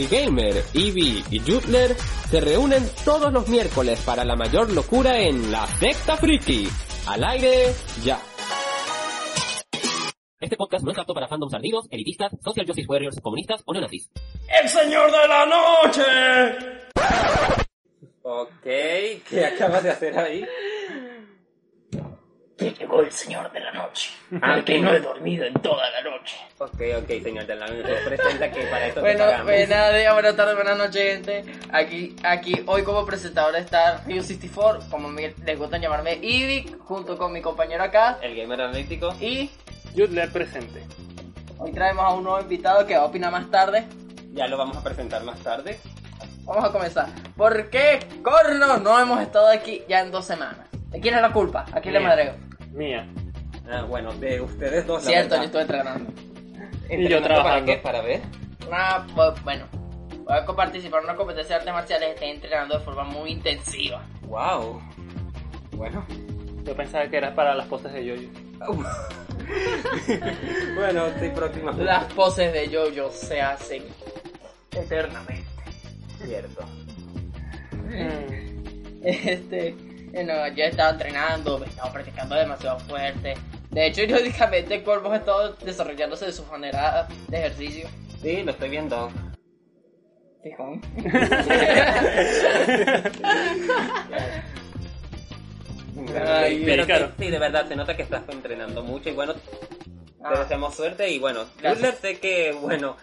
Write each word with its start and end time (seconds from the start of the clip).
El 0.00 0.08
gamer, 0.08 0.64
Eevee 0.72 1.22
y 1.30 1.40
Jutler 1.40 1.94
se 2.30 2.40
reúnen 2.40 2.82
todos 3.04 3.30
los 3.30 3.46
miércoles 3.48 4.00
para 4.00 4.24
la 4.24 4.34
mayor 4.34 4.72
locura 4.72 5.20
en 5.20 5.52
la 5.52 5.66
secta 5.66 6.16
friki. 6.16 6.66
Al 7.06 7.22
aire, 7.22 7.66
ya. 8.02 8.18
Este 10.40 10.56
podcast 10.56 10.86
no 10.86 10.92
es 10.92 10.98
apto 10.98 11.12
para 11.12 11.28
fandoms 11.28 11.52
ardidos, 11.52 11.86
elitistas, 11.90 12.32
social 12.42 12.66
justice 12.66 12.88
warriors, 12.88 13.20
comunistas 13.20 13.62
o 13.66 13.74
neonazis. 13.74 14.08
¡El 14.62 14.70
señor 14.70 15.10
de 15.10 15.28
la 15.28 15.44
noche! 15.44 16.02
Ok, 18.22 18.62
¿qué 18.62 19.44
acabas 19.54 19.82
de 19.82 19.90
hacer 19.90 20.18
ahí? 20.18 20.46
Que 22.60 22.72
llegó 22.72 23.00
el 23.00 23.10
señor 23.10 23.50
de 23.52 23.60
la 23.60 23.72
noche. 23.72 24.10
Ah, 24.42 24.52
Al 24.52 24.64
que 24.64 24.78
no 24.78 24.92
he 24.92 25.00
dormido 25.00 25.46
en 25.46 25.54
toda 25.54 25.82
la 25.90 26.02
noche. 26.02 26.36
Ok, 26.58 26.74
ok, 27.02 27.22
señor 27.22 27.46
de 27.46 27.56
la 27.56 27.66
noche, 27.66 27.94
presenta 28.04 28.50
que 28.52 28.60
para 28.66 28.86
esto 28.86 29.00
te 29.00 29.16
Bueno, 29.16 29.44
buenas 29.44 29.94
días, 29.94 30.12
buenas 30.12 30.36
tardes, 30.36 30.54
buenas 30.56 30.76
noches, 30.76 31.02
gente. 31.02 31.44
Aquí, 31.72 32.14
aquí 32.22 32.62
hoy 32.66 32.82
como 32.82 33.06
presentador 33.06 33.56
está 33.56 34.04
Ryu64, 34.04 34.90
como 34.90 35.08
me- 35.08 35.34
les 35.42 35.58
gusta 35.58 35.78
llamarme 35.78 36.18
Ivy, 36.20 36.76
junto 36.84 37.16
con 37.16 37.32
mi 37.32 37.40
compañero 37.40 37.82
acá. 37.82 38.18
El 38.20 38.36
gamer 38.36 38.60
analítico. 38.60 39.14
Y 39.18 39.50
Jutler 39.96 40.30
presente. 40.30 40.84
hoy 41.58 41.72
traemos 41.72 42.04
a 42.04 42.10
un 42.10 42.24
nuevo 42.24 42.40
invitado 42.42 42.86
que 42.86 42.94
va 42.94 43.04
a 43.04 43.06
opinar 43.06 43.32
más 43.32 43.50
tarde. 43.50 43.86
Ya 44.34 44.46
lo 44.48 44.58
vamos 44.58 44.76
a 44.76 44.82
presentar 44.84 45.24
más 45.24 45.38
tarde. 45.40 45.80
Vamos 46.44 46.64
a 46.64 46.70
comenzar. 46.72 47.06
¿Por 47.38 47.70
qué, 47.70 48.00
corno, 48.22 48.76
no 48.76 49.00
hemos 49.00 49.20
estado 49.22 49.48
aquí 49.48 49.82
ya 49.88 50.00
en 50.00 50.10
dos 50.10 50.26
semanas? 50.26 50.68
¿De 50.90 51.00
quién 51.00 51.14
es 51.14 51.22
la 51.22 51.32
culpa? 51.32 51.64
¿A 51.72 51.80
quién 51.80 51.94
le 51.94 52.00
madreo? 52.00 52.34
Mía. 52.72 53.06
Ah, 53.70 53.82
bueno, 53.82 54.12
de 54.14 54.40
ustedes 54.40 54.86
dos, 54.86 55.04
la 55.04 55.10
Cierto, 55.10 55.36
yo 55.36 55.42
estuve 55.44 55.62
entrenando. 55.62 56.12
¿Entrenando 56.88 57.20
para 57.28 57.34
trabajando. 57.42 57.66
qué? 57.72 57.78
¿Para 57.78 58.00
ver? 58.02 58.20
Una, 58.66 59.06
bu- 59.08 59.42
bueno, 59.44 59.66
voy 60.24 60.36
a 60.38 60.44
participar 60.46 61.00
en 61.00 61.04
una 61.08 61.16
competencia 61.16 61.54
de 61.56 61.60
artes 61.60 61.72
marciales. 61.74 62.08
Estoy 62.14 62.28
entrenando 62.30 62.78
de 62.78 62.84
forma 62.84 63.04
muy 63.04 63.30
intensiva. 63.30 64.04
Wow. 64.22 64.80
Bueno. 65.72 66.04
Yo 66.64 66.76
pensaba 66.76 67.06
que 67.08 67.16
era 67.16 67.34
para 67.34 67.54
las 67.54 67.66
poses 67.66 67.92
de 67.92 68.04
Yoyo. 68.04 68.28
bueno, 70.76 71.06
estoy 71.06 71.30
próxima. 71.30 71.72
Las 71.72 72.12
poses 72.12 72.52
de 72.52 72.68
Jojo 72.68 73.10
se 73.10 73.40
hacen 73.40 73.84
eternamente. 74.72 75.48
Cierto. 76.24 76.64
Mm. 77.88 78.50
Este, 80.12 80.24
bueno, 80.24 80.48
yo 80.48 80.64
he 80.64 80.68
estado 80.68 80.92
entrenando, 80.92 81.64
he 81.64 81.68
estado 81.68 81.92
practicando 81.92 82.34
demasiado 82.34 82.78
fuerte. 82.80 83.34
De 83.70 83.86
hecho, 83.86 84.02
irónicamente, 84.02 84.82
Corvo 84.84 85.12
ha 85.12 85.16
estado 85.16 85.54
desarrollándose 85.54 86.26
de 86.26 86.32
su 86.32 86.44
manera 86.46 87.06
de 87.28 87.38
ejercicio. 87.38 87.88
Sí, 88.20 88.42
lo 88.42 88.50
estoy 88.52 88.68
viendo. 88.70 89.10
Fijón. 90.42 90.80
Ay, 96.26 96.62
Pero 96.64 96.86
claro. 96.86 97.06
sí, 97.18 97.24
sí, 97.24 97.30
de 97.30 97.38
verdad, 97.38 97.68
se 97.68 97.76
nota 97.76 97.96
que 97.96 98.02
estás 98.02 98.22
entrenando 98.28 98.82
mucho 98.82 99.10
y 99.10 99.12
bueno, 99.12 99.34
te 99.34 99.40
Ah. 100.22 100.38
deseamos 100.40 100.74
suerte 100.74 101.08
y 101.10 101.18
bueno, 101.18 101.44
Gracias. 101.60 101.94
Hitler 101.96 102.14
sé 102.14 102.20
que, 102.20 102.52
bueno, 102.52 102.96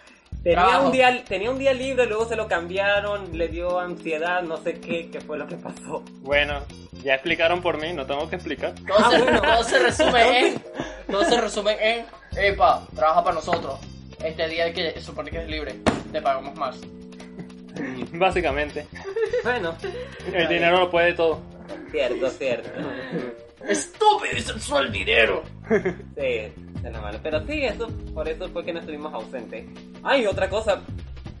tenía 0.50 0.64
Trabajo. 0.64 0.86
un, 0.86 0.92
día, 0.92 1.24
tenía 1.24 1.50
un 1.50 1.58
día 1.58 1.72
libre, 1.72 2.06
luego 2.06 2.26
se 2.28 2.36
lo 2.36 2.48
cambiaron, 2.48 3.36
le 3.36 3.48
dio 3.48 3.78
ansiedad, 3.78 4.42
no 4.42 4.56
sé 4.58 4.74
qué, 4.80 5.10
qué 5.10 5.20
fue 5.20 5.38
lo 5.38 5.46
que 5.46 5.56
pasó. 5.56 6.02
Bueno, 6.20 6.60
ya 7.02 7.14
explicaron 7.14 7.60
por 7.60 7.78
mí, 7.80 7.92
no 7.92 8.06
tengo 8.06 8.28
que 8.28 8.36
explicar. 8.36 8.74
Todo, 8.86 9.10
se, 9.10 9.18
todo 9.40 9.62
se 9.64 9.78
resume 9.78 10.38
en. 10.48 10.62
Todo 11.10 11.24
se 11.24 11.40
resume 11.40 11.76
en. 11.80 12.06
Epa, 12.36 12.86
trabaja 12.94 13.22
para 13.24 13.34
nosotros. 13.36 13.78
Este 14.22 14.48
día 14.48 14.72
que 14.72 15.00
supone 15.00 15.30
que 15.30 15.38
es 15.38 15.48
libre, 15.48 15.74
te 16.12 16.20
pagamos 16.20 16.56
más. 16.56 16.76
Básicamente. 18.12 18.86
Bueno, 19.44 19.74
El 20.32 20.48
dinero 20.48 20.80
lo 20.80 20.90
puede 20.90 21.12
todo. 21.14 21.40
cierto, 21.90 22.28
cierto. 22.30 22.70
¡Estúpido 23.68 24.36
y 24.36 24.40
sexual 24.40 24.90
dinero! 24.92 25.42
Sí, 26.16 26.52
la. 26.82 27.18
Pero 27.22 27.46
sí, 27.46 27.64
eso, 27.64 27.88
por 28.14 28.28
eso 28.28 28.48
fue 28.48 28.64
que 28.64 28.72
no 28.72 28.80
estuvimos 28.80 29.12
ausentes. 29.12 29.66
Ay, 30.02 30.26
otra 30.26 30.48
cosa, 30.48 30.80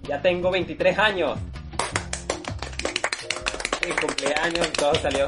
ya 0.02 0.20
tengo 0.20 0.50
23 0.50 0.98
años. 0.98 1.38
Mi 3.86 3.92
cumpleaños, 3.92 4.72
todo 4.72 4.94
salió. 4.96 5.26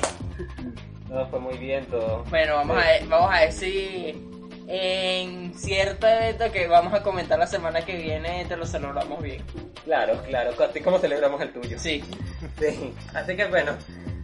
Todo 1.09 1.27
fue 1.29 1.41
muy 1.41 1.59
bien, 1.59 1.87
todo. 1.87 2.25
Bueno, 2.31 2.57
vamos, 2.57 2.77
a, 2.77 3.05
vamos 3.07 3.35
a 3.35 3.41
ver 3.41 3.53
si 3.53 4.27
en 4.69 5.53
cierto 5.55 6.07
evento 6.07 6.53
que 6.53 6.69
vamos 6.69 6.95
a 6.95 7.03
comentar 7.03 7.39
la 7.39 7.47
semana 7.47 7.85
que 7.85 7.97
viene 7.97 8.45
te 8.45 8.57
lo 8.57 8.65
celebramos 8.65 9.21
bien. 9.21 9.43
Claro, 9.85 10.23
claro, 10.29 10.53
así 10.63 10.81
como 10.81 10.99
celebramos 10.99 11.41
el 11.41 11.53
tuyo. 11.53 11.79
Sí. 11.79 12.05
Sí, 12.59 12.95
así 13.15 13.37
que 13.37 13.47
bueno. 13.47 13.73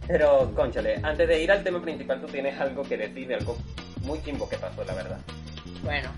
Pero, 0.07 0.53
conchale, 0.55 1.01
antes 1.03 1.27
de 1.27 1.41
ir 1.43 1.51
al 1.51 1.63
tema 1.63 1.81
principal, 1.81 2.21
tú 2.21 2.27
tienes 2.27 2.57
algo 2.61 2.83
que 2.83 2.95
decir 2.95 3.27
de 3.27 3.35
algo 3.35 3.57
muy 4.03 4.21
chimbo 4.23 4.47
que 4.47 4.57
pasó, 4.57 4.85
la 4.85 4.93
verdad. 4.93 5.19
Bueno. 5.83 6.09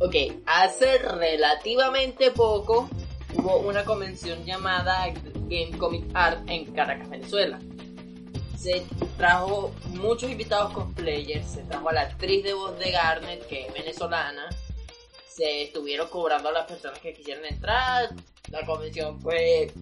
Ok, 0.00 0.16
hace 0.46 0.98
relativamente 0.98 2.32
poco 2.32 2.88
hubo 3.34 3.58
una 3.58 3.84
convención 3.84 4.44
llamada 4.44 5.06
Game 5.48 5.78
Comic 5.78 6.04
Art 6.14 6.42
en 6.48 6.72
Caracas, 6.74 7.08
Venezuela. 7.08 7.60
Se 8.56 8.84
trajo 9.16 9.72
muchos 9.90 10.30
invitados 10.30 10.72
cosplayers, 10.72 11.52
se 11.52 11.62
trajo 11.62 11.88
a 11.88 11.92
la 11.92 12.00
actriz 12.02 12.42
de 12.42 12.54
voz 12.54 12.78
de 12.78 12.90
Garnet, 12.90 13.46
que 13.46 13.66
es 13.66 13.72
venezolana. 13.72 14.48
Se 15.28 15.62
estuvieron 15.62 16.08
cobrando 16.08 16.48
a 16.48 16.52
las 16.52 16.66
personas 16.66 16.98
que 16.98 17.14
quisieran 17.14 17.44
entrar. 17.44 18.10
La 18.50 18.64
convención 18.66 19.20
fue... 19.20 19.72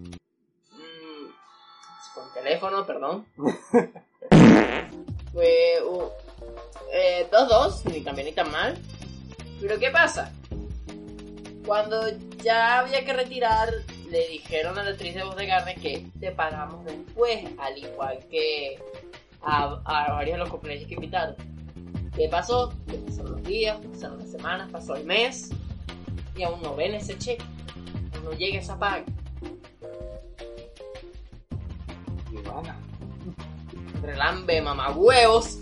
mm, 0.73 2.15
por 2.15 2.33
teléfono, 2.35 2.87
perdón. 2.87 3.27
fue... 5.33 5.79
uh, 5.83 6.11
eh, 6.93 7.29
2-2, 7.31 7.85
ni 7.93 8.01
tan 8.01 8.15
bien 8.15 8.27
ni 8.27 8.33
tan 8.33 8.51
mal. 8.51 8.79
Pero 9.61 9.79
¿qué 9.79 9.91
pasa? 9.91 10.33
Cuando 11.67 12.09
ya 12.43 12.81
había 12.81 13.05
que 13.05 13.13
retirar, 13.13 13.71
le 14.09 14.29
dijeron 14.29 14.79
a 14.79 14.83
la 14.83 14.91
actriz 14.91 15.15
de 15.15 15.23
voz 15.23 15.37
de 15.37 15.47
Garnet 15.47 15.81
que 15.81 16.07
te 16.19 16.33
pagamos 16.33 16.85
después, 16.85 17.45
al 17.59 17.79
igual 17.79 18.19
que 18.31 18.79
a, 19.43 19.81
a 19.85 20.13
varios 20.13 20.35
de 20.35 20.39
los 20.39 20.49
cumpleaños 20.49 20.89
que 20.89 20.95
invitaron. 20.95 21.37
¿Qué 22.17 22.29
pasó? 22.29 22.73
Que 22.89 22.97
pasaron 22.99 23.33
los 23.33 23.43
días, 23.45 23.79
pasaron 23.93 24.19
las 24.19 24.31
semanas, 24.31 24.71
pasó 24.73 24.97
el 24.97 25.05
mes 25.05 25.51
y 26.37 26.43
aún 26.43 26.61
no 26.63 26.75
ven 26.75 26.95
ese 26.95 27.17
cheque, 27.19 27.45
aún 28.15 28.25
no 28.25 28.33
llega 28.33 28.59
esa 28.59 28.79
paga. 28.79 29.05
Relambe, 34.03 34.61
mamá 34.61 34.91
huevos. 34.91 35.60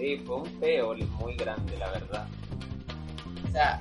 Sí, 0.00 0.16
fue 0.26 0.36
un 0.36 0.60
peo 0.60 0.94
muy 1.18 1.34
grande, 1.36 1.76
la 1.76 1.90
verdad. 1.90 2.26
O 3.48 3.52
sea, 3.52 3.80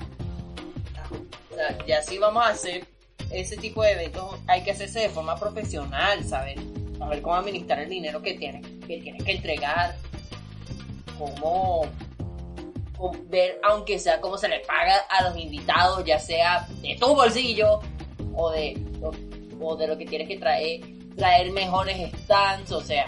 o 1.52 1.56
sea, 1.56 1.85
ya 1.85 2.02
si 2.02 2.18
vamos 2.18 2.44
a 2.44 2.50
hacer 2.50 2.85
ese 3.31 3.57
tipo 3.57 3.84
de 3.84 3.91
eventos, 3.91 4.35
hay 4.47 4.63
que 4.63 4.72
hacerse 4.72 5.00
de 5.00 5.09
forma 5.09 5.35
profesional, 5.35 6.24
¿saben? 6.24 6.97
Saber 6.97 7.22
cómo 7.22 7.35
administrar 7.35 7.79
el 7.79 7.90
dinero 7.90 8.22
que 8.22 8.34
tienes 8.34 8.66
que, 8.85 9.00
tienes 9.00 9.24
que 9.24 9.31
entregar, 9.31 9.96
cómo, 11.18 11.88
ver, 13.29 13.59
aunque 13.63 14.00
sea 14.00 14.19
cómo 14.19 14.38
se 14.38 14.50
le 14.50 14.59
paga 14.62 14.97
a 15.09 15.29
los 15.29 15.38
invitados, 15.38 16.03
ya 16.03 16.19
sea 16.19 16.68
de 16.81 16.97
tu 17.00 17.16
bolsillo 17.16 17.79
o 18.35 18.52
de, 18.52 18.81
o 19.62 19.75
de 19.75 19.88
lo 19.88 19.97
que 19.97 20.06
tienes 20.06 20.28
que 20.28 20.38
traer, 20.38 20.81
traer 21.16 21.52
mejores 21.52 22.11
stands, 22.23 22.72
o 22.72 22.82
sea, 22.82 23.05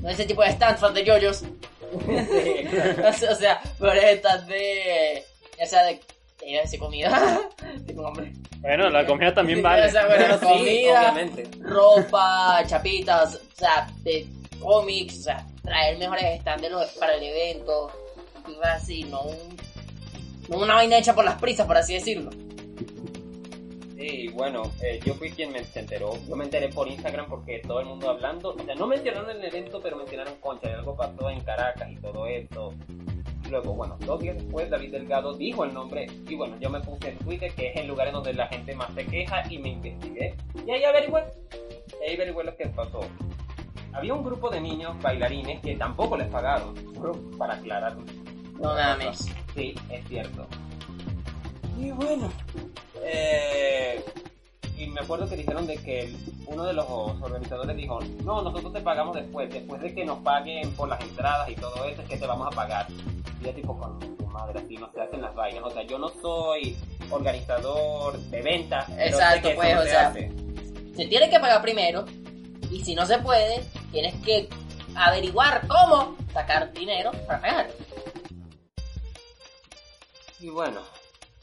no 0.00 0.08
ese 0.08 0.24
tipo 0.24 0.42
de 0.42 0.52
stands, 0.52 0.80
fan 0.80 0.94
de 0.94 1.04
yoyos. 1.04 1.44
o 3.08 3.12
sea, 3.12 3.30
o 3.32 3.34
sea, 3.34 3.60
pero 3.78 3.92
stands 3.92 4.46
de, 4.46 5.24
ya 5.58 5.66
sea 5.66 5.84
de, 5.84 6.00
iba 6.46 6.60
a 6.62 6.62
comida, 6.78 7.40
tipo 7.86 8.02
hombre. 8.02 8.32
Bueno, 8.60 8.90
la 8.90 9.06
comida 9.06 9.32
también 9.34 9.58
Sí, 9.60 9.62
vale. 9.62 9.86
o 9.86 9.90
sea, 9.90 10.06
bueno, 10.06 10.34
Sí, 10.38 10.46
comida, 10.46 11.00
obviamente. 11.12 11.48
ropa, 11.62 12.62
chapitas, 12.66 13.34
o 13.36 13.56
sea, 13.58 13.88
de 14.02 14.26
cómics, 14.60 15.18
o 15.20 15.22
sea, 15.22 15.46
traer 15.62 15.98
mejores 15.98 16.40
stands 16.40 16.62
de 16.62 16.70
los- 16.70 16.90
para 16.92 17.14
el 17.14 17.22
evento, 17.22 17.90
y 18.48 18.52
así, 18.66 19.04
no 19.04 19.22
un, 19.22 19.56
no 20.48 20.58
una 20.58 20.74
vaina 20.74 20.98
hecha 20.98 21.14
por 21.14 21.24
las 21.24 21.40
prisas, 21.40 21.66
por 21.66 21.76
así 21.76 21.94
decirlo. 21.94 22.30
Sí, 24.00 24.28
bueno, 24.28 24.62
eh, 24.82 24.98
yo 25.04 25.12
fui 25.12 25.30
quien 25.30 25.52
me 25.52 25.62
enteró. 25.74 26.14
Yo 26.26 26.34
me 26.34 26.44
enteré 26.44 26.70
por 26.70 26.88
Instagram 26.88 27.26
porque 27.28 27.58
todo 27.58 27.80
el 27.80 27.86
mundo 27.86 28.08
hablando. 28.08 28.54
O 28.54 28.64
sea, 28.64 28.74
no 28.74 28.86
mencionaron 28.86 29.28
el 29.30 29.44
evento, 29.44 29.78
pero 29.82 29.98
mencionaron 29.98 30.36
concha. 30.40 30.70
y 30.70 30.72
Algo 30.72 30.96
pasó 30.96 31.28
en 31.28 31.40
Caracas 31.40 31.90
y 31.90 31.96
todo 31.96 32.26
eso. 32.26 32.72
Luego, 33.50 33.74
bueno, 33.74 33.98
dos 34.00 34.18
días 34.20 34.36
después, 34.36 34.70
David 34.70 34.92
Delgado 34.92 35.34
dijo 35.34 35.66
el 35.66 35.74
nombre. 35.74 36.06
Y 36.26 36.34
bueno, 36.34 36.56
yo 36.58 36.70
me 36.70 36.80
puse 36.80 37.10
en 37.10 37.18
Twitter, 37.18 37.52
que 37.52 37.72
es 37.72 37.76
el 37.76 37.88
lugar 37.88 38.06
en 38.08 38.14
donde 38.14 38.32
la 38.32 38.46
gente 38.46 38.74
más 38.74 38.90
se 38.94 39.04
queja, 39.04 39.42
y 39.50 39.58
me 39.58 39.68
investigué. 39.68 40.34
Y 40.66 40.70
ahí 40.70 40.82
averigüé. 40.82 41.22
Y 42.00 42.08
ahí 42.08 42.14
averigüé 42.16 42.44
lo 42.44 42.56
que 42.56 42.68
pasó. 42.68 43.00
Había 43.92 44.14
un 44.14 44.24
grupo 44.24 44.48
de 44.48 44.62
niños 44.62 44.98
bailarines 45.02 45.60
que 45.60 45.76
tampoco 45.76 46.16
les 46.16 46.28
pagaron. 46.28 46.74
Para 47.36 47.54
aclarar. 47.54 47.98
No 48.54 48.74
mames. 48.74 49.30
Sí, 49.54 49.74
es 49.90 50.08
cierto. 50.08 50.46
Y 51.80 51.92
bueno, 51.92 52.30
eh, 53.02 54.04
y 54.76 54.86
me 54.88 55.00
acuerdo 55.00 55.26
que 55.26 55.36
dijeron 55.36 55.66
de 55.66 55.78
que 55.78 56.14
uno 56.46 56.64
de 56.64 56.74
los 56.74 56.86
organizadores 56.86 57.74
dijo, 57.74 58.00
no, 58.22 58.42
nosotros 58.42 58.74
te 58.74 58.80
pagamos 58.82 59.16
después, 59.16 59.48
después 59.50 59.80
de 59.80 59.94
que 59.94 60.04
nos 60.04 60.18
paguen 60.18 60.72
por 60.72 60.90
las 60.90 61.00
entradas 61.00 61.48
y 61.48 61.54
todo 61.54 61.82
eso, 61.86 62.02
es 62.02 62.08
que 62.08 62.18
te 62.18 62.26
vamos 62.26 62.48
a 62.48 62.50
pagar. 62.50 62.86
Y 63.40 63.46
yo 63.46 63.54
tipo, 63.54 63.78
con 63.78 63.98
tu 63.98 64.26
madre, 64.26 64.60
así 64.60 64.76
no 64.76 64.92
se 64.92 65.00
hacen 65.00 65.22
las 65.22 65.34
vainas. 65.34 65.64
O 65.64 65.70
sea, 65.70 65.82
yo 65.84 65.98
no 65.98 66.10
soy 66.20 66.76
organizador 67.08 68.18
de 68.18 68.42
ventas. 68.42 68.86
Exacto, 68.98 69.48
pues, 69.56 69.78
o 69.78 69.82
se 69.82 69.88
sea, 69.88 70.08
hace. 70.08 70.30
Se 70.94 71.06
tiene 71.06 71.30
que 71.30 71.40
pagar 71.40 71.62
primero. 71.62 72.04
Y 72.70 72.84
si 72.84 72.94
no 72.94 73.06
se 73.06 73.18
puede, 73.20 73.64
tienes 73.90 74.14
que 74.22 74.50
averiguar 74.94 75.66
cómo 75.66 76.14
sacar 76.34 76.74
dinero 76.74 77.10
para 77.26 77.40
pagar. 77.40 77.70
Y 80.40 80.50
bueno, 80.50 80.80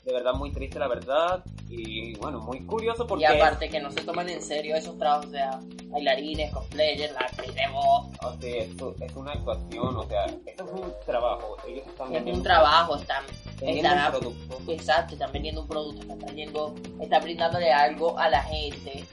de 0.07 0.13
verdad 0.13 0.33
muy 0.33 0.51
triste 0.51 0.79
la 0.79 0.87
verdad. 0.87 1.43
Y 1.69 2.15
bueno, 2.15 2.39
muy 2.39 2.61
curioso 2.61 3.05
porque... 3.05 3.23
Y 3.23 3.25
aparte 3.25 3.69
que 3.69 3.81
no 3.81 3.91
se 3.91 4.01
toman 4.01 4.29
en 4.29 4.41
serio 4.41 4.75
esos 4.77 4.97
trabajos, 4.97 5.25
o 5.25 5.31
sea, 5.31 5.59
bailarines, 5.87 6.51
cosplayers, 6.53 7.13
la 7.13 7.19
actriz 7.19 7.53
de 7.53 7.67
voz. 7.73 8.05
O 8.23 8.33
sea, 8.39 8.55
esto 8.63 8.95
es 9.01 9.15
una 9.17 9.33
actuación, 9.33 9.97
o 9.97 10.07
sea, 10.07 10.25
esto 10.45 10.63
es 10.63 10.71
un 10.71 10.93
trabajo. 11.05 11.57
Ellos 11.67 11.85
están 11.87 12.15
Es 12.15 12.33
un 12.33 12.41
trabajo, 12.41 12.95
están, 12.95 13.23
vendiendo 13.59 13.89
están, 13.89 14.15
un 14.15 14.19
producto. 14.21 14.71
exacto, 14.71 15.13
están 15.15 15.31
vendiendo 15.33 15.61
un 15.63 15.67
producto, 15.67 16.01
están 16.01 16.19
trayendo, 16.19 16.75
están 17.01 17.23
brindándole 17.23 17.73
algo 17.73 18.17
a 18.17 18.29
la 18.29 18.43
gente. 18.43 19.03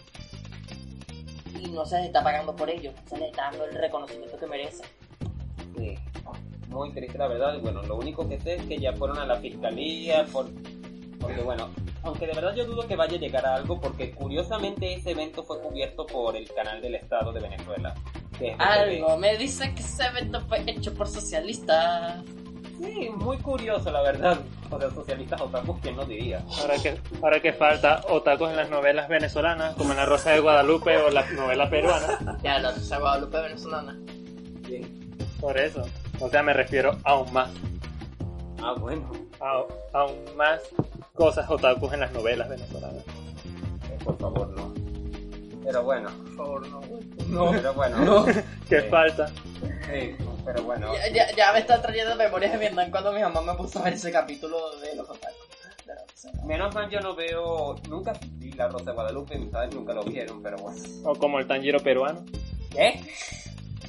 Y 1.58 1.70
no 1.70 1.84
se 1.84 1.96
les 1.96 2.06
está 2.06 2.22
pagando 2.22 2.54
por 2.54 2.70
ello, 2.70 2.92
no 2.92 3.08
se 3.08 3.18
les 3.18 3.30
está 3.30 3.50
dando 3.50 3.64
el 3.64 3.74
reconocimiento 3.74 4.38
que 4.38 4.46
merecen. 4.46 4.86
Sí, 5.76 5.98
muy 6.68 6.92
triste 6.92 7.18
la 7.18 7.28
verdad. 7.28 7.54
Y 7.54 7.60
bueno, 7.60 7.82
lo 7.82 7.96
único 7.96 8.28
que 8.28 8.38
sé 8.38 8.56
es 8.56 8.62
que 8.62 8.78
ya 8.78 8.92
fueron 8.92 9.18
a 9.18 9.26
la 9.26 9.36
fiscalía 9.36 10.26
por, 10.26 10.46
porque 11.26 11.42
bueno, 11.42 11.70
aunque 12.02 12.26
de 12.26 12.34
verdad 12.34 12.54
yo 12.54 12.66
dudo 12.66 12.86
que 12.86 12.96
vaya 12.96 13.16
a 13.16 13.20
llegar 13.20 13.46
a 13.46 13.54
algo 13.54 13.80
porque 13.80 14.10
curiosamente 14.12 14.94
ese 14.94 15.12
evento 15.12 15.42
fue 15.42 15.60
cubierto 15.60 16.06
por 16.06 16.36
el 16.36 16.50
canal 16.52 16.80
del 16.80 16.96
Estado 16.96 17.32
de 17.32 17.40
Venezuela. 17.40 17.94
que 18.38 18.50
es 18.50 18.60
Algo 18.60 19.16
me 19.16 19.36
dice 19.36 19.74
que 19.74 19.80
ese 19.80 20.04
evento 20.04 20.40
fue 20.42 20.62
hecho 20.66 20.94
por 20.94 21.08
socialistas. 21.08 22.22
Sí, 22.78 23.08
muy 23.16 23.38
curioso 23.38 23.90
la 23.90 24.02
verdad. 24.02 24.38
O 24.70 24.78
sea, 24.78 24.90
socialistas 24.90 25.40
otakus, 25.40 25.78
¿quién 25.80 25.96
no 25.96 26.04
diría? 26.04 26.44
Ahora 26.60 26.74
que, 26.82 26.98
ahora 27.22 27.40
que 27.40 27.52
falta 27.52 28.02
otakus 28.08 28.50
en 28.50 28.56
las 28.56 28.68
novelas 28.70 29.08
venezolanas, 29.08 29.74
como 29.76 29.92
en 29.92 29.96
La 29.96 30.06
Rosa 30.06 30.30
de 30.30 30.40
Guadalupe 30.40 30.96
o 30.98 31.10
la 31.10 31.24
novela 31.30 31.70
peruana. 31.70 32.38
Ya, 32.42 32.58
la 32.58 32.72
Rosa 32.72 32.96
de 32.96 33.00
Guadalupe 33.00 33.40
venezolana. 33.40 33.96
Por 35.40 35.58
eso. 35.58 35.86
O 36.20 36.28
sea, 36.28 36.42
me 36.42 36.52
refiero 36.52 36.98
aún 37.04 37.32
más. 37.32 37.50
Ah, 38.62 38.74
bueno. 38.78 39.10
A, 39.40 39.62
aún 39.92 40.16
más 40.36 40.62
cosas 41.14 41.48
otakus 41.48 41.92
en 41.92 42.00
las 42.00 42.12
novelas 42.12 42.48
venezolanas. 42.48 43.04
Eh, 43.88 43.98
por 44.04 44.18
favor, 44.18 44.48
no. 44.50 44.74
Pero 45.64 45.82
bueno. 45.84 46.10
Por 46.24 46.36
favor, 46.36 46.68
no. 46.68 46.80
No. 47.28 47.50
Pero 47.52 47.72
bueno. 47.74 47.96
No. 47.98 48.24
¿Qué 48.68 48.80
Sí. 48.82 48.86
falta? 48.90 49.28
Sí, 49.28 50.16
pero 50.44 50.62
bueno. 50.64 50.92
Ya, 50.94 51.08
ya, 51.12 51.36
ya 51.36 51.52
me 51.52 51.60
está 51.60 51.80
trayendo 51.80 52.16
memorias 52.16 52.52
de 52.52 52.58
Vietnam 52.58 52.90
cuando 52.90 53.12
mi 53.12 53.20
mamá 53.22 53.40
me 53.42 53.54
puso 53.54 53.78
a 53.78 53.82
ver 53.82 53.94
ese 53.94 54.10
capítulo 54.10 54.58
de 54.80 54.96
los 54.96 55.08
otakus. 55.08 55.44
Menos 56.44 56.74
mal 56.74 56.90
yo 56.90 57.00
no 57.00 57.14
veo, 57.14 57.76
nunca 57.88 58.12
vi 58.36 58.50
La 58.52 58.68
Rosa 58.68 58.86
de 58.86 58.92
Guadalupe, 58.92 59.38
mis 59.38 59.50
padres 59.50 59.74
nunca 59.74 59.92
lo 59.94 60.02
vieron, 60.04 60.42
pero 60.42 60.56
bueno. 60.58 60.78
O 61.04 61.14
como 61.14 61.38
el 61.38 61.46
Tanjiro 61.46 61.80
peruano. 61.80 62.24
¿Qué? 62.70 63.00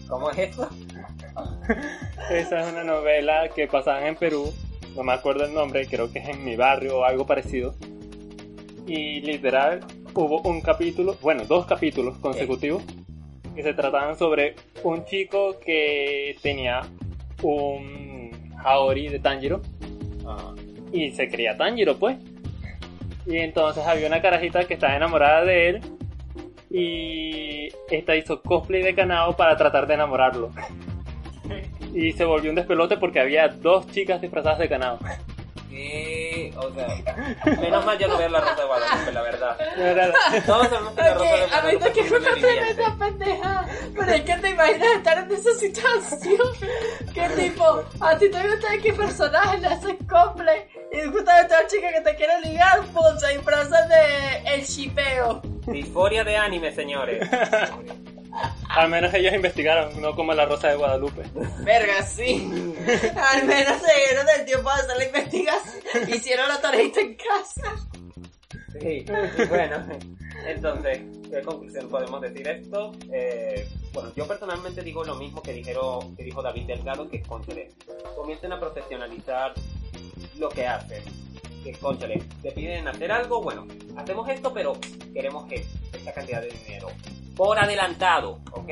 ¿Cómo 0.07 0.29
es 0.31 0.37
eso? 0.37 0.69
Esa 2.29 2.59
es 2.61 2.67
una 2.73 2.83
novela 2.83 3.47
que 3.55 3.67
pasaban 3.67 4.05
en 4.05 4.15
Perú. 4.15 4.53
No 4.95 5.03
me 5.03 5.13
acuerdo 5.13 5.45
el 5.45 5.53
nombre, 5.53 5.85
creo 5.87 6.11
que 6.11 6.19
es 6.19 6.29
en 6.29 6.43
mi 6.43 6.55
barrio 6.55 6.99
o 6.99 7.03
algo 7.03 7.25
parecido. 7.25 7.75
Y 8.87 9.21
literal 9.21 9.81
hubo 10.13 10.41
un 10.41 10.61
capítulo, 10.61 11.17
bueno, 11.21 11.43
dos 11.45 11.65
capítulos 11.65 12.17
consecutivos 12.19 12.83
que 13.55 13.63
se 13.63 13.73
trataban 13.73 14.17
sobre 14.17 14.55
un 14.83 15.05
chico 15.05 15.59
que 15.59 16.37
tenía 16.41 16.81
un 17.41 18.31
Haori 18.63 19.09
de 19.09 19.19
Tanjiro 19.19 19.61
Ah, 20.25 20.53
y 20.91 21.11
se 21.11 21.29
creía 21.29 21.55
Tanjiro, 21.55 21.97
pues. 21.97 22.17
Y 23.25 23.37
entonces 23.37 23.85
había 23.85 24.07
una 24.07 24.21
carajita 24.21 24.65
que 24.65 24.75
estaba 24.75 24.95
enamorada 24.95 25.43
de 25.45 25.69
él 25.69 25.81
y 26.69 27.69
esta 27.89 28.15
hizo 28.15 28.41
cosplay 28.41 28.81
de 28.81 28.95
Kanao 28.95 29.35
para 29.35 29.55
tratar 29.55 29.87
de 29.87 29.93
enamorarlo. 29.93 30.51
Y 31.95 32.11
se 32.11 32.25
volvió 32.25 32.49
un 32.51 32.55
despelote 32.57 32.97
porque 32.97 33.21
había 33.21 33.47
dos 33.47 33.87
chicas 33.91 34.19
disfrazadas 34.21 34.59
de 34.59 34.67
Kanao. 34.67 34.99
¿Qué? 35.69 36.53
O 36.57 36.69
sea, 36.73 36.87
menos 37.59 37.85
mal 37.85 37.97
yo 37.97 38.07
no 38.07 38.17
veo 38.17 38.29
La 38.29 38.39
Rosa 38.41 38.55
de 38.55 38.65
Guadalupe, 38.65 39.11
la 39.11 39.21
verdad. 39.21 39.57
Todos 40.45 40.67
sabemos 40.67 40.93
que 40.93 41.01
La 41.01 41.13
Rosa 41.13 41.23
de 41.25 41.43
Ok, 41.43 41.51
a 41.53 41.61
mí 41.61 41.75
Guadalupe 41.75 41.87
es 41.87 41.93
quiero 41.93 42.19
viviente. 42.35 42.71
esa 42.71 42.95
pendeja. 42.97 43.65
Pero 43.95 44.11
es 44.11 44.21
que 44.21 44.35
te 44.35 44.49
imaginas 44.49 44.87
estar 44.97 45.17
en 45.19 45.31
esa 45.31 45.53
situación. 45.53 46.47
Que 47.13 47.29
tipo, 47.29 47.83
a 48.01 48.17
ti 48.17 48.29
te 48.29 48.47
gusta 48.47 48.67
qué 48.83 48.93
personaje 48.93 49.57
le 49.59 49.67
haces 49.67 49.95
cosplay. 50.09 50.65
Y 50.91 51.07
justamente 51.09 51.53
una 51.53 51.67
chica 51.67 51.91
que 51.93 52.01
te 52.01 52.15
quiere 52.15 52.41
ligar, 52.41 52.81
pum, 52.93 53.17
se 53.17 53.33
disfraza 53.33 53.87
de 53.87 54.53
el 54.55 54.61
shipeo. 54.63 55.41
Disforia 55.67 56.23
de 56.23 56.35
anime, 56.37 56.71
señores. 56.73 57.27
Al 58.75 58.89
menos 58.89 59.13
ellos 59.13 59.33
investigaron, 59.33 60.01
no 60.01 60.15
como 60.15 60.33
la 60.33 60.45
Rosa 60.45 60.69
de 60.69 60.75
Guadalupe. 60.75 61.23
Verga, 61.63 62.03
sí. 62.03 62.45
Al 63.33 63.45
menos 63.45 63.81
se 63.81 64.07
dieron 64.07 64.27
el 64.37 64.45
tiempo 64.45 64.69
de 64.69 64.75
hacer 64.75 64.97
la 64.97 65.05
investigación. 65.05 66.09
Hicieron 66.09 66.47
la 66.49 66.61
tarjeta 66.61 66.99
en 66.99 67.15
casa. 67.15 67.75
Sí, 68.79 69.05
bueno, 69.49 69.87
entonces, 70.45 70.99
¿qué 71.29 71.41
conclusión 71.41 71.89
podemos 71.89 72.21
decir 72.21 72.45
esto? 72.47 72.91
Eh, 73.11 73.67
bueno, 73.93 74.11
yo 74.15 74.27
personalmente 74.27 74.81
digo 74.81 75.03
lo 75.05 75.15
mismo 75.15 75.41
que, 75.41 75.53
dijeron, 75.53 76.15
que 76.15 76.23
dijo 76.23 76.41
David 76.41 76.67
Delgado, 76.67 77.09
que 77.09 77.21
conchale, 77.23 77.69
comiencen 78.15 78.51
a 78.51 78.59
profesionalizar 78.59 79.53
lo 80.37 80.49
que 80.49 80.67
hacen. 80.67 81.03
Que 81.65 81.71
conchale, 81.73 82.21
te 82.43 82.51
piden 82.51 82.87
hacer 82.87 83.11
algo, 83.11 83.41
bueno, 83.41 83.65
hacemos 83.97 84.29
esto, 84.29 84.53
pero 84.53 84.73
queremos 85.13 85.51
e- 85.51 85.65
esta 85.93 86.13
cantidad 86.13 86.39
de 86.41 86.49
dinero. 86.49 86.87
Por 87.35 87.57
adelantado, 87.57 88.39
¿ok? 88.51 88.69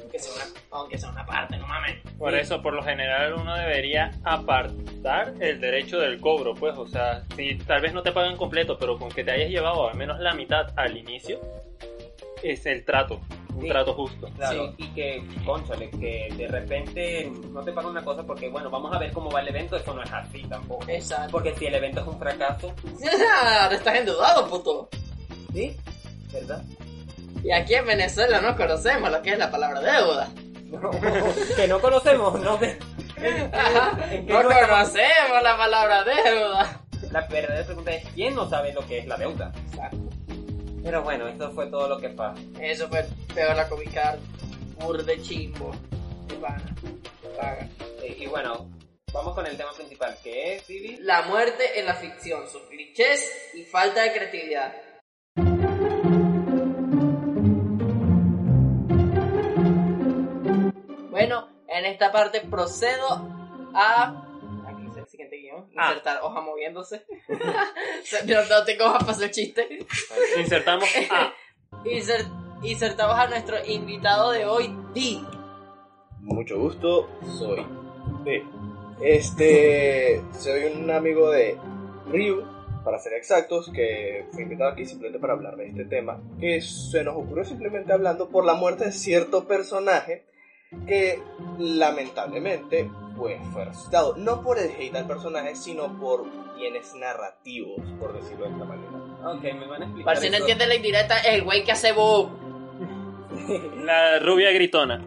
Aunque 0.00 0.18
sea 0.20 0.32
una, 0.36 0.44
aunque 0.70 0.98
sea 0.98 1.10
una 1.10 1.26
parte, 1.26 1.56
no 1.58 1.66
mames. 1.66 1.96
Por 2.16 2.32
Sí. 2.32 2.38
eso, 2.38 2.62
por 2.62 2.72
lo 2.74 2.84
general, 2.84 3.34
uno 3.34 3.52
debería 3.56 4.12
apartar 4.22 5.34
el 5.40 5.60
derecho 5.60 5.98
del 5.98 6.20
cobro, 6.20 6.54
pues, 6.54 6.76
o 6.78 6.86
sea, 6.86 7.24
si 7.34 7.56
tal 7.56 7.80
vez 7.82 7.92
no 7.92 8.02
te 8.04 8.12
pagan 8.12 8.36
completo, 8.36 8.78
pero 8.78 8.96
con 8.96 9.08
que 9.10 9.24
te 9.24 9.32
hayas 9.32 9.50
llevado 9.50 9.88
al 9.88 9.96
menos 9.96 10.20
la 10.20 10.34
mitad 10.34 10.66
al 10.76 10.96
inicio, 10.96 11.40
es 12.44 12.64
el 12.66 12.84
trato, 12.84 13.20
un 13.54 13.62
Sí. 13.62 13.68
trato 13.68 13.94
justo. 13.94 14.28
Claro, 14.36 14.74
y 14.78 14.88
que, 14.94 15.22
conchale, 15.44 15.90
que 15.90 16.28
de 16.36 16.48
repente 16.48 17.30
no 17.50 17.62
te 17.62 17.72
pagan 17.72 17.90
una 17.90 18.04
cosa 18.04 18.22
porque, 18.24 18.48
bueno, 18.48 18.70
vamos 18.70 18.94
a 18.94 18.98
ver 18.98 19.12
cómo 19.12 19.30
va 19.30 19.40
el 19.40 19.48
evento, 19.48 19.76
eso 19.76 19.92
no 19.94 20.02
es 20.02 20.12
así 20.12 20.42
tampoco. 20.44 20.84
Exacto. 20.88 21.32
Porque 21.32 21.54
si 21.56 21.66
el 21.66 21.74
evento 21.74 22.00
es 22.00 22.06
un 22.06 22.18
fracaso, 22.18 22.72
Ahora 23.62 23.74
estás 23.74 23.94
endeudado, 23.96 24.48
puto. 24.48 24.88
¿sí? 25.52 25.76
¿Verdad? 26.32 26.62
Y 27.44 27.50
aquí 27.52 27.74
en 27.74 27.86
Venezuela 27.86 28.40
no 28.40 28.56
conocemos 28.56 29.10
lo 29.10 29.20
que 29.22 29.32
es 29.32 29.38
la 29.38 29.50
palabra 29.50 29.80
deuda. 29.80 30.28
que 31.56 31.68
no 31.68 31.80
conocemos, 31.80 32.40
no 32.40 32.58
sé. 32.58 32.78
Ajá. 33.52 33.98
¿En 34.10 34.26
qué 34.26 34.32
No 34.32 34.42
conocemos 34.42 35.42
la 35.42 35.56
palabra 35.56 36.04
deuda. 36.04 36.80
La 37.10 37.20
verdadera 37.26 37.66
pregunta 37.66 37.92
es, 37.92 38.08
¿quién 38.14 38.34
no 38.34 38.48
sabe 38.48 38.72
lo 38.72 38.80
que 38.86 38.98
es 39.00 39.06
la 39.06 39.16
deuda? 39.18 39.52
Pero 40.82 41.02
bueno, 41.02 41.28
eso 41.28 41.50
fue 41.52 41.66
todo 41.66 41.88
lo 41.88 41.98
que 41.98 42.08
pasa. 42.10 42.40
Eso 42.60 42.88
fue 42.88 43.06
peor 43.34 43.58
la. 43.58 44.18
Bur 44.80 45.04
de 45.04 45.22
chimbo. 45.22 45.72
De 46.26 46.34
pana. 46.36 46.74
Paga. 47.36 47.68
Eh, 48.02 48.16
y 48.18 48.26
bueno, 48.26 48.68
vamos 49.12 49.34
con 49.34 49.46
el 49.46 49.56
tema 49.56 49.72
principal, 49.72 50.16
que 50.22 50.56
es, 50.56 50.66
Vivi. 50.66 50.96
La 51.00 51.22
muerte 51.22 51.78
en 51.78 51.86
la 51.86 51.94
ficción, 51.94 52.48
sus 52.48 52.62
clichés 52.62 53.30
y 53.54 53.64
falta 53.64 54.02
de 54.02 54.12
creatividad. 54.12 54.74
Bueno, 61.10 61.48
en 61.68 61.86
esta 61.86 62.10
parte 62.10 62.40
procedo 62.40 63.28
a... 63.74 64.31
Ah. 65.76 65.88
Insertar 65.88 66.20
hoja 66.22 66.40
moviéndose. 66.40 67.04
no, 67.28 68.44
no 68.50 68.64
tengo 68.64 68.84
hoja 68.84 68.98
para 68.98 69.12
hacer 69.12 69.30
chiste. 69.30 69.86
Insertamos 70.38 70.88
A. 71.10 71.32
Insert- 71.84 72.60
insertamos 72.62 73.16
a 73.16 73.26
nuestro 73.28 73.56
invitado 73.66 74.30
de 74.32 74.44
hoy, 74.46 74.74
Di. 74.94 75.24
Mucho 76.20 76.58
gusto, 76.58 77.08
soy 77.38 77.66
D. 78.24 78.44
Este, 79.00 80.22
soy 80.38 80.64
un 80.66 80.90
amigo 80.90 81.30
de 81.30 81.58
Ryu, 82.06 82.44
para 82.84 82.98
ser 82.98 83.14
exactos, 83.14 83.70
que 83.74 84.26
fue 84.32 84.42
invitado 84.42 84.70
aquí 84.70 84.84
simplemente 84.84 85.18
para 85.18 85.32
hablar 85.32 85.56
de 85.56 85.68
este 85.68 85.84
tema, 85.84 86.20
que 86.38 86.60
se 86.60 87.02
nos 87.02 87.16
ocurrió 87.16 87.44
simplemente 87.44 87.92
hablando 87.92 88.28
por 88.28 88.44
la 88.44 88.54
muerte 88.54 88.84
de 88.86 88.92
cierto 88.92 89.48
personaje 89.48 90.24
que 90.86 91.22
lamentablemente 91.58 92.90
pues, 93.16 93.40
fue 93.52 93.64
resucitado, 93.64 94.16
no 94.16 94.42
por 94.42 94.58
el 94.58 94.70
hate 94.70 94.96
al 94.96 95.06
personaje, 95.06 95.54
sino 95.56 95.98
por 95.98 96.24
bienes 96.56 96.94
narrativos, 96.94 97.80
por 97.98 98.12
decirlo 98.14 98.46
de 98.46 98.52
esta 98.52 98.64
manera. 98.64 98.90
Ok, 99.24 99.42
me 99.42 99.66
van 99.66 99.82
a 99.82 99.84
explicar. 99.84 100.04
Para 100.04 100.20
si 100.20 100.30
no 100.30 100.36
entiende 100.38 100.66
la 100.66 100.74
indirecta, 100.74 101.18
es 101.18 101.34
el 101.34 101.42
güey 101.42 101.64
que 101.64 101.72
hace 101.72 101.92
bu. 101.92 102.30
La 103.84 104.18
rubia 104.18 104.52
gritona. 104.52 105.00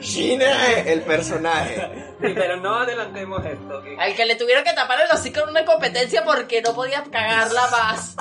Gina, 0.00 0.80
el 0.86 1.02
personaje. 1.02 2.14
Sí, 2.20 2.32
pero 2.34 2.56
no 2.56 2.76
adelantemos 2.76 3.44
esto. 3.44 3.82
Al 3.98 4.14
que 4.14 4.24
le 4.24 4.36
tuvieron 4.36 4.64
que 4.64 4.72
tapar 4.72 4.98
el 5.00 5.10
hocico 5.10 5.40
en 5.40 5.50
una 5.50 5.64
competencia 5.64 6.24
porque 6.24 6.62
no 6.62 6.74
podía 6.74 7.02
cagarla 7.04 7.62
más. 7.70 8.16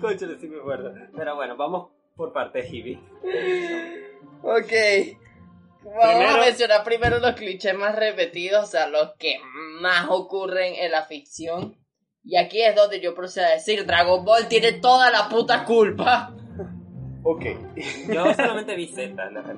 Cónchale, 0.00 0.38
sí 0.38 0.48
me 0.48 0.58
acuerdo. 0.58 0.92
Pero 1.16 1.36
bueno, 1.36 1.56
vamos 1.56 1.88
por 2.16 2.32
partes, 2.32 2.72
Hibi. 2.72 3.00
Ok. 4.42 4.72
Vamos 5.84 6.04
Primero- 6.14 6.30
a 6.30 6.44
mencionar 6.44 6.84
primero 6.84 7.18
los 7.18 7.34
clichés 7.34 7.74
más 7.74 7.94
repetidos, 7.94 8.64
o 8.64 8.66
sea, 8.66 8.88
los 8.88 9.14
que 9.18 9.38
más 9.80 10.06
ocurren 10.10 10.74
en 10.74 10.90
la 10.90 11.04
ficción. 11.04 11.76
Y 12.24 12.36
aquí 12.36 12.60
es 12.62 12.74
donde 12.76 13.00
yo 13.00 13.14
procedo 13.14 13.46
a 13.46 13.50
decir, 13.50 13.86
Dragon 13.86 14.24
Ball 14.24 14.48
tiene 14.48 14.72
toda 14.72 15.10
la 15.10 15.28
puta 15.28 15.64
culpa. 15.64 16.34
Ok. 17.22 17.44
Yo 18.12 18.34
solamente 18.34 18.74
vi 18.74 18.86
Z, 18.88 19.14
la. 19.30 19.56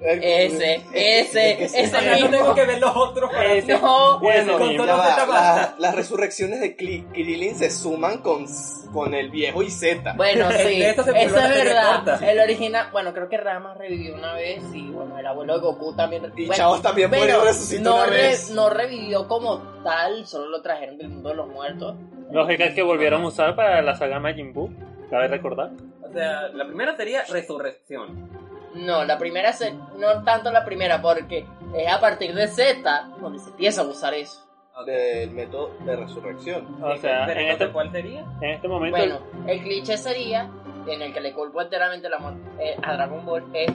Ese, 0.00 0.82
ese, 0.94 1.64
ese 1.64 1.82
O 1.84 1.86
sea, 2.00 2.18
no 2.20 2.30
tengo 2.30 2.54
que 2.54 2.64
ver 2.64 2.78
los 2.80 2.96
otros 2.96 3.30
para 3.30 3.52
Ese- 3.52 3.74
No, 3.78 4.18
Bueno, 4.20 4.58
con 4.58 4.74
todo 4.76 4.86
va, 4.86 5.26
la- 5.26 5.74
las 5.78 5.94
resurrecciones 5.94 6.60
de 6.60 6.76
Kri- 6.78 7.06
Krillin 7.12 7.54
se 7.56 7.70
suman 7.70 8.18
con, 8.18 8.46
con 8.94 9.12
el 9.14 9.30
viejo 9.30 9.62
y 9.62 9.70
Z. 9.70 10.14
Bueno, 10.16 10.48
sí, 10.66 10.82
eso 10.82 11.02
es 11.02 11.06
verdad. 11.32 12.04
corta. 12.04 12.30
El 12.30 12.40
original, 12.40 12.88
bueno, 12.90 13.12
creo 13.12 13.28
que 13.28 13.36
Rama 13.36 13.74
revivió 13.74 14.14
una 14.14 14.32
vez 14.32 14.62
y 14.72 14.88
bueno, 14.90 15.18
el 15.18 15.26
abuelo 15.26 15.54
de 15.54 15.60
Goku 15.60 15.94
también. 15.94 16.24
Y 16.36 16.46
bueno, 16.46 16.54
Chavos 16.54 16.80
también 16.80 17.10
pero 17.10 17.44
resucitó 17.44 17.82
no, 17.90 17.96
una 17.96 18.06
re- 18.06 18.16
vez. 18.16 18.50
no 18.52 18.70
revivió 18.70 19.28
como 19.28 19.58
tal, 19.84 20.26
solo 20.26 20.48
lo 20.48 20.62
trajeron 20.62 20.96
del 20.96 21.08
mundo 21.10 21.28
de 21.30 21.34
los 21.34 21.48
muertos. 21.48 21.96
Lógica 22.30 22.72
que 22.72 22.82
volvieron 22.82 23.22
a 23.22 23.26
usar 23.26 23.54
para 23.54 23.82
la 23.82 23.94
saga 23.96 24.20
Majin 24.20 24.54
Buu. 24.54 24.70
Cabe 25.10 25.28
recordar. 25.28 25.70
O 26.02 26.12
sea, 26.12 26.48
la 26.48 26.64
primera 26.66 26.96
sería 26.96 27.24
Resurrección. 27.28 28.45
No, 28.76 29.04
la 29.04 29.18
primera, 29.18 29.52
se- 29.52 29.72
no 29.72 30.22
tanto 30.24 30.50
la 30.52 30.64
primera, 30.64 31.00
porque 31.00 31.46
es 31.74 31.88
a 31.92 31.98
partir 32.00 32.34
de 32.34 32.46
Z 32.46 33.08
donde 33.20 33.38
se 33.38 33.50
empieza 33.50 33.80
a 33.82 33.84
usar 33.84 34.14
eso. 34.14 34.42
Del 34.84 35.30
método 35.30 35.70
de 35.86 35.96
resurrección. 35.96 36.82
O 36.84 36.94
sea, 36.98 37.24
en 37.32 37.48
este, 37.48 37.72
¿cuál 37.72 37.90
sería? 37.90 38.26
en 38.42 38.50
este 38.50 38.68
momento. 38.68 38.98
Bueno, 38.98 39.20
el 39.46 39.62
cliché 39.62 39.96
sería, 39.96 40.50
en 40.86 41.00
el 41.00 41.14
que 41.14 41.20
le 41.20 41.32
culpo 41.32 41.62
enteramente 41.62 42.10
la 42.10 42.18
eh, 42.58 42.76
a 42.82 42.92
Dragon 42.92 43.24
Ball, 43.24 43.44
es 43.54 43.72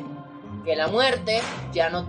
que 0.64 0.76
la 0.76 0.88
muerte 0.88 1.40
ya 1.72 1.90
no... 1.90 2.06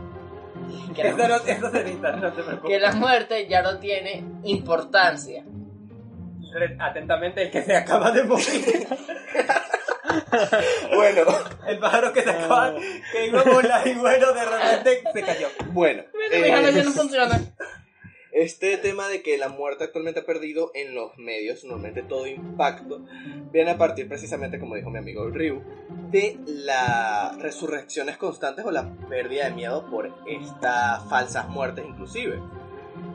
Que 0.95 1.03
Eso, 1.09 1.17
la, 1.17 1.29
no, 1.29 1.37
eso 1.37 1.71
se 1.71 1.81
edita, 1.81 2.13
no 2.13 2.63
que 2.67 2.79
la 2.79 2.93
muerte 2.93 3.47
ya 3.49 3.63
no 3.63 3.79
tiene 3.79 4.23
importancia. 4.45 5.43
Atentamente, 6.79 7.45
el 7.45 7.51
que 7.51 7.63
se 7.63 7.75
acaba 7.75 8.11
de 8.13 8.25
morir. 8.25 8.45
Bueno, 10.95 11.23
El 11.66 11.78
pájaro 11.78 12.12
que 12.12 12.23
se 12.23 12.31
acaba, 12.31 12.75
que 13.12 13.26
iba 13.26 13.40
a 13.40 13.45
volar 13.45 13.87
y 13.87 13.95
bueno, 13.95 14.33
de 14.33 14.45
repente 14.45 15.02
se 15.12 15.23
cayó. 15.23 15.49
bueno. 15.73 16.02
Eh, 16.31 16.83
no 16.85 16.92
funciona. 16.92 17.40
Este 18.33 18.78
tema 18.78 19.09
de 19.09 19.21
que 19.21 19.37
la 19.37 19.50
muerte 19.50 19.85
actualmente 19.85 20.21
ha 20.21 20.25
perdido 20.25 20.71
en 20.75 20.95
los 20.95 21.19
medios, 21.19 21.64
normalmente 21.64 22.02
todo 22.02 22.26
impacto, 22.26 23.04
viene 23.52 23.73
a 23.73 23.76
partir 23.76 24.09
precisamente, 24.09 24.59
como 24.59 24.75
dijo 24.75 24.88
mi 24.88 24.99
amigo 24.99 25.28
Ryu, 25.28 25.62
de 26.11 26.38
las 26.47 27.38
resurrecciones 27.38 28.16
constantes 28.16 28.64
o 28.64 28.71
la 28.71 28.97
pérdida 29.11 29.45
de 29.45 29.50
miedo 29.54 29.85
por 29.90 30.11
estas 30.26 31.07
falsas 31.11 31.47
muertes 31.50 31.85
inclusive. 31.87 32.40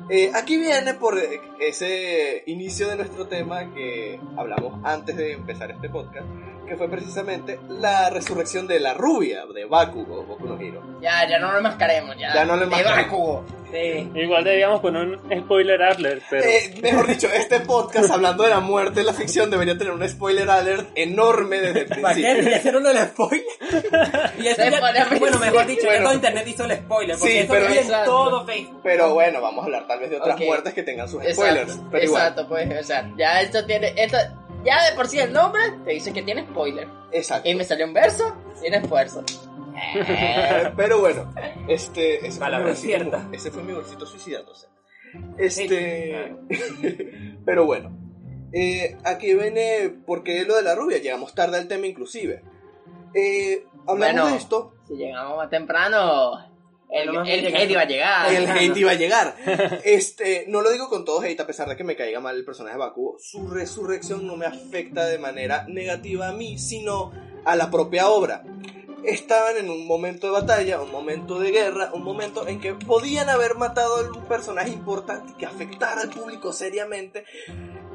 Eh, 0.10 0.32
aquí 0.36 0.58
viene 0.58 0.94
por 0.94 1.18
ese 1.60 2.44
inicio 2.46 2.88
de 2.88 2.98
nuestro 2.98 3.28
tema 3.28 3.74
que 3.74 4.20
hablamos 4.38 4.80
antes 4.84 5.18
de 5.18 5.34
empezar 5.34 5.72
este 5.72 5.90
podcast, 5.90 6.28
que 6.68 6.76
fue 6.76 6.90
precisamente 6.90 7.60
la 7.70 8.10
resurrección 8.10 8.68
de 8.68 8.80
la 8.80 8.94
rubia 8.94 9.46
de 9.54 9.66
Bakugo, 9.66 10.24
Boku 10.24 10.46
no 10.46 10.60
Hero. 10.60 10.82
Ya, 11.02 11.28
ya 11.28 11.40
no 11.40 11.52
lo 11.52 11.58
enmascaremos, 11.60 12.16
ya. 12.18 12.34
Ya 12.34 12.46
no 12.46 12.54
lo 12.56 12.60
De 12.62 12.66
enmascaremos. 12.66 13.06
Bakugo. 13.06 13.46
Sí. 13.72 14.10
Igual 14.16 14.44
debíamos 14.46 14.80
poner 14.80 15.08
un 15.08 15.42
spoiler 15.44 15.82
alert, 15.82 16.24
pero. 16.30 16.44
Eh, 16.46 16.74
mejor 16.82 17.06
dicho, 17.08 17.28
este 17.28 17.60
podcast 17.60 18.10
hablando 18.12 18.44
de 18.44 18.50
la 18.50 18.62
muerte 18.62 19.02
en 19.02 19.06
la 19.06 19.14
ficción 19.14 19.50
debería 19.52 19.78
tener 19.78 19.92
un 19.94 20.08
spoiler 20.08 20.50
alert 20.50 20.90
enorme 20.96 21.60
desde 21.60 21.82
el 21.82 22.02
¿Para 22.02 22.16
qué? 22.16 22.22
principio. 22.22 22.58
Hicieron 22.58 22.88
el 22.88 22.98
spoiler. 23.08 23.44
Y 24.40 24.48
eso 24.48 24.62
ya- 24.64 25.08
bueno, 25.20 25.40
mejor 25.40 25.66
dicho, 25.68 25.82
ya 25.84 25.88
Bueno. 25.90 26.04
todo 26.06 26.14
internet 26.16 26.48
hizo 26.48 26.64
el 26.66 26.72
spoiler. 26.78 27.18
Porque 27.18 27.34
Sí, 27.34 27.40
eso 27.40 27.54
pero- 27.54 27.68
Exacto. 27.68 28.12
todo 28.12 28.46
Facebook. 28.46 28.80
Pero 28.84 29.14
bueno, 29.14 29.42
vamos 29.42 29.64
a 29.64 29.66
hablar 29.66 29.88
tal 29.88 30.00
vez 30.00 30.10
de 30.12 30.18
otras 30.18 30.40
muertes 30.40 30.74
que 30.74 30.84
tengan 30.84 31.08
sus 31.10 31.22
spoilers. 31.24 31.62
Exacto, 31.70 31.88
pero 31.92 32.04
igual, 32.06 32.22
exacto, 32.22 32.48
pues, 32.48 32.80
o 32.80 32.84
sea, 32.84 33.12
ya 33.18 33.42
esto 33.42 33.66
tiene, 33.66 33.94
esto, 33.98 34.18
ya 34.66 34.90
de 34.90 34.96
por 34.96 35.08
sí 35.08 35.20
el 35.20 35.32
nombre 35.34 35.62
te 35.86 35.92
dice 35.92 36.14
que 36.14 36.24
tiene 36.24 36.44
spoiler. 36.46 36.88
exacto. 37.12 37.50
Y 37.50 37.56
me 37.56 37.64
salió 37.64 37.86
un 37.86 37.94
verso 37.94 38.36
sin 38.56 38.74
esfuerzo. 38.74 39.24
Pero 40.76 41.00
bueno, 41.00 41.34
este, 41.68 42.16
ese 42.16 42.22
fue, 42.22 42.30
mi 42.32 42.40
Palabra 42.40 42.68
bolsito, 42.68 42.88
cierta. 42.88 43.30
ese 43.32 43.52
fue 43.52 43.64
mi 43.64 43.74
bolsito 43.74 44.06
suicidándose. 44.06 44.68
Este, 45.38 46.36
pero 47.46 47.66
bueno, 47.66 47.92
eh, 48.52 48.98
aquí 49.06 49.34
viene 49.36 49.90
porque 50.06 50.44
lo 50.46 50.56
de 50.56 50.64
la 50.64 50.76
rubia, 50.76 50.98
llegamos 50.98 51.34
tarde 51.34 51.58
al 51.58 51.68
tema 51.68 51.88
inclusive. 51.88 52.42
Eh, 53.14 53.64
hablamos 53.88 53.98
Bueno. 54.16 54.28
de 54.28 54.36
esto, 54.36 54.74
Si 54.88 54.96
llegamos 54.96 55.38
más 55.38 55.50
temprano, 55.50 56.32
el, 56.90 57.12
bien 57.12 57.46
el 57.46 57.56
hate 57.56 57.72
iba 57.72 57.82
a 57.82 57.86
llegar. 57.86 58.34
el 58.34 58.50
hate 58.50 58.78
iba 58.78 58.92
a 58.92 58.96
llegar. 58.96 59.36
Este, 59.84 60.46
no 60.48 60.62
lo 60.62 60.72
digo 60.72 60.90
con 60.90 61.06
todo 61.06 61.22
hate, 61.22 61.40
a 61.40 61.48
pesar 61.48 61.68
de 61.70 61.76
que 61.76 61.84
me 61.84 61.96
caiga 61.96 62.20
mal 62.20 62.36
el 62.36 62.46
personaje 62.46 62.76
de 62.76 62.80
Bakugo. 62.80 63.18
Su 63.20 63.48
resurrección 63.48 64.26
no 64.26 64.36
me 64.36 64.46
afecta 64.46 65.06
de 65.06 65.18
manera 65.18 65.66
negativa 65.68 66.30
a 66.30 66.34
mí, 66.34 66.58
sino 66.58 67.12
a 67.46 67.56
la 67.56 67.70
propia 67.70 68.10
obra. 68.10 68.44
Estaban 69.04 69.58
en 69.58 69.70
un 69.70 69.86
momento 69.86 70.28
de 70.28 70.34
batalla, 70.34 70.82
un 70.82 70.92
momento 70.92 71.40
de 71.40 71.52
guerra, 71.52 71.92
un 71.94 72.04
momento 72.04 72.48
en 72.48 72.60
que 72.60 72.74
podían 72.74 73.30
haber 73.30 73.56
matado 73.56 73.98
a 73.98 74.12
un 74.12 74.26
personaje 74.26 74.70
importante 74.70 75.34
que 75.38 75.46
afectara 75.46 76.02
al 76.02 76.10
público 76.10 76.52
seriamente. 76.52 77.26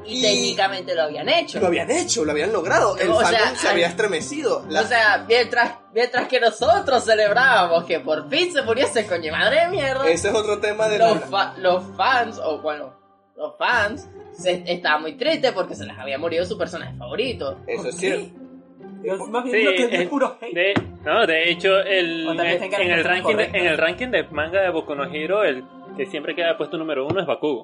Y 0.05 0.21
técnicamente 0.21 0.95
lo 0.95 1.03
habían 1.03 1.29
hecho. 1.29 1.59
Lo 1.59 1.67
habían 1.67 1.89
hecho, 1.91 2.25
lo 2.25 2.31
habían 2.31 2.51
logrado. 2.51 2.97
El 2.97 3.09
O 3.09 3.23
sea, 3.23 3.55
se 3.55 3.67
había 3.69 3.87
estremecido. 3.87 4.65
La- 4.69 4.81
O 4.81 4.83
sea, 4.85 5.25
mientras, 5.27 5.77
mientras 5.93 6.27
que 6.27 6.39
nosotros 6.39 7.03
celebrábamos 7.05 7.85
que 7.85 7.99
por 7.99 8.29
fin 8.29 8.51
se 8.51 8.61
murió 8.63 8.85
ese 8.85 9.05
coño 9.07 9.31
madre 9.31 9.61
de 9.61 9.67
mierda, 9.69 10.07
ese 10.09 10.29
es 10.29 10.35
otro 10.35 10.59
tema 10.59 10.87
de 10.87 10.99
los, 10.99 11.21
la... 11.21 11.27
fa- 11.27 11.55
los 11.57 11.83
fans, 11.95 12.39
o 12.43 12.59
bueno, 12.61 12.93
los 13.37 13.55
fans, 13.57 14.07
se, 14.33 14.63
estaban 14.67 15.01
muy 15.01 15.13
tristes 15.15 15.51
porque 15.53 15.75
se 15.75 15.85
les 15.85 15.97
había 15.97 16.17
murido 16.17 16.45
su 16.45 16.57
personaje 16.57 16.95
favorito. 16.97 17.59
Eso 17.67 17.87
es 17.89 17.95
¿Por 17.95 17.99
cierto. 17.99 19.27
más 19.29 19.43
bien 19.43 19.55
Sí, 19.57 19.63
lo 19.63 19.89
que 19.89 19.95
es 20.03 20.09
puro 20.09 20.37
hate. 20.41 20.53
De, 20.53 20.73
no, 21.03 21.25
de 21.27 21.49
hecho, 21.51 21.79
el, 21.79 22.27
en, 22.27 22.91
el 22.91 23.03
ranking 23.03 23.35
de, 23.35 23.43
en 23.45 23.65
el 23.67 23.77
ranking 23.77 24.07
de 24.07 24.23
manga 24.23 24.61
de 24.61 24.69
Boku 24.69 24.95
no 24.95 25.05
Hero, 25.05 25.43
el 25.43 25.63
que 25.97 26.05
siempre 26.07 26.35
queda 26.35 26.57
puesto 26.57 26.77
número 26.77 27.05
uno 27.05 27.19
es 27.21 27.27
Bakugo. 27.27 27.63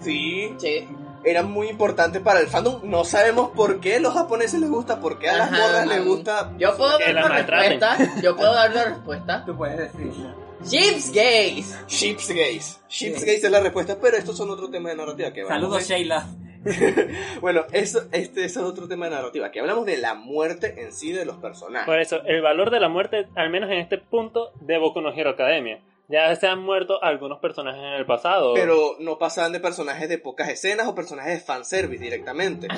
Sí, 0.00 0.52
Sí. 0.58 0.86
Era 1.24 1.42
muy 1.42 1.68
importante 1.68 2.20
para 2.20 2.40
el 2.40 2.46
fandom. 2.48 2.80
No 2.84 3.04
sabemos 3.04 3.50
por 3.50 3.80
qué 3.80 3.96
a 3.96 4.00
los 4.00 4.14
japoneses 4.14 4.60
les 4.60 4.70
gusta, 4.70 5.00
por 5.00 5.18
qué 5.18 5.30
a 5.30 5.36
las 5.38 5.50
morras 5.50 5.86
les 5.86 6.04
gusta. 6.04 6.52
Yo 6.58 6.76
puedo 6.76 6.98
dar 6.98 7.14
maltraten. 7.14 7.80
respuesta. 7.80 8.20
Yo 8.22 8.36
puedo 8.36 8.54
dar 8.54 8.74
la 8.74 8.84
respuesta. 8.84 9.44
Tú 9.44 9.56
puedes 9.56 9.78
decirlo. 9.78 10.34
Chips 10.64 11.12
gays. 11.12 11.78
Ships 11.88 12.28
gays. 12.30 12.80
Ships 12.88 13.20
Sí. 13.20 13.26
gays 13.26 13.44
es 13.44 13.50
la 13.50 13.60
respuesta, 13.60 13.98
pero 14.00 14.16
estos 14.16 14.36
son 14.36 14.48
otro 14.50 14.70
tema 14.70 14.88
de 14.90 14.96
narrativa 14.96 15.32
que 15.32 15.42
vamos 15.42 15.54
Saludos, 15.56 15.76
a 15.76 15.78
ver. 15.78 15.86
Sheila. 15.86 16.26
Bueno, 17.42 17.64
eso, 17.72 18.04
este 18.12 18.44
es 18.44 18.56
otro 18.56 18.88
tema 18.88 19.06
de 19.06 19.14
narrativa, 19.16 19.50
que 19.50 19.60
hablamos 19.60 19.84
de 19.84 19.98
la 19.98 20.14
muerte 20.14 20.82
en 20.82 20.92
sí 20.92 21.12
de 21.12 21.26
los 21.26 21.36
personajes. 21.36 21.84
Por 21.86 21.98
eso, 22.00 22.22
el 22.24 22.40
valor 22.40 22.70
de 22.70 22.80
la 22.80 22.88
muerte, 22.88 23.26
al 23.36 23.50
menos 23.50 23.70
en 23.70 23.78
este 23.78 23.98
punto, 23.98 24.52
de 24.62 24.78
Boku 24.78 25.02
no 25.02 25.12
Hero 25.12 25.30
Academia. 25.30 25.80
Ya 26.08 26.36
se 26.36 26.46
han 26.46 26.60
muerto 26.60 27.02
algunos 27.02 27.38
personajes 27.38 27.80
en 27.80 27.94
el 27.94 28.04
pasado. 28.04 28.52
Pero 28.54 28.96
no 29.00 29.16
pasaban 29.18 29.52
de 29.52 29.60
personajes 29.60 30.08
de 30.08 30.18
pocas 30.18 30.48
escenas 30.50 30.86
o 30.86 30.94
personajes 30.94 31.34
de 31.34 31.40
fanservice 31.40 32.02
directamente. 32.02 32.68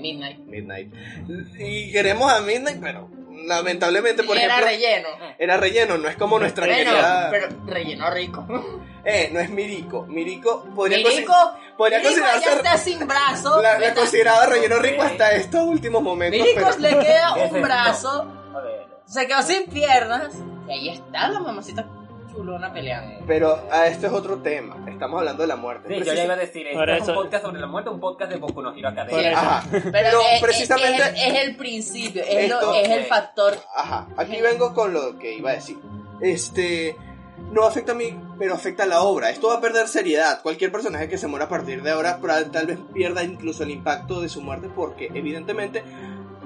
Midnight. 0.00 0.38
Midnight. 0.38 0.94
Y 1.58 1.90
queremos 1.90 2.32
a 2.32 2.40
Midnight, 2.40 2.78
pero 2.80 3.10
lamentablemente, 3.46 4.22
por 4.22 4.36
Era 4.36 4.58
ejemplo, 4.60 4.66
relleno. 4.66 5.08
era 5.38 5.56
relleno, 5.56 5.98
no 5.98 6.08
es 6.08 6.16
como 6.16 6.38
nuestra 6.38 6.66
querida... 6.66 7.28
pero 7.30 7.48
relleno 7.66 8.10
rico. 8.10 8.46
Eh, 9.04 9.30
no 9.32 9.40
es 9.40 9.48
Miriko. 9.48 10.02
Miriko 10.02 10.64
podría, 10.74 10.98
Mirico, 10.98 11.32
podría 11.78 11.98
Mirico 12.00 12.16
ya 12.20 12.32
considerarse... 12.32 12.56
está 12.56 12.76
sin 12.76 13.06
brazo. 13.08 13.62
La, 13.62 13.78
la 13.78 13.94
consideraba 13.94 14.44
relleno 14.46 14.80
rico 14.80 15.00
hasta 15.02 15.32
estos 15.32 15.62
últimos 15.64 16.02
momentos. 16.02 16.42
Miricos 16.46 16.76
pero- 16.78 16.98
le 17.00 17.06
queda 17.06 17.34
un 17.50 17.62
brazo, 17.62 18.30
A 18.54 18.60
ver. 18.60 18.86
se 19.06 19.26
quedó 19.26 19.40
sin 19.42 19.64
piernas. 19.70 20.34
Y 20.68 20.72
ahí 20.72 20.88
está 20.90 21.28
la 21.28 21.40
mamacita 21.40 21.88
peleando. 22.72 23.24
Pero 23.26 23.58
a 23.70 23.86
esto 23.86 24.06
es 24.06 24.12
otro 24.12 24.38
tema. 24.40 24.76
Estamos 24.88 25.18
hablando 25.18 25.42
de 25.42 25.48
la 25.48 25.56
muerte. 25.56 25.88
Sí, 25.88 26.04
yo 26.04 26.12
le 26.12 26.24
iba 26.24 26.34
a 26.34 26.36
decir, 26.36 26.66
esto 26.66 26.82
es 26.92 27.08
un 27.08 27.14
podcast 27.14 27.44
sobre 27.44 27.60
la 27.60 27.66
muerte, 27.66 27.90
un 27.90 28.00
podcast 28.00 28.30
de 28.32 28.38
Boku 28.38 28.62
no 28.62 28.74
Hero 28.74 28.88
Academia. 28.88 29.62
Pero, 29.70 29.90
Pero 29.92 30.20
es, 30.32 30.40
precisamente- 30.42 31.02
es, 31.02 31.26
es 31.34 31.44
el 31.44 31.56
principio, 31.56 32.22
es, 32.22 32.48
lo- 32.48 32.56
Esto- 32.60 32.74
es 32.74 32.88
el 32.90 33.04
factor. 33.04 33.54
Ajá. 33.74 34.08
Aquí 34.16 34.40
vengo 34.40 34.72
con 34.74 34.92
lo 34.92 35.18
que 35.18 35.34
iba 35.34 35.50
a 35.50 35.54
decir. 35.54 35.78
Este. 36.20 36.96
No 37.52 37.64
afecta 37.64 37.92
a 37.92 37.94
mí 37.94 38.14
pero 38.38 38.54
afecta 38.54 38.82
a 38.82 38.86
la 38.86 39.00
obra. 39.02 39.30
Esto 39.30 39.48
va 39.48 39.54
a 39.54 39.60
perder 39.60 39.88
seriedad. 39.88 40.42
Cualquier 40.42 40.70
personaje 40.70 41.08
que 41.08 41.18
se 41.18 41.26
muera 41.26 41.46
a 41.46 41.48
partir 41.48 41.82
de 41.82 41.90
ahora 41.90 42.20
tal 42.52 42.66
vez 42.66 42.78
pierda 42.92 43.24
incluso 43.24 43.62
el 43.64 43.70
impacto 43.70 44.20
de 44.20 44.28
su 44.28 44.40
muerte 44.42 44.68
porque 44.74 45.10
evidentemente 45.14 45.82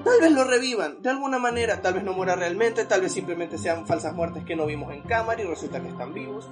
tal 0.03 0.19
vez 0.21 0.31
lo 0.31 0.43
revivan 0.43 1.01
de 1.01 1.09
alguna 1.09 1.39
manera, 1.39 1.81
tal 1.81 1.95
vez 1.95 2.03
no 2.03 2.13
muera 2.13 2.35
realmente, 2.35 2.85
tal 2.85 3.01
vez 3.01 3.11
simplemente 3.11 3.57
sean 3.57 3.87
falsas 3.87 4.13
muertes 4.13 4.43
que 4.45 4.55
no 4.55 4.65
vimos 4.65 4.93
en 4.93 5.01
cámara 5.01 5.41
y 5.41 5.45
resulta 5.45 5.81
que 5.81 5.89
están 5.89 6.13
vivos. 6.13 6.49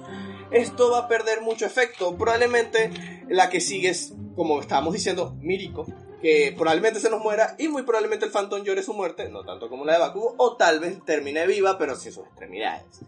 Esto 0.50 0.90
va 0.90 1.00
a 1.00 1.08
perder 1.08 1.42
mucho 1.42 1.66
efecto. 1.66 2.16
Probablemente 2.16 2.90
la 3.28 3.50
que 3.50 3.60
sigue 3.60 3.90
es, 3.90 4.14
como 4.36 4.60
estábamos 4.60 4.92
diciendo, 4.92 5.36
Miriko, 5.40 5.86
que 6.20 6.54
probablemente 6.56 7.00
se 7.00 7.10
nos 7.10 7.20
muera 7.22 7.56
y 7.58 7.68
muy 7.68 7.82
probablemente 7.82 8.24
el 8.24 8.30
Phantom 8.30 8.62
llore 8.62 8.82
su 8.82 8.94
muerte, 8.94 9.28
no 9.28 9.44
tanto 9.44 9.68
como 9.68 9.84
la 9.84 9.94
de 9.94 9.98
Bakugo, 9.98 10.34
o 10.38 10.56
tal 10.56 10.80
vez 10.80 11.04
termine 11.04 11.46
viva, 11.46 11.78
pero 11.78 11.96
sin 11.96 12.12
sus 12.12 12.26
extremidades. 12.26 13.02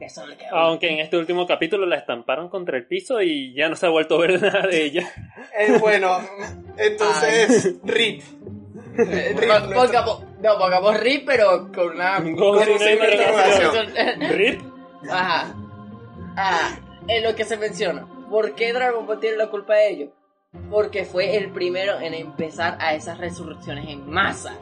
Eso 0.00 0.26
le 0.26 0.36
queda 0.36 0.48
Aunque 0.52 0.88
en 0.88 1.00
este 1.00 1.18
último 1.18 1.46
capítulo 1.46 1.84
la 1.84 1.96
estamparon 1.96 2.48
contra 2.48 2.78
el 2.78 2.86
piso 2.86 3.20
y 3.20 3.52
ya 3.54 3.68
no 3.68 3.76
se 3.76 3.84
ha 3.84 3.90
vuelto 3.90 4.16
a 4.16 4.20
ver 4.20 4.40
nada 4.42 4.66
de 4.66 4.84
ella. 4.84 5.12
Eh, 5.58 5.76
bueno, 5.78 6.18
entonces, 6.78 7.76
RIP. 7.84 8.22
Eh, 8.98 9.36
no, 10.42 10.58
pongamos 10.58 11.00
RIP, 11.00 11.26
pero 11.26 11.70
con 11.72 11.90
una... 11.90 12.16
Con 12.16 12.58
una. 12.58 12.64
Rip. 14.28 14.60
Ajá. 15.10 15.54
Ah, 16.36 16.76
en 17.06 17.22
lo 17.22 17.34
que 17.34 17.44
se 17.44 17.56
menciona. 17.56 18.06
¿Por 18.30 18.54
qué 18.54 18.72
Dragon 18.72 19.06
Ball 19.06 19.20
tiene 19.20 19.36
la 19.36 19.48
culpa 19.48 19.74
de 19.74 19.90
ello? 19.90 20.12
Porque 20.70 21.04
fue 21.04 21.36
el 21.36 21.50
primero 21.50 22.00
en 22.00 22.14
empezar 22.14 22.76
a 22.80 22.94
esas 22.94 23.18
resurrecciones 23.18 23.88
en 23.88 24.08
masa. 24.08 24.54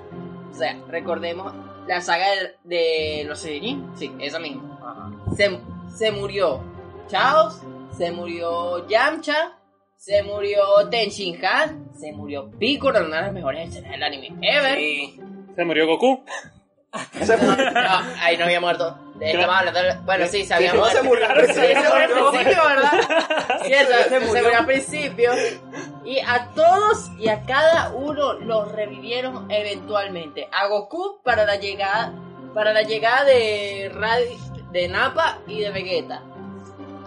O 0.51 0.55
sea, 0.55 0.79
recordemos 0.89 1.53
la 1.87 2.01
saga 2.01 2.27
de, 2.65 2.77
de 2.77 3.25
los 3.25 3.41
Saiyajin. 3.41 3.91
Sí, 3.97 4.13
esa 4.19 4.39
misma. 4.39 4.79
Ajá. 4.83 5.11
Se, 5.37 5.61
se 5.97 6.13
murió 6.13 6.63
Chaos, 7.09 7.63
se 7.97 8.11
murió 8.11 8.87
Yamcha, 8.87 9.58
se 9.99 10.23
murió 10.23 10.89
Tenshin 10.91 11.45
Han, 11.45 11.91
se 11.99 12.13
murió 12.13 12.51
Piccolo, 12.59 13.01
una 13.05 13.17
de 13.17 13.23
las 13.25 13.33
mejores 13.33 13.69
escenas 13.69 13.91
del 13.91 14.03
anime 14.03 14.29
ever. 14.41 14.77
Sí. 14.77 15.21
Se 15.55 15.65
murió 15.65 15.87
Goku. 15.87 16.25
Se 17.21 17.37
No, 17.37 17.43
murió. 17.51 17.71
no, 17.71 18.01
ahí 18.21 18.37
no 18.39 18.45
había 18.45 18.61
muerto. 18.61 18.97
Estamos 19.21 19.57
hablando 19.57 19.83
de- 19.83 19.95
Bueno, 20.07 20.27
sí, 20.29 20.45
se 20.47 20.55
había 20.55 20.73
muerto. 20.73 20.97
se 20.97 21.03
murió. 21.03 21.27
Claro, 21.27 21.47
Sí, 21.47 21.53
se 21.53 21.65
murió 21.67 21.93
al 21.93 22.31
principio, 22.33 22.65
¿verdad? 22.65 23.63
Se 23.63 24.09
se 24.09 24.21
murió. 24.21 24.43
murió 24.43 24.59
al 24.59 24.67
principio. 24.67 25.31
Y 26.07 26.19
a 26.21 26.49
todos 26.55 27.11
y 27.19 27.29
a 27.29 27.43
cada 27.43 27.91
uno 27.91 28.35
los 28.35 28.73
revivieron 28.73 29.51
eventualmente. 29.51 30.49
A 30.53 30.69
Goku 30.69 31.21
para 31.23 31.45
la 31.45 31.57
llegada, 31.57 32.15
para 32.55 32.73
la 32.73 32.83
llegada 32.83 33.25
de 33.25 33.91
Radi- 33.93 34.71
de 34.71 34.89
Nappa 34.89 35.41
y 35.47 35.61
de 35.61 35.71
Vegeta. 35.71 36.23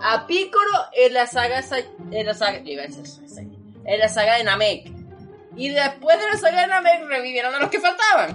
A 0.04 0.26
Piccolo 0.28 0.72
en 0.94 1.14
la 1.14 1.28
saga 1.28 1.62
Sa- 1.62 1.78
en 1.80 2.26
la 2.26 2.34
saga, 2.34 2.58
a 2.58 2.62
en 2.62 4.00
la 4.00 4.10
saga 4.10 4.38
de 4.38 4.44
Namek. 4.44 4.92
Y 5.56 5.70
después 5.70 6.18
de 6.20 6.28
la 6.28 6.38
saga 6.38 6.62
de 6.62 6.68
Namek 6.68 7.06
revivieron 7.08 7.54
a 7.54 7.60
los 7.60 7.70
que 7.70 7.80
faltaban. 7.80 8.34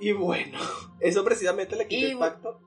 Y 0.00 0.12
bueno, 0.12 0.58
eso 1.00 1.24
precisamente 1.24 1.76
le 1.76 1.86
quitó 1.86 2.06
Y- 2.08 2.10
impacto 2.12 2.60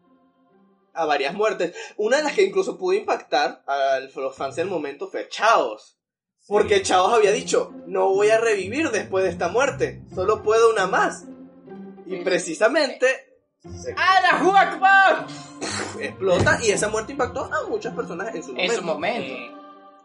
a 0.94 1.06
varias 1.06 1.34
muertes. 1.34 1.76
Una 1.98 2.18
de 2.18 2.24
las 2.24 2.34
que 2.34 2.44
incluso 2.44 2.78
pudo 2.78 2.94
impactar 2.98 3.64
a 3.68 4.00
los 4.00 4.36
fans 4.36 4.56
del 4.56 4.68
momento 4.70 5.08
fue 5.10 5.28
Chaos. 5.28 6.00
Porque 6.48 6.82
Chaos 6.84 7.12
había 7.12 7.32
dicho, 7.32 7.74
no 7.88 8.10
voy 8.10 8.30
a 8.30 8.40
revivir 8.40 8.92
después 8.92 9.24
de 9.26 9.32
esta 9.32 9.50
muerte, 9.50 10.04
solo 10.14 10.42
puedo 10.44 10.70
una 10.72 10.86
más. 10.88 11.26
Y 12.06 12.18
precisamente 12.24 13.08
se 13.64 13.94
¡Allahu 13.98 14.56
Akbar! 14.56 15.05
Explota 16.16 16.58
y 16.64 16.72
esa 16.72 16.90
muerte 16.90 17.12
impactó 17.12 17.46
a 17.46 17.68
muchas 17.70 17.94
personas 17.94 18.34
en 18.34 18.44
su 18.44 18.50
En 18.52 18.56
momento. 18.58 18.76
su 18.76 18.84
momento. 18.84 19.36
Sí. 19.36 19.52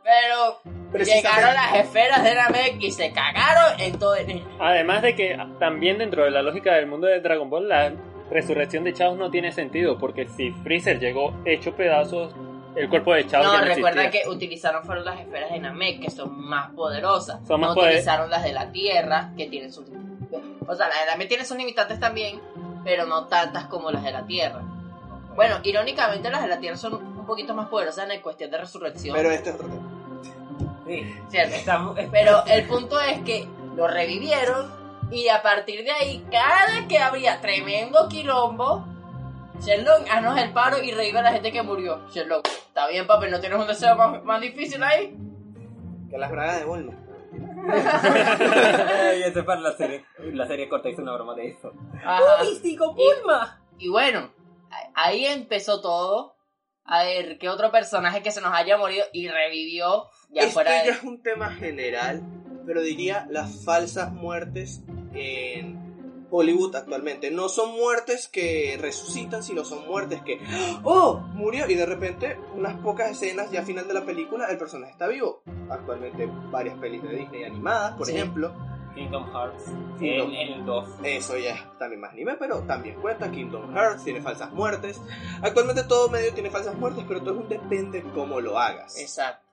Pero 0.02 1.04
llegaron 1.04 1.54
las 1.54 1.74
esferas 1.76 2.24
de 2.24 2.34
Namek 2.34 2.76
y 2.82 2.90
se 2.90 3.12
cagaron 3.12 3.78
en 3.80 3.98
todo 3.98 4.14
el... 4.16 4.42
Además 4.58 5.02
de 5.02 5.14
que 5.14 5.38
también 5.58 5.98
dentro 5.98 6.24
de 6.24 6.30
la 6.30 6.42
lógica 6.42 6.74
del 6.74 6.86
mundo 6.86 7.06
de 7.06 7.20
Dragon 7.20 7.48
Ball, 7.48 7.68
la 7.68 7.92
resurrección 8.30 8.82
de 8.84 8.92
Chaos 8.94 9.16
no 9.18 9.30
tiene 9.30 9.52
sentido, 9.52 9.98
porque 9.98 10.26
si 10.28 10.50
Freezer 10.64 10.98
llegó 10.98 11.34
hecho 11.44 11.74
pedazos, 11.76 12.34
el 12.76 12.88
cuerpo 12.88 13.12
de 13.14 13.26
Chaos 13.26 13.44
No, 13.46 13.52
ya 13.54 13.60
no 13.60 13.64
recuerda 13.66 14.04
existía. 14.04 14.22
que 14.24 14.28
utilizaron 14.30 14.84
fueron 14.84 15.04
las 15.04 15.20
esferas 15.20 15.50
de 15.52 15.60
Namek, 15.60 16.00
que 16.00 16.10
son 16.10 16.40
más 16.44 16.70
poderosas. 16.72 17.46
Son 17.46 17.60
más 17.60 17.70
no 17.70 17.74
poder- 17.74 17.90
utilizaron 17.90 18.30
las 18.30 18.42
de 18.42 18.52
la 18.52 18.72
Tierra, 18.72 19.32
que 19.36 19.46
tienen 19.48 19.70
sus... 19.72 19.84
O 20.66 20.74
sea, 20.74 20.88
las 20.88 21.00
de 21.00 21.06
Namek 21.10 21.28
tienen 21.28 21.46
sus 21.46 21.56
limitantes 21.56 22.00
también, 22.00 22.40
pero 22.84 23.04
no 23.06 23.26
tantas 23.26 23.66
como 23.66 23.90
las 23.90 24.02
de 24.02 24.12
la 24.12 24.26
Tierra. 24.26 24.62
Bueno, 25.34 25.56
irónicamente 25.62 26.30
las 26.30 26.42
de 26.42 26.48
la 26.48 26.58
Tierra 26.58 26.76
son 26.76 26.94
un 26.94 27.26
poquito 27.26 27.54
más 27.54 27.68
poderosas 27.68 28.08
en 28.10 28.20
cuestión 28.20 28.50
de 28.50 28.58
resurrección. 28.58 29.14
Pero 29.16 29.30
este 29.30 29.50
es 29.50 29.54
otro 29.54 29.68
tema. 29.68 29.88
Sí. 30.86 31.14
¿cierto? 31.28 31.54
Está 31.54 31.78
mu- 31.78 31.94
Pero 32.10 32.44
el 32.46 32.66
punto 32.66 33.00
es 33.00 33.20
que 33.22 33.46
lo 33.76 33.86
revivieron 33.86 34.70
y 35.10 35.28
a 35.28 35.40
partir 35.42 35.84
de 35.84 35.90
ahí, 35.92 36.24
cada 36.30 36.86
que 36.88 36.98
habría 36.98 37.40
tremendo 37.40 38.08
quilombo, 38.08 38.84
Sherlock, 39.60 40.08
haznos 40.10 40.38
el 40.38 40.52
paro 40.52 40.82
y 40.82 40.90
revive 40.92 41.18
a 41.18 41.22
la 41.22 41.32
gente 41.32 41.52
que 41.52 41.62
murió. 41.62 42.00
Sherlock, 42.10 42.46
está 42.48 42.88
bien, 42.88 43.06
papi, 43.06 43.28
¿no 43.30 43.40
tienes 43.40 43.58
un 43.58 43.66
deseo 43.66 43.94
más, 43.96 44.22
más 44.24 44.40
difícil 44.40 44.82
ahí? 44.82 45.16
Que 46.10 46.18
las 46.18 46.30
bragas 46.30 46.58
de 46.60 46.64
Volma. 46.64 46.92
Ay, 47.72 49.22
ese 49.22 49.42
para 49.42 49.60
la 49.60 49.72
serie, 49.76 50.04
la 50.32 50.46
serie 50.46 50.68
corta 50.68 50.88
hizo 50.88 51.02
una 51.02 51.12
broma 51.14 51.34
de 51.34 51.48
eso. 51.50 51.72
Ajá. 52.04 52.20
¡Místico 52.42 52.96
Y 53.78 53.88
bueno, 53.88 54.30
ahí 54.94 55.26
empezó 55.26 55.80
todo. 55.80 56.36
A 56.84 57.04
ver, 57.04 57.38
¿qué 57.38 57.48
otro 57.48 57.70
personaje 57.70 58.22
que 58.22 58.32
se 58.32 58.40
nos 58.40 58.52
haya 58.52 58.76
morido 58.76 59.04
y 59.12 59.28
revivió? 59.28 60.06
Ya 60.30 60.42
Esto 60.42 60.54
fuera 60.54 60.70
ya 60.78 60.82
de... 60.84 60.90
es 60.90 61.02
un 61.04 61.22
tema 61.22 61.50
general, 61.54 62.22
pero 62.66 62.80
diría 62.82 63.26
las 63.30 63.64
falsas 63.64 64.12
muertes 64.12 64.82
en 65.14 66.26
Hollywood 66.30 66.74
actualmente. 66.74 67.30
No 67.30 67.48
son 67.48 67.72
muertes 67.76 68.28
que 68.28 68.76
resucitan, 68.80 69.42
sino 69.42 69.64
son 69.64 69.86
muertes 69.86 70.22
que, 70.22 70.40
¡oh! 70.82 71.18
Murió 71.34 71.68
y 71.68 71.74
de 71.74 71.86
repente, 71.86 72.38
unas 72.54 72.76
pocas 72.80 73.10
escenas 73.10 73.50
ya 73.50 73.60
al 73.60 73.66
final 73.66 73.86
de 73.86 73.94
la 73.94 74.04
película, 74.04 74.46
el 74.46 74.58
personaje 74.58 74.92
está 74.92 75.06
vivo. 75.06 75.42
Actualmente 75.70 76.26
varias 76.50 76.76
pelis 76.78 77.02
de 77.02 77.16
Disney 77.16 77.44
animadas, 77.44 77.96
por 77.96 78.06
Sí. 78.06 78.16
ejemplo. 78.16 78.52
Kingdom 78.94 79.30
Hearts. 79.32 79.64
Kingdom. 79.98 80.32
En 80.32 80.52
el 80.52 80.64
2. 80.64 80.88
Eso 81.04 81.38
ya 81.38 81.54
es 81.54 81.78
también 81.78 82.00
más 82.00 82.12
anime, 82.12 82.36
pero 82.38 82.60
también 82.62 82.96
cuenta. 82.96 83.30
Kingdom 83.30 83.74
Hearts 83.74 84.04
tiene 84.04 84.20
falsas 84.20 84.52
muertes. 84.52 85.00
Actualmente 85.42 85.84
todo 85.84 86.08
medio 86.08 86.32
tiene 86.32 86.50
falsas 86.50 86.74
muertes, 86.76 87.04
pero 87.06 87.20
todo 87.20 87.34
es 87.34 87.40
un 87.42 87.48
depende 87.48 88.02
cómo 88.14 88.40
lo 88.40 88.58
hagas. 88.58 88.98
Exacto. 88.98 89.46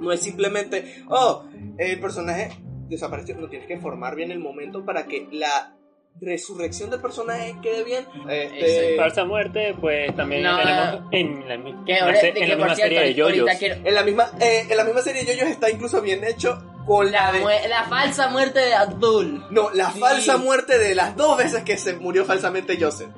No 0.00 0.12
es 0.12 0.20
simplemente, 0.20 1.04
oh, 1.08 1.44
el 1.78 2.00
personaje 2.00 2.56
desapareció. 2.88 3.36
No 3.36 3.48
tienes 3.48 3.68
que 3.68 3.78
formar 3.78 4.16
bien 4.16 4.30
el 4.30 4.38
momento 4.38 4.84
para 4.84 5.06
que 5.06 5.28
la 5.30 5.74
resurrección 6.20 6.90
del 6.90 7.00
personaje 7.00 7.56
quede 7.62 7.84
bien. 7.84 8.06
Este, 8.28 8.96
Falsa 8.96 9.24
muerte, 9.24 9.74
pues 9.80 10.14
también 10.16 10.42
No. 10.42 10.58
tenemos 10.58 11.08
en 11.12 11.48
la, 11.48 11.54
en 11.54 11.70
de 11.84 12.28
en 12.42 12.48
misma 12.48 12.74
cierto, 12.74 12.82
serie 12.82 13.00
de 13.00 13.14
yoyos. 13.14 13.48
quiero... 13.58 13.76
en, 13.84 13.94
la 13.94 14.02
misma, 14.02 14.30
eh, 14.40 14.66
en 14.68 14.76
la 14.76 14.84
misma 14.84 15.00
serie 15.00 15.24
Yoyos 15.24 15.48
está 15.48 15.70
incluso 15.70 16.02
bien 16.02 16.24
hecho 16.24 16.62
con 16.86 17.10
la 17.12 17.30
La, 17.32 17.38
de... 17.38 17.68
la 17.68 17.84
falsa 17.84 18.28
muerte 18.28 18.60
de 18.60 18.74
Abdul. 18.74 19.46
No, 19.50 19.70
la 19.70 19.90
Sí. 19.92 20.00
falsa 20.00 20.36
muerte 20.36 20.78
de 20.78 20.94
las 20.94 21.16
dos 21.16 21.36
veces 21.36 21.62
que 21.64 21.76
se 21.76 21.94
murió 21.94 22.24
falsamente 22.24 22.76
Joseph. 22.80 23.10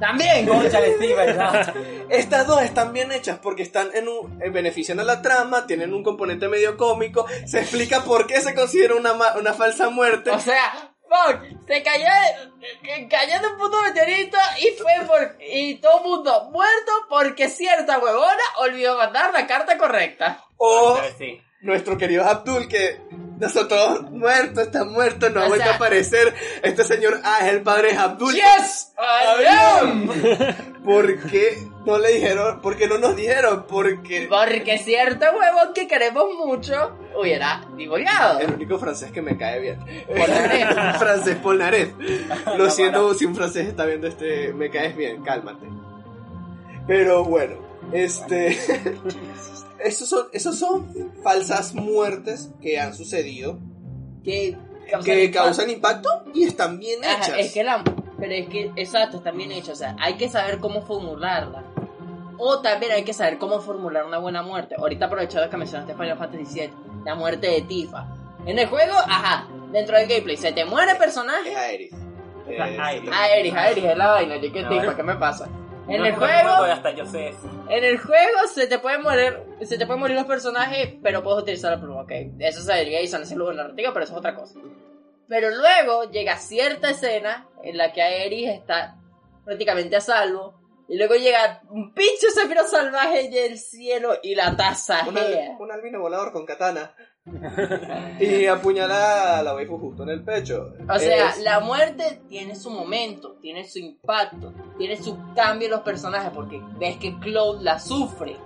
También. 0.00 0.46
Cónchale, 0.46 0.96
sí, 0.98 1.08
¿verdad? 1.12 1.74
Estas 2.08 2.46
dos 2.46 2.62
están 2.62 2.92
bien 2.92 3.10
hechas 3.10 3.38
porque 3.42 3.62
están 3.64 3.90
en 3.94 4.06
un 4.08 4.40
en 4.42 4.52
benefician 4.52 5.00
a 5.00 5.04
la 5.04 5.20
trama, 5.22 5.66
tienen 5.66 5.92
un 5.92 6.04
componente 6.04 6.46
medio 6.48 6.76
cómico, 6.76 7.26
se 7.46 7.60
explica 7.60 8.04
por 8.04 8.26
qué 8.28 8.40
se 8.40 8.54
considera 8.54 8.94
una, 8.94 9.14
ma- 9.14 9.34
una 9.36 9.52
falsa 9.54 9.90
muerte. 9.90 10.30
O 10.30 10.38
sea, 10.38 10.92
fuck, 11.08 11.42
se 11.66 11.82
cayó, 11.82 12.04
cayó 13.10 13.40
de 13.40 13.46
un 13.48 13.58
puto 13.58 13.82
meteorito 13.82 14.38
y 14.60 14.80
fue 14.80 14.92
por, 15.06 15.36
y 15.40 15.74
todo 15.80 15.98
el 15.98 16.04
mundo 16.04 16.48
muerto 16.52 16.92
porque 17.08 17.48
cierta 17.48 17.98
huevona 17.98 18.42
olvidó 18.58 18.96
mandar 18.96 19.32
la 19.32 19.46
carta 19.48 19.76
correcta. 19.78 20.44
O 20.58 20.98
sí. 21.18 21.42
Nuestro 21.60 21.98
querido 21.98 22.24
Abdul 22.24 22.68
que 22.68 23.00
nosotros 23.38 24.10
muerto, 24.10 24.60
está 24.60 24.84
muerto, 24.84 25.30
no 25.30 25.42
ha 25.42 25.48
vuelto 25.48 25.68
a 25.70 25.74
aparecer. 25.74 26.34
Este 26.62 26.84
señor 26.84 27.20
ah, 27.24 27.38
es 27.42 27.52
el 27.52 27.62
padre 27.62 27.92
de 27.92 27.98
Abdul. 27.98 28.34
Yes, 28.34 28.92
I 28.98 29.46
am. 29.46 30.08
¿Por 30.84 31.20
qué 31.30 31.58
no 31.84 31.98
le 31.98 32.14
dijeron? 32.14 32.60
¿Por 32.60 32.76
qué 32.76 32.88
no 32.88 32.98
nos 32.98 33.14
dijeron? 33.14 33.66
Porque 33.68 34.26
Porque 34.28 34.78
cierto 34.78 35.26
huevón 35.26 35.72
que 35.74 35.86
queremos 35.86 36.24
mucho 36.34 36.96
hubiera 37.16 37.64
divulgado. 37.76 38.40
el 38.40 38.54
único 38.54 38.78
francés 38.78 39.12
que 39.12 39.22
me 39.22 39.36
cae 39.36 39.60
bien. 39.60 39.78
Polnareff. 40.06 40.96
francés 40.98 41.36
Polnareff. 41.36 41.90
Lo 42.56 42.70
siento 42.70 43.14
si 43.14 43.24
un 43.24 43.36
francés 43.36 43.68
está 43.68 43.84
viendo 43.84 44.06
este, 44.08 44.52
me 44.52 44.70
caes 44.70 44.96
bien, 44.96 45.22
cálmate. 45.22 45.66
Pero 46.86 47.24
bueno, 47.24 47.56
este... 47.92 48.58
esos, 49.84 50.08
son, 50.08 50.26
esos 50.32 50.58
son 50.58 51.12
falsas 51.22 51.74
muertes 51.74 52.50
que 52.60 52.78
han 52.80 52.94
sucedido, 52.94 53.58
Que 54.24 54.56
que 55.04 55.30
causan 55.30 55.70
impacto 55.70 56.08
y 56.34 56.44
están 56.44 56.78
bien 56.78 57.00
hechas. 57.04 57.28
Ajá, 57.28 57.38
es 57.38 57.52
que 57.52 57.62
la, 57.62 57.84
pero 58.18 58.32
es 58.32 58.48
que, 58.48 58.72
exacto, 58.76 59.18
están 59.18 59.36
bien 59.36 59.52
hechas. 59.52 59.70
O 59.70 59.76
sea, 59.76 59.96
hay 60.00 60.14
que 60.14 60.28
saber 60.28 60.58
cómo 60.58 60.82
formularla. 60.82 61.64
O 62.38 62.60
también 62.60 62.92
hay 62.92 63.02
que 63.04 63.12
saber 63.12 63.38
cómo 63.38 63.60
formular 63.60 64.04
una 64.06 64.18
buena 64.18 64.42
muerte. 64.42 64.76
Ahorita 64.78 65.06
aprovechando 65.06 65.50
que 65.50 65.56
mencionaste 65.56 65.94
Final 65.94 66.18
Fantasy 66.18 66.60
VII, 66.60 66.70
la 67.04 67.14
muerte 67.14 67.48
de 67.48 67.62
Tifa. 67.62 68.06
En 68.46 68.58
el 68.58 68.66
juego, 68.68 68.94
ajá, 68.94 69.48
dentro 69.72 69.96
del 69.98 70.08
gameplay, 70.08 70.36
se 70.36 70.52
te 70.52 70.64
muere 70.64 70.92
el 70.92 70.98
personaje. 70.98 71.50
Es 71.50 71.56
Aerith. 71.56 71.92
Eh, 72.48 72.60
Aerith. 72.60 73.10
Ah, 73.12 73.28
Eris, 73.28 73.54
Eris 73.54 73.84
es 73.84 73.96
la 73.96 74.08
vaina, 74.08 74.36
yo 74.36 74.52
qué 74.52 74.62
No, 74.62 74.68
Tifa. 74.70 74.96
¿qué 74.96 75.02
me 75.02 75.16
pasa? 75.16 75.48
En 75.88 76.00
No 76.00 76.06
el 76.06 76.14
juego 76.14 76.32
juego, 76.50 76.64
hasta 76.64 76.90
yo 76.90 77.06
sé 77.06 77.28
eso. 77.28 77.66
en 77.70 77.84
el 77.84 77.98
juego 77.98 78.38
se 78.52 78.66
te 78.66 78.78
pueden 78.78 79.02
morir, 79.02 79.38
se 79.62 79.78
te 79.78 79.86
pueden 79.86 80.00
morir 80.00 80.16
los 80.16 80.26
personajes, 80.26 80.94
pero 81.02 81.22
puedes 81.22 81.42
utilizar 81.42 81.72
la 81.72 81.80
pluma, 81.80 82.02
ok. 82.02 82.12
Eso 82.38 82.62
se 82.62 82.72
debería 82.72 83.00
y 83.00 83.08
son 83.08 83.22
ese 83.22 83.36
lugar 83.36 83.54
narrativo, 83.56 83.92
pero 83.92 84.04
eso 84.04 84.12
es 84.12 84.18
otra 84.18 84.34
cosa. 84.34 84.60
Pero 85.28 85.50
luego 85.50 86.10
llega 86.10 86.36
cierta 86.36 86.90
escena 86.90 87.46
en 87.62 87.76
la 87.78 87.92
que 87.92 88.02
Aerys 88.02 88.50
está 88.50 88.96
prácticamente 89.44 89.96
a 89.96 90.00
salvo. 90.00 90.54
Y 90.90 90.96
luego 90.96 91.16
llega 91.16 91.60
un 91.68 91.92
pinche 91.92 92.30
Sephiroth 92.32 92.66
salvaje 92.68 93.28
del 93.28 93.58
cielo 93.58 94.14
y 94.22 94.34
la 94.34 94.48
Un, 94.50 94.56
tasajea. 94.56 95.12
al- 95.52 95.56
un 95.60 95.70
albino 95.70 96.00
volador 96.00 96.32
con 96.32 96.46
katana. 96.46 96.94
y 98.20 98.46
apuñala 98.46 99.38
a 99.38 99.42
la 99.42 99.54
waifu 99.54 99.78
justo 99.78 100.02
en 100.02 100.10
el 100.10 100.24
pecho. 100.24 100.74
O 100.88 100.98
sea, 100.98 101.34
la 101.42 101.60
muerte 101.60 102.22
tiene 102.28 102.54
su 102.54 102.70
momento, 102.70 103.36
tiene 103.40 103.68
su 103.68 103.78
impacto, 103.78 104.52
tiene 104.76 104.96
su 104.96 105.16
cambio 105.34 105.66
en 105.66 105.72
los 105.72 105.80
personajes, 105.82 106.30
porque 106.34 106.60
ves 106.78 106.96
que 106.96 107.18
Cloud 107.18 107.60
la 107.60 107.78
sufre. 107.78 108.36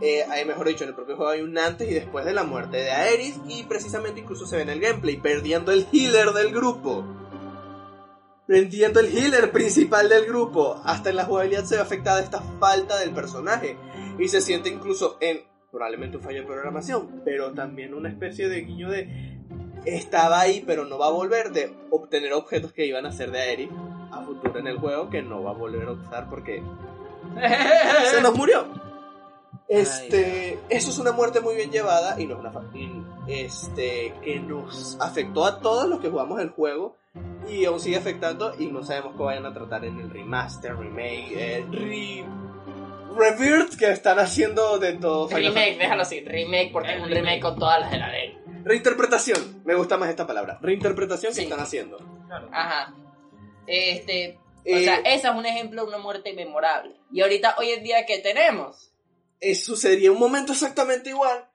eh, 0.00 0.44
mejor 0.46 0.68
dicho, 0.68 0.84
en 0.84 0.90
el 0.90 0.94
propio 0.94 1.16
juego 1.16 1.32
hay 1.32 1.40
un 1.40 1.58
antes 1.58 1.90
y 1.90 1.94
después 1.94 2.24
de 2.24 2.32
la 2.32 2.44
muerte 2.44 2.78
de 2.78 2.90
Aerith. 2.90 3.36
Y 3.48 3.64
precisamente 3.64 4.20
incluso 4.20 4.46
se 4.46 4.56
ve 4.56 4.62
en 4.62 4.70
el 4.70 4.80
gameplay, 4.80 5.16
perdiendo 5.16 5.72
el 5.72 5.86
healer 5.92 6.30
del 6.32 6.52
grupo. 6.52 7.04
Perdiendo 8.46 9.00
el 9.00 9.16
healer 9.16 9.50
principal 9.52 10.08
del 10.08 10.26
grupo. 10.26 10.80
Hasta 10.84 11.10
en 11.10 11.16
la 11.16 11.24
jugabilidad 11.24 11.64
se 11.64 11.76
ve 11.76 11.82
afectada 11.82 12.20
esta 12.20 12.40
falta 12.60 12.98
del 12.98 13.10
personaje. 13.10 13.76
Y 14.18 14.28
se 14.28 14.40
siente 14.40 14.68
incluso 14.68 15.16
en 15.20 15.49
probablemente 15.70 16.16
un 16.16 16.22
fallo 16.22 16.40
de 16.40 16.46
programación, 16.46 17.22
pero 17.24 17.52
también 17.52 17.94
una 17.94 18.08
especie 18.08 18.48
de 18.48 18.60
guiño 18.62 18.90
de 18.90 19.38
estaba 19.84 20.40
ahí 20.40 20.62
pero 20.66 20.84
no 20.84 20.98
va 20.98 21.06
a 21.06 21.10
volver 21.10 21.52
de 21.52 21.74
obtener 21.90 22.32
objetos 22.34 22.72
que 22.72 22.86
iban 22.86 23.06
a 23.06 23.12
ser 23.12 23.30
de 23.30 23.40
Aerith 23.40 23.70
a 24.12 24.22
futuro 24.22 24.58
en 24.58 24.66
el 24.66 24.78
juego 24.78 25.08
que 25.08 25.22
no 25.22 25.42
va 25.42 25.52
a 25.52 25.54
volver 25.54 25.88
a 25.88 25.92
usar 25.92 26.28
porque 26.28 26.62
se 28.10 28.20
nos 28.20 28.36
murió. 28.36 28.66
Este, 29.68 30.58
eso 30.68 30.90
es 30.90 30.98
una 30.98 31.12
muerte 31.12 31.40
muy 31.40 31.54
bien 31.54 31.70
llevada 31.70 32.20
y 32.20 32.26
no 32.26 32.34
es 32.34 32.40
una 32.40 32.50
este 33.28 34.12
que 34.24 34.40
nos 34.40 34.96
afectó 35.00 35.44
a 35.46 35.60
todos 35.60 35.88
los 35.88 36.00
que 36.00 36.10
jugamos 36.10 36.40
el 36.40 36.50
juego 36.50 36.96
y 37.48 37.64
aún 37.66 37.78
sigue 37.78 37.96
afectando 37.96 38.52
y 38.58 38.66
no 38.66 38.82
sabemos 38.82 39.12
cómo 39.12 39.26
vayan 39.26 39.46
a 39.46 39.54
tratar 39.54 39.84
en 39.84 40.00
el 40.00 40.10
remaster, 40.10 40.76
remake, 40.76 41.32
eh, 41.36 41.66
re, 41.70 42.24
rebirth 43.16 43.76
que 43.76 43.90
están 43.90 44.18
haciendo 44.18 44.78
de 44.78 44.94
todo. 44.94 45.28
Final 45.28 45.54
remake, 45.54 45.78
déjalo 45.78 46.02
así, 46.02 46.20
remake, 46.20 46.70
porque 46.72 46.94
es 46.94 47.00
un 47.02 47.10
remake 47.10 47.40
con 47.40 47.58
todas 47.58 47.80
las 47.80 47.90
de 47.90 47.98
la 47.98 48.08
ley. 48.10 48.36
Reinterpretación, 48.64 49.62
me 49.64 49.74
gusta 49.74 49.96
más 49.96 50.08
esta 50.10 50.26
palabra. 50.26 50.58
Reinterpretación 50.62 51.32
que 51.32 51.36
Sí. 51.36 51.42
están 51.44 51.60
haciendo. 51.60 51.98
Ajá. 52.52 52.94
Este, 53.66 54.38
o 54.38 54.60
Eh, 54.64 54.84
sea, 54.84 54.96
esa 55.04 55.30
es 55.30 55.34
un 55.36 55.46
ejemplo 55.46 55.82
de 55.82 55.88
una 55.88 55.98
muerte 55.98 56.32
memorable. 56.34 56.96
Y 57.12 57.22
ahorita, 57.22 57.56
hoy 57.58 57.70
en 57.70 57.82
día, 57.82 58.04
¿qué 58.06 58.18
tenemos? 58.18 58.86
eh, 59.42 59.54
sucedería 59.54 60.12
un 60.12 60.18
momento 60.18 60.52
exactamente 60.52 61.08
igual, 61.08 61.46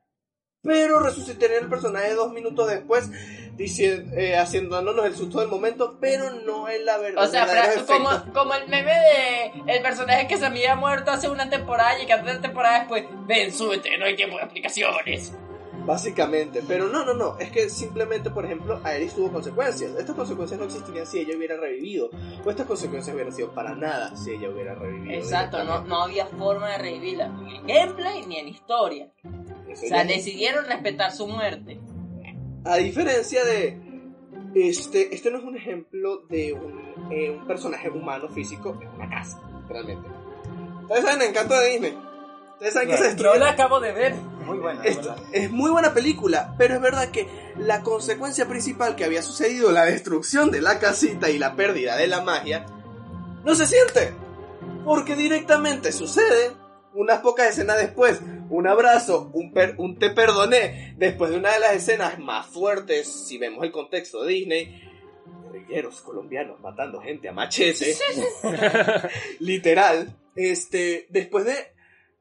pero 0.65 0.99
resucitaría 0.99 1.60
el 1.60 1.69
personaje 1.69 2.13
dos 2.13 2.34
minutos 2.34 2.67
después, 2.67 3.10
diciendo, 3.56 4.12
eh, 4.17 4.36
haciéndonos 4.36 5.06
el 5.06 5.15
susto 5.15 5.39
del 5.39 5.47
momento, 5.47 5.97
pero 6.01 6.32
no 6.45 6.67
es 6.67 6.84
la 6.84 6.97
verdad. 6.97 7.23
O 7.23 7.28
sea, 7.28 7.47
como, 7.86 8.10
como 8.34 8.54
el 8.56 8.67
meme 8.67 8.91
de 8.91 9.73
el 9.73 9.82
personaje 9.82 10.28
que 10.28 10.38
se 10.38 10.45
había 10.45 10.75
muerto 10.75 11.12
hace 11.12 11.30
una 11.30 11.49
temporada 11.49 12.01
y 12.01 12.06
que 12.06 12.13
hace 12.13 12.23
una 12.23 12.41
temporada 12.41 12.80
después, 12.80 13.06
ven, 13.28 13.54
súbete, 13.54 13.97
no 13.97 14.06
hay 14.06 14.15
tiempo 14.15 14.38
de 14.38 14.43
explicaciones. 14.43 15.34
Básicamente, 15.86 16.63
pero 16.67 16.88
no, 16.88 17.06
no, 17.06 17.13
no, 17.13 17.38
es 17.38 17.51
que 17.51 17.69
simplemente, 17.69 18.32
por 18.32 18.43
ejemplo, 18.43 18.82
Aerith 18.84 19.13
tuvo 19.13 19.32
consecuencias. 19.32 19.91
Estas 19.91 20.15
consecuencias 20.15 20.60
no 20.60 20.65
existirían 20.65 21.06
si 21.06 21.19
ella 21.19 21.38
hubiera 21.38 21.58
revivido, 21.58 22.10
o 22.43 22.49
estas 22.49 22.65
consecuencias 22.65 23.13
hubieran 23.13 23.32
sido 23.32 23.51
para 23.51 23.75
nada 23.75 24.15
si 24.15 24.32
ella 24.32 24.49
hubiera 24.49 24.73
revivido. 24.73 25.13
Exacto, 25.13 25.63
no, 25.63 25.84
no 25.84 26.01
había 26.01 26.25
forma 26.25 26.71
de 26.71 26.78
revivirla, 26.80 27.28
ni 27.28 27.58
en 27.58 27.67
gameplay 27.67 28.25
ni 28.25 28.39
en 28.39 28.47
historia. 28.47 29.12
O 29.75 29.88
sea, 29.88 30.03
decidieron 30.05 30.65
respetar 30.65 31.11
su 31.11 31.27
muerte. 31.27 31.79
A 32.63 32.77
diferencia 32.77 33.43
de. 33.43 33.77
Este, 34.55 35.13
este 35.13 35.31
no 35.31 35.39
es 35.39 35.43
un 35.43 35.57
ejemplo 35.57 36.25
de 36.29 36.53
un, 36.53 37.11
eh, 37.11 37.29
un 37.31 37.45
personaje 37.45 37.89
humano 37.89 38.29
físico 38.29 38.77
en 38.81 38.88
una 38.89 39.09
casa, 39.09 39.41
realmente. 39.67 40.07
Ustedes 40.83 41.03
saben 41.03 41.21
el 41.21 41.29
encanto 41.29 41.59
de 41.59 41.71
Disney. 41.71 41.97
Ustedes 42.53 42.73
saben 42.73 42.89
que 42.89 42.95
se 42.95 43.03
Yo 43.03 43.09
destruye. 43.09 43.39
la 43.39 43.49
acabo 43.49 43.79
de 43.81 43.91
ver. 43.91 44.15
Muy 44.45 44.59
buena, 44.59 44.81
verdad. 44.81 45.17
es 45.33 45.51
muy 45.51 45.71
buena 45.71 45.93
película, 45.93 46.55
pero 46.57 46.75
es 46.75 46.81
verdad 46.81 47.09
que 47.09 47.27
la 47.57 47.81
consecuencia 47.81 48.47
principal 48.47 48.95
que 48.95 49.03
había 49.03 49.21
sucedido, 49.23 49.71
la 49.71 49.83
destrucción 49.85 50.51
de 50.51 50.61
la 50.61 50.79
casita 50.79 51.29
y 51.29 51.38
la 51.38 51.55
pérdida 51.55 51.97
de 51.97 52.07
la 52.07 52.21
magia, 52.21 52.65
no 53.43 53.55
se 53.55 53.65
siente. 53.65 54.13
Porque 54.85 55.15
directamente 55.15 55.91
sucede 55.91 56.51
unas 56.93 57.19
pocas 57.19 57.49
escenas 57.49 57.77
después. 57.77 58.21
Un 58.49 58.67
abrazo, 58.67 59.29
un, 59.34 59.51
per- 59.51 59.75
un 59.79 59.97
te 59.97 60.10
perdoné, 60.12 60.93
después 60.97 61.31
de 61.31 61.38
una 61.38 61.51
de 61.53 61.60
las 61.60 61.73
escenas 61.73 62.19
más 62.19 62.45
fuertes, 62.45 63.08
si 63.27 63.38
vemos 63.38 63.63
el 63.63 63.71
contexto 63.71 64.23
de 64.23 64.34
Disney. 64.34 64.81
Guerrilleros 65.51 66.01
colombianos 66.01 66.60
matando 66.60 67.01
gente 67.01 67.27
a 67.29 67.31
machete. 67.34 67.95
Literal. 69.39 70.15
Este, 70.36 71.08
después 71.10 71.45
de 71.45 71.55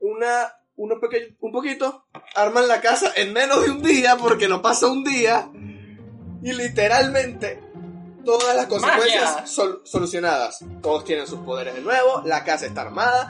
una, 0.00 0.52
uno 0.76 1.00
pequeño, 1.00 1.34
un 1.40 1.52
poquito, 1.52 2.06
arman 2.34 2.68
la 2.68 2.80
casa 2.80 3.12
en 3.16 3.32
menos 3.32 3.64
de 3.64 3.70
un 3.72 3.82
día 3.82 4.16
porque 4.16 4.48
no 4.48 4.62
pasa 4.62 4.86
un 4.86 5.04
día. 5.04 5.48
Y 6.42 6.52
literalmente 6.52 7.60
todas 8.24 8.54
las 8.56 8.66
consecuencias 8.66 9.50
sol- 9.50 9.82
solucionadas. 9.84 10.64
Todos 10.82 11.04
tienen 11.04 11.26
sus 11.26 11.40
poderes 11.40 11.74
de 11.74 11.80
nuevo, 11.82 12.22
la 12.24 12.44
casa 12.44 12.66
está 12.66 12.82
armada. 12.82 13.28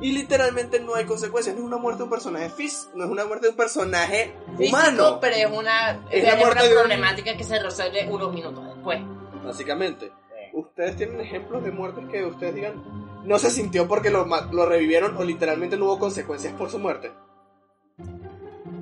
Y 0.00 0.12
literalmente 0.12 0.78
no 0.80 0.94
hay 0.94 1.04
consecuencias. 1.06 1.56
No 1.56 1.62
es 1.62 1.66
una 1.66 1.78
muerte 1.78 1.98
de 1.98 2.04
un 2.04 2.10
personaje 2.10 2.50
físico, 2.50 2.92
no 2.94 3.04
es 3.04 3.10
una 3.10 3.24
muerte 3.24 3.46
de 3.46 3.50
un 3.50 3.56
personaje 3.56 4.34
Físico, 4.56 4.76
humano. 4.78 5.18
pero 5.20 5.36
es 5.36 5.50
una, 5.50 6.00
Es 6.10 6.22
una 6.24 6.36
muerte 6.36 6.68
de 6.68 6.74
problemática 6.74 7.36
que 7.36 7.44
se 7.44 7.58
resuelve 7.58 8.08
unos 8.08 8.32
minutos 8.32 8.64
después. 8.64 9.00
Básicamente. 9.44 10.12
¿Ustedes 10.52 10.96
tienen 10.96 11.20
ejemplos 11.20 11.62
de 11.62 11.70
muertes 11.70 12.04
que 12.10 12.24
ustedes 12.24 12.54
digan 12.54 12.82
no 13.24 13.38
se 13.38 13.50
sintió 13.50 13.86
porque 13.86 14.10
lo, 14.10 14.26
lo 14.52 14.66
revivieron 14.66 15.16
o 15.16 15.22
literalmente 15.24 15.76
no 15.76 15.84
hubo 15.86 15.98
consecuencias 15.98 16.54
por 16.54 16.70
su 16.70 16.78
muerte? 16.78 17.12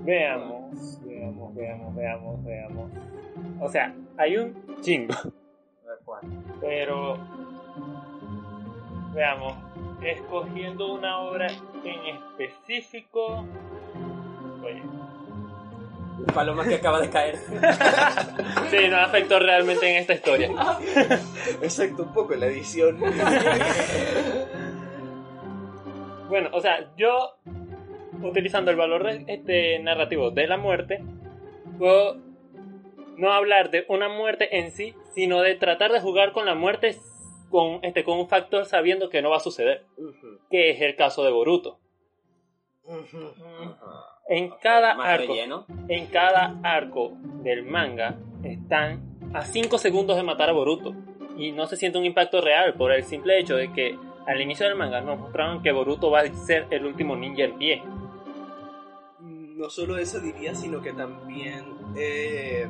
Veamos, 0.04 1.00
veamos, 1.04 1.54
veamos, 1.54 1.94
veamos, 1.96 2.44
veamos. 2.44 2.90
O 3.60 3.68
sea, 3.70 3.92
hay 4.16 4.36
un 4.36 4.80
chingo, 4.80 5.14
pero 6.60 7.18
veamos, 9.14 9.54
escogiendo 10.02 10.92
una 10.92 11.18
obra 11.20 11.46
en 11.84 12.16
específico. 12.16 13.46
Oye, 14.64 14.82
Paloma 16.34 16.64
que 16.66 16.76
acaba 16.76 17.00
de 17.00 17.10
caer. 17.10 17.36
sí, 18.70 18.88
no 18.88 18.96
afectó 18.98 19.38
realmente 19.38 19.88
en 19.88 19.96
esta 19.96 20.14
historia. 20.14 20.50
Excepto 21.62 22.02
un 22.04 22.12
poco 22.12 22.34
en 22.34 22.40
la 22.40 22.46
edición. 22.46 22.98
Bueno, 26.28 26.50
o 26.52 26.60
sea, 26.60 26.90
yo 26.96 27.36
utilizando 28.20 28.72
el 28.72 28.76
valor 28.76 29.04
de- 29.04 29.24
este 29.32 29.78
narrativo 29.78 30.32
de 30.32 30.48
la 30.48 30.56
muerte, 30.56 31.02
puedo 31.78 32.16
no 33.16 33.32
hablar 33.32 33.70
de 33.70 33.84
una 33.88 34.08
muerte 34.08 34.58
en 34.58 34.72
sí, 34.72 34.94
sino 35.14 35.40
de 35.40 35.54
tratar 35.54 35.92
de 35.92 36.00
jugar 36.00 36.32
con 36.32 36.44
la 36.46 36.54
muerte 36.56 36.96
con 37.50 37.80
este 37.82 38.04
con 38.04 38.18
un 38.18 38.28
factor 38.28 38.64
sabiendo 38.66 39.08
que 39.08 39.22
no 39.22 39.30
va 39.30 39.36
a 39.36 39.40
suceder, 39.40 39.84
Ujú, 39.96 40.38
que 40.50 40.70
es 40.70 40.80
el 40.80 40.96
caso 40.96 41.22
de 41.24 41.30
Boruto. 41.30 41.78
En 44.28 44.50
cada 44.62 44.92
arco, 44.92 45.32
relleno. 45.32 45.66
en 45.88 46.06
cada 46.06 46.58
arco 46.62 47.12
del 47.42 47.64
manga 47.64 48.16
están 48.42 49.18
a 49.34 49.42
5 49.42 49.78
segundos 49.78 50.16
de 50.16 50.22
matar 50.22 50.50
a 50.50 50.52
Boruto 50.52 50.94
y 51.36 51.52
no 51.52 51.66
se 51.66 51.76
siente 51.76 51.98
un 51.98 52.04
impacto 52.04 52.40
real 52.40 52.74
por 52.74 52.92
el 52.92 53.04
simple 53.04 53.38
hecho 53.38 53.56
de 53.56 53.72
que 53.72 53.98
al 54.26 54.40
inicio 54.40 54.66
del 54.66 54.74
manga 54.76 55.00
nos 55.00 55.18
mostraron 55.18 55.62
que 55.62 55.72
Boruto 55.72 56.10
va 56.10 56.20
a 56.20 56.32
ser 56.34 56.66
el 56.70 56.84
último 56.86 57.14
ninja 57.16 57.44
en 57.44 57.58
pie. 57.58 57.82
No 59.20 59.70
solo 59.70 59.96
eso 59.98 60.20
diría, 60.20 60.54
sino 60.54 60.82
que 60.82 60.92
también... 60.92 61.64
eh, 61.96 62.68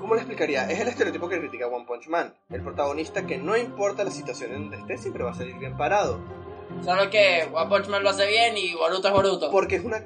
¿Cómo 0.00 0.14
le 0.14 0.22
explicaría? 0.22 0.68
Es 0.70 0.80
el 0.80 0.88
estereotipo 0.88 1.28
que 1.28 1.38
critica 1.38 1.68
One 1.68 1.84
Punch 1.84 2.08
Man. 2.08 2.32
El 2.48 2.62
protagonista 2.62 3.26
que 3.26 3.36
no 3.36 3.56
importa 3.56 4.02
la 4.02 4.10
situación 4.10 4.52
en 4.52 4.62
donde 4.62 4.78
esté, 4.78 4.96
siempre 4.96 5.22
va 5.22 5.30
a 5.30 5.34
salir 5.34 5.58
bien 5.58 5.76
parado. 5.76 6.18
Solo 6.82 7.10
que 7.10 7.46
One 7.52 7.68
Punch 7.68 7.88
Man 7.88 8.02
lo 8.02 8.08
hace 8.08 8.26
bien 8.26 8.56
y 8.56 8.74
Boruto 8.74 9.08
es 9.08 9.14
Boruto. 9.14 9.50
Porque 9.50 9.76
es 9.76 9.84
una 9.84 10.02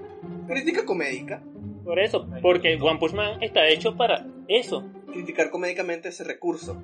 crítica 0.49 0.85
comédica. 0.85 1.43
Por 1.85 2.01
eso, 2.01 2.27
porque 2.43 2.77
One 2.81 2.99
Punch 2.99 3.13
Man 3.13 3.43
está 3.43 3.69
hecho 3.69 3.97
para 3.97 4.27
eso. 4.49 4.85
Criticar 5.13 5.51
comédicamente 5.51 6.09
ese 6.09 6.25
recurso. 6.25 6.77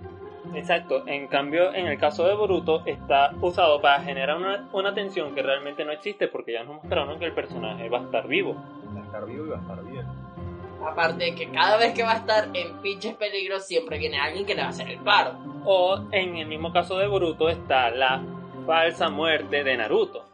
Exacto, 0.55 1.07
en 1.07 1.27
cambio 1.27 1.75
en 1.75 1.87
el 1.87 1.99
caso 1.99 2.27
de 2.27 2.35
Boruto 2.35 2.85
está 2.87 3.33
usado 3.41 3.81
para 3.81 4.03
generar 4.03 4.37
una, 4.37 4.69
una 4.73 4.95
tensión 4.95 5.35
que 5.35 5.43
realmente 5.43 5.85
no 5.85 5.93
existe 5.93 6.29
porque 6.29 6.53
ya 6.53 6.65
nos 6.65 6.77
mostraron 6.77 7.19
que 7.19 7.27
el 7.27 7.35
personaje 7.35 7.89
va 7.89 7.99
a 7.99 8.05
estar 8.05 8.29
vivo. 8.29 8.55
Va 8.55 9.01
a 9.01 9.05
estar 9.05 9.27
vivo 9.27 9.47
y 9.47 9.49
va 9.49 9.59
a 9.59 9.61
estar 9.61 9.85
bien. 9.85 10.07
Aparte 10.87 11.25
de 11.25 11.35
que 11.35 11.51
cada 11.51 11.77
vez 11.77 11.93
que 11.93 12.03
va 12.03 12.13
a 12.13 12.17
estar 12.17 12.49
en 12.55 12.81
pinches 12.81 13.15
peligros 13.15 13.67
siempre 13.67 13.99
viene 13.99 14.19
alguien 14.19 14.47
que 14.47 14.55
le 14.55 14.63
va 14.63 14.69
a 14.69 14.71
hacer 14.71 14.89
el 14.89 14.99
paro. 15.01 15.39
O 15.65 16.09
en 16.13 16.37
el 16.37 16.47
mismo 16.47 16.73
caso 16.73 16.99
de 16.99 17.07
Boruto 17.07 17.49
está 17.49 17.91
la 17.91 18.23
falsa 18.67 19.11
muerte 19.11 19.63
de 19.63 19.77
Naruto. 19.77 20.27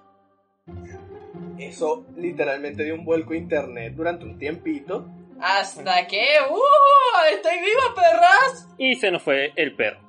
Eso 1.59 2.07
literalmente 2.17 2.85
dio 2.85 2.95
un 2.95 3.05
vuelco 3.05 3.33
a 3.33 3.37
internet 3.37 3.95
durante 3.95 4.25
un 4.25 4.39
tiempito. 4.39 5.07
Hasta 5.41 6.07
que, 6.07 6.25
¡uh! 6.51 7.35
¡Estoy 7.35 7.59
viva, 7.59 7.95
perras! 7.95 8.69
Y 8.79 8.95
se 8.97 9.11
nos 9.11 9.23
fue 9.23 9.53
el 9.57 9.75
perro. 9.75 10.06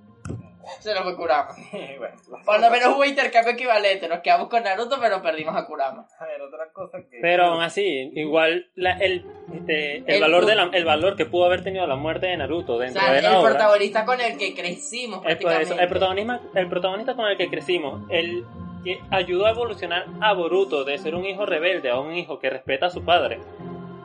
Se 0.80 0.94
nos 0.94 1.04
fue 1.04 1.16
Kurama. 1.16 1.50
bueno, 1.98 2.16
Por 2.46 2.60
lo 2.62 2.70
menos 2.70 2.96
hubo 2.96 3.06
intercambio 3.06 3.54
equivalente. 3.54 4.08
Nos 4.08 4.20
quedamos 4.20 4.50
con 4.50 4.64
Naruto, 4.64 4.98
pero 5.00 5.22
perdimos 5.22 5.56
a 5.56 5.66
Kurama. 5.66 6.06
a 6.20 6.26
ver, 6.26 6.42
otra 6.42 6.72
cosa 6.74 6.98
que... 7.10 7.20
Pero 7.22 7.46
aún 7.46 7.62
así, 7.64 8.12
igual 8.16 8.68
la- 8.76 8.98
el, 8.98 9.26
este, 9.54 9.98
el, 9.98 10.04
El 10.08 10.22
valor 10.22 10.46
de 10.46 10.56
la- 10.56 10.70
el 10.74 10.86
valor 10.86 11.16
que 11.16 11.26
pudo 11.26 11.46
haber 11.46 11.64
tenido 11.64 11.86
la 11.88 11.96
muerte 11.96 12.28
de 12.28 12.38
Naruto 12.38 12.74
O 12.76 12.80
dentro 12.80 13.02
sea, 13.02 13.12
de 13.12 13.20
el 13.20 13.24
la 13.26 13.40
obra. 13.40 13.50
protagonista 13.52 14.06
con 14.06 14.20
el 14.22 14.38
que 14.38 14.54
crecimos 14.56 15.20
Es 15.26 15.38
por 15.38 15.52
eso, 15.52 15.76
prácticamente. 15.76 15.84
el, 15.84 15.90
protagonista, 15.90 16.42
el 16.56 16.70
protagonista 16.70 17.16
con 17.16 17.26
el 17.28 17.38
que 17.38 17.50
crecimos, 17.50 18.02
el 18.10 18.46
que 18.84 19.00
ayudó 19.12 19.46
a 19.48 19.52
evolucionar 19.52 20.06
a 20.22 20.34
Boruto 20.34 20.84
de 20.86 20.98
ser 20.98 21.16
un 21.16 21.26
hijo 21.26 21.46
rebelde 21.46 21.90
a 21.90 22.00
un 22.00 22.14
hijo 22.16 22.40
que 22.40 22.50
respeta 22.50 22.86
a 22.86 22.90
su 22.90 23.04
padre, 23.04 23.40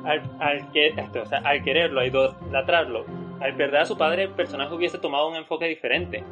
al, 0.04 0.22
al, 0.40 0.72
que, 0.72 0.88
este, 0.88 1.20
o 1.20 1.26
sea, 1.26 1.38
al 1.44 1.62
quererlo, 1.62 2.00
a 2.00 2.06
idolatrarlo, 2.06 3.04
al 3.40 3.54
perder 3.56 3.80
a 3.82 3.84
su 3.86 3.96
padre, 3.96 4.24
el 4.24 4.30
personaje 4.30 4.74
hubiese 4.74 4.98
tomado 4.98 5.28
un 5.28 5.36
enfoque 5.36 5.66
diferente. 5.66 6.24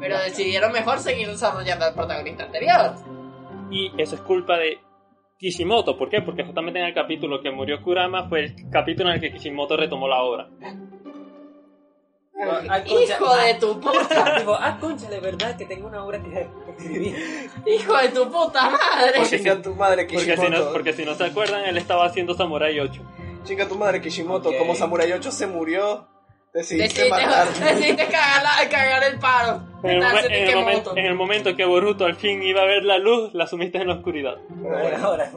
Pero 0.00 0.18
decidieron 0.18 0.72
mejor 0.72 0.98
seguir 0.98 1.28
desarrollando 1.28 1.84
al 1.84 1.94
protagonista 1.94 2.44
anterior. 2.44 2.94
Y 3.70 3.92
eso 4.00 4.16
es 4.16 4.20
culpa 4.22 4.56
de 4.56 4.80
Kishimoto. 5.38 5.96
¿Por 5.96 6.10
qué? 6.10 6.22
Porque 6.22 6.44
justamente 6.44 6.80
en 6.80 6.86
el 6.86 6.94
capítulo 6.94 7.40
que 7.40 7.50
murió 7.50 7.82
Kurama 7.82 8.28
fue 8.28 8.44
el 8.44 8.70
capítulo 8.70 9.10
en 9.10 9.16
el 9.16 9.20
que 9.20 9.32
Kishimoto 9.32 9.76
retomó 9.76 10.08
la 10.08 10.22
obra. 10.22 10.48
Ay, 12.68 12.82
concha, 12.88 13.16
Hijo 13.16 13.36
de 13.36 13.50
ah, 13.50 13.58
tu 13.58 13.80
puta, 13.80 14.34
Digo, 14.38 14.54
ah, 14.58 14.78
concha, 14.80 15.10
de 15.10 15.20
verdad 15.20 15.56
que 15.56 15.66
tengo 15.66 15.88
una 15.88 16.02
obra 16.04 16.20
que 16.22 16.48
escribir. 16.78 17.14
hijo 17.66 17.96
de 17.98 18.08
tu 18.08 18.30
puta 18.30 18.70
madre. 18.70 19.26
Chinga 19.26 19.60
tu 19.60 19.74
madre, 19.74 20.06
Porque 20.06 20.24
si, 20.24 20.28
no, 20.30 20.36
Kishimoto. 20.36 20.72
porque 20.72 20.92
si 20.94 21.04
no 21.04 21.14
se 21.14 21.24
acuerdan, 21.24 21.64
él 21.66 21.76
estaba 21.76 22.06
haciendo 22.06 22.34
Samurai 22.34 22.78
8. 22.80 23.02
Chinga 23.44 23.68
tu 23.68 23.76
madre, 23.76 24.00
Kishimoto. 24.00 24.50
Como 24.56 24.74
Samurai 24.74 25.12
8 25.12 25.30
se 25.30 25.46
murió, 25.46 26.08
decidiste 26.54 27.02
Decidiste, 27.04 27.10
matar. 27.10 27.48
decidiste 27.76 28.06
cagar, 28.06 28.42
la- 28.42 28.68
cagar 28.68 29.04
el 29.04 29.18
paro. 29.18 29.62
En 29.82 29.90
el, 29.90 30.02
momen- 30.02 30.26
en 30.30 30.48
el 30.48 30.56
momento, 30.56 30.90
moto. 30.90 30.96
en 31.00 31.06
el 31.06 31.14
momento 31.14 31.56
que 31.56 31.64
Boruto 31.64 32.04
al 32.04 32.16
fin 32.16 32.42
iba 32.42 32.62
a 32.62 32.66
ver 32.66 32.84
la 32.84 32.98
luz, 32.98 33.32
la 33.34 33.46
sumiste 33.46 33.78
en 33.78 33.88
la 33.88 33.94
oscuridad. 33.94 34.36
Ahora, 34.64 34.98
ahora, 35.02 35.32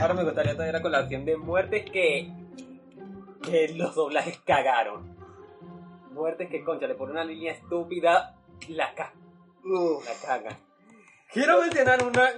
ahora 0.00 0.14
me 0.14 0.24
gustaría 0.24 0.56
traer 0.56 0.72
la 0.74 0.82
colación 0.82 1.24
de 1.24 1.36
muertes 1.36 1.84
que, 1.90 2.28
que 3.44 3.68
los 3.74 3.94
doblajes 3.94 4.38
cagaron. 4.44 5.16
Muertes 6.12 6.48
que, 6.48 6.64
concha, 6.64 6.86
por 6.96 7.10
una 7.10 7.24
línea 7.24 7.52
estúpida, 7.52 8.34
la, 8.68 8.94
ca 8.94 9.12
Uf. 9.64 10.04
la 10.04 10.26
cagan. 10.26 10.56
Quiero 11.32 11.60
mencionar 11.60 12.02
una 12.04 12.28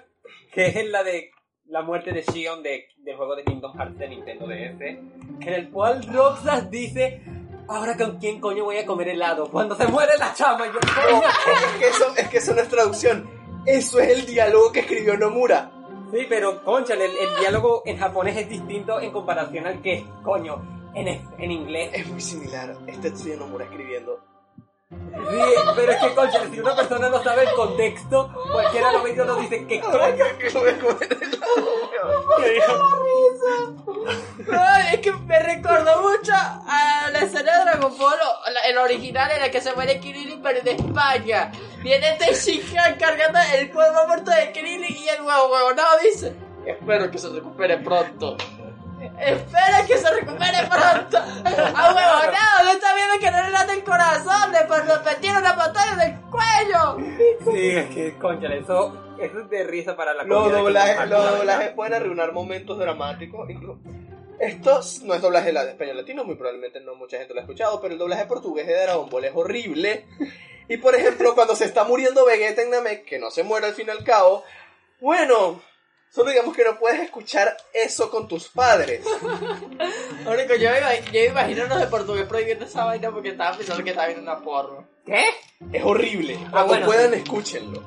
que 0.52 0.66
es 0.66 0.86
la 0.88 1.02
de 1.04 1.30
la 1.66 1.82
muerte 1.82 2.10
de 2.12 2.22
Shion 2.22 2.62
de, 2.62 2.88
del 2.98 3.16
juego 3.16 3.36
de 3.36 3.44
Kingdom 3.44 3.76
Hearts 3.78 3.98
de 3.98 4.08
Nintendo 4.08 4.46
DS, 4.48 4.80
en 4.80 5.08
el 5.54 5.70
cual 5.70 6.02
Roxas 6.12 6.70
dice, 6.70 7.22
ahora 7.68 7.96
con 7.96 8.18
quién 8.18 8.40
coño 8.40 8.64
voy 8.64 8.78
a 8.78 8.86
comer 8.86 9.08
helado, 9.08 9.50
cuando 9.50 9.76
se 9.76 9.86
muere 9.86 10.16
la 10.18 10.34
chama, 10.34 10.66
yo 10.66 10.78
es, 10.80 11.78
que 11.78 11.88
eso, 11.88 12.16
es 12.16 12.28
que 12.28 12.38
eso 12.38 12.54
no 12.54 12.60
es 12.62 12.68
traducción. 12.68 13.30
Eso 13.66 14.00
es 14.00 14.08
el 14.08 14.26
diálogo 14.26 14.72
que 14.72 14.80
escribió 14.80 15.16
Nomura. 15.16 15.70
Sí, 16.10 16.26
pero 16.28 16.64
concha, 16.64 16.94
el, 16.94 17.02
el 17.02 17.40
diálogo 17.40 17.82
en 17.84 17.98
japonés 17.98 18.36
es 18.36 18.48
distinto 18.48 18.98
en 19.00 19.12
comparación 19.12 19.66
al 19.66 19.82
que, 19.82 20.06
coño, 20.22 20.90
en, 20.94 21.08
en 21.08 21.50
inglés. 21.50 21.90
Es 21.92 22.08
muy 22.08 22.20
similar. 22.20 22.76
Este 22.86 23.10
Tetsuya 23.10 23.36
Nomura 23.36 23.64
escribiendo. 23.64 24.18
Sí, 24.90 24.96
pero 25.76 25.92
es 25.92 25.98
que, 25.98 26.14
concha, 26.14 26.40
si 26.50 26.60
una 26.60 26.74
persona 26.74 27.10
no 27.10 27.22
sabe 27.22 27.42
el 27.42 27.50
contexto, 27.52 28.32
cualquiera 28.50 28.90
lo 28.92 29.02
ve 29.02 29.10
y 29.10 29.16
no 29.16 29.36
dice 29.36 29.66
que 29.66 29.80
coño. 29.80 30.24
que 30.38 30.48
voy 30.58 30.70
a 30.70 30.78
comer 30.78 31.18
helado. 31.20 32.36
¿Qué 32.38 32.48
dijo? 32.50 32.72
Ay, 34.50 34.94
es 34.94 35.00
que 35.00 35.12
me 35.12 35.38
recordó 35.40 36.00
mucho 36.00 36.32
a 36.32 37.10
la 37.12 37.18
escena 37.18 37.58
de 37.58 37.64
Dragon 37.64 37.98
Ball, 37.98 38.16
la- 38.54 38.60
el 38.60 38.78
original 38.78 39.30
en 39.32 39.42
el 39.42 39.50
que 39.50 39.60
se 39.60 39.74
muere 39.74 40.00
Krillin, 40.00 40.40
pero 40.42 40.62
de 40.62 40.70
España. 40.72 41.52
Viene 41.82 42.12
Tenshinhan 42.18 42.94
cargando 42.98 43.38
el 43.54 43.70
cuerpo 43.70 44.06
muerto 44.06 44.30
de 44.30 44.52
Krillin 44.52 44.96
y 44.96 45.08
el 45.10 45.20
huevo 45.20 45.52
huevonado 45.52 45.98
dice: 46.02 46.32
Espero 46.64 47.10
que 47.10 47.18
se 47.18 47.28
recupere 47.28 47.76
pronto. 47.78 48.38
Espera 49.20 49.84
que 49.86 49.98
se 49.98 50.10
recupere 50.10 50.58
pronto. 50.68 51.18
A 51.76 51.94
huevonado, 51.94 52.64
no 52.64 52.70
está 52.70 52.94
viendo 52.94 53.18
que 53.20 53.30
no 53.30 53.42
le 53.42 53.50
late 53.50 53.72
el 53.72 53.84
corazón 53.84 54.52
de 54.52 54.64
por 54.66 54.86
repetir 54.86 55.30
una 55.36 55.56
patada 55.56 55.92
en 55.94 56.12
el 56.12 56.20
cuello. 56.30 56.96
Sí, 57.52 57.70
es 57.70 57.90
que, 57.90 58.18
concha, 58.18 58.48
eso, 58.54 59.16
eso 59.20 59.40
es 59.40 59.50
de 59.50 59.64
risa 59.64 59.96
para 59.96 60.14
la 60.14 60.24
Los 60.24 60.52
doblajes, 60.52 61.08
los 61.08 61.38
doblajes 61.38 61.70
pueden 61.70 61.94
arruinar 61.94 62.32
momentos 62.32 62.78
dramáticos. 62.78 63.48
Esto 64.38 64.80
no 65.04 65.14
es 65.14 65.20
doblaje 65.20 65.52
de 65.52 65.70
español 65.70 65.96
latino, 65.96 66.24
muy 66.24 66.36
probablemente 66.36 66.80
no 66.80 66.94
mucha 66.94 67.18
gente 67.18 67.34
lo 67.34 67.40
ha 67.40 67.42
escuchado, 67.42 67.80
pero 67.80 67.94
el 67.94 67.98
doblaje 67.98 68.26
portugués 68.26 68.66
de 68.68 68.82
Dragon 68.82 69.10
Ball 69.10 69.24
es 69.24 69.32
horrible. 69.34 70.06
Y 70.68 70.76
por 70.76 70.94
ejemplo, 70.94 71.34
cuando 71.34 71.56
se 71.56 71.64
está 71.64 71.84
muriendo 71.84 72.24
Vegeta 72.24 72.62
en 72.62 72.70
Namek, 72.70 73.04
que 73.04 73.18
no 73.18 73.30
se 73.30 73.42
muere 73.42 73.66
al 73.66 73.74
fin 73.74 73.88
y 73.88 73.90
al 73.90 74.04
cabo, 74.04 74.44
bueno, 75.00 75.60
solo 76.10 76.30
digamos 76.30 76.54
que 76.56 76.64
no 76.64 76.78
puedes 76.78 77.00
escuchar 77.00 77.56
eso 77.72 78.10
con 78.10 78.26
tus 78.28 78.48
padres. 78.48 79.00
Único, 80.26 80.54
yo 80.54 80.70
yo 80.70 80.70
me 81.12 81.24
imagino 81.26 81.66
los 81.66 81.80
de 81.80 81.86
portugués 81.86 82.26
prohibiendo 82.26 82.64
esa 82.64 82.84
vaina 82.84 83.10
porque 83.10 83.30
estaban 83.30 83.56
pensando 83.56 83.82
que 83.84 83.90
estaba 83.90 84.08
viendo 84.08 84.30
una 84.30 84.40
porno. 84.42 84.86
¿Qué? 85.06 85.24
Es 85.72 85.82
horrible. 85.84 86.34
Cuando 86.34 86.58
Ah, 86.58 86.64
bueno, 86.64 86.86
puedan, 86.86 87.14
escúchenlo. 87.14 87.82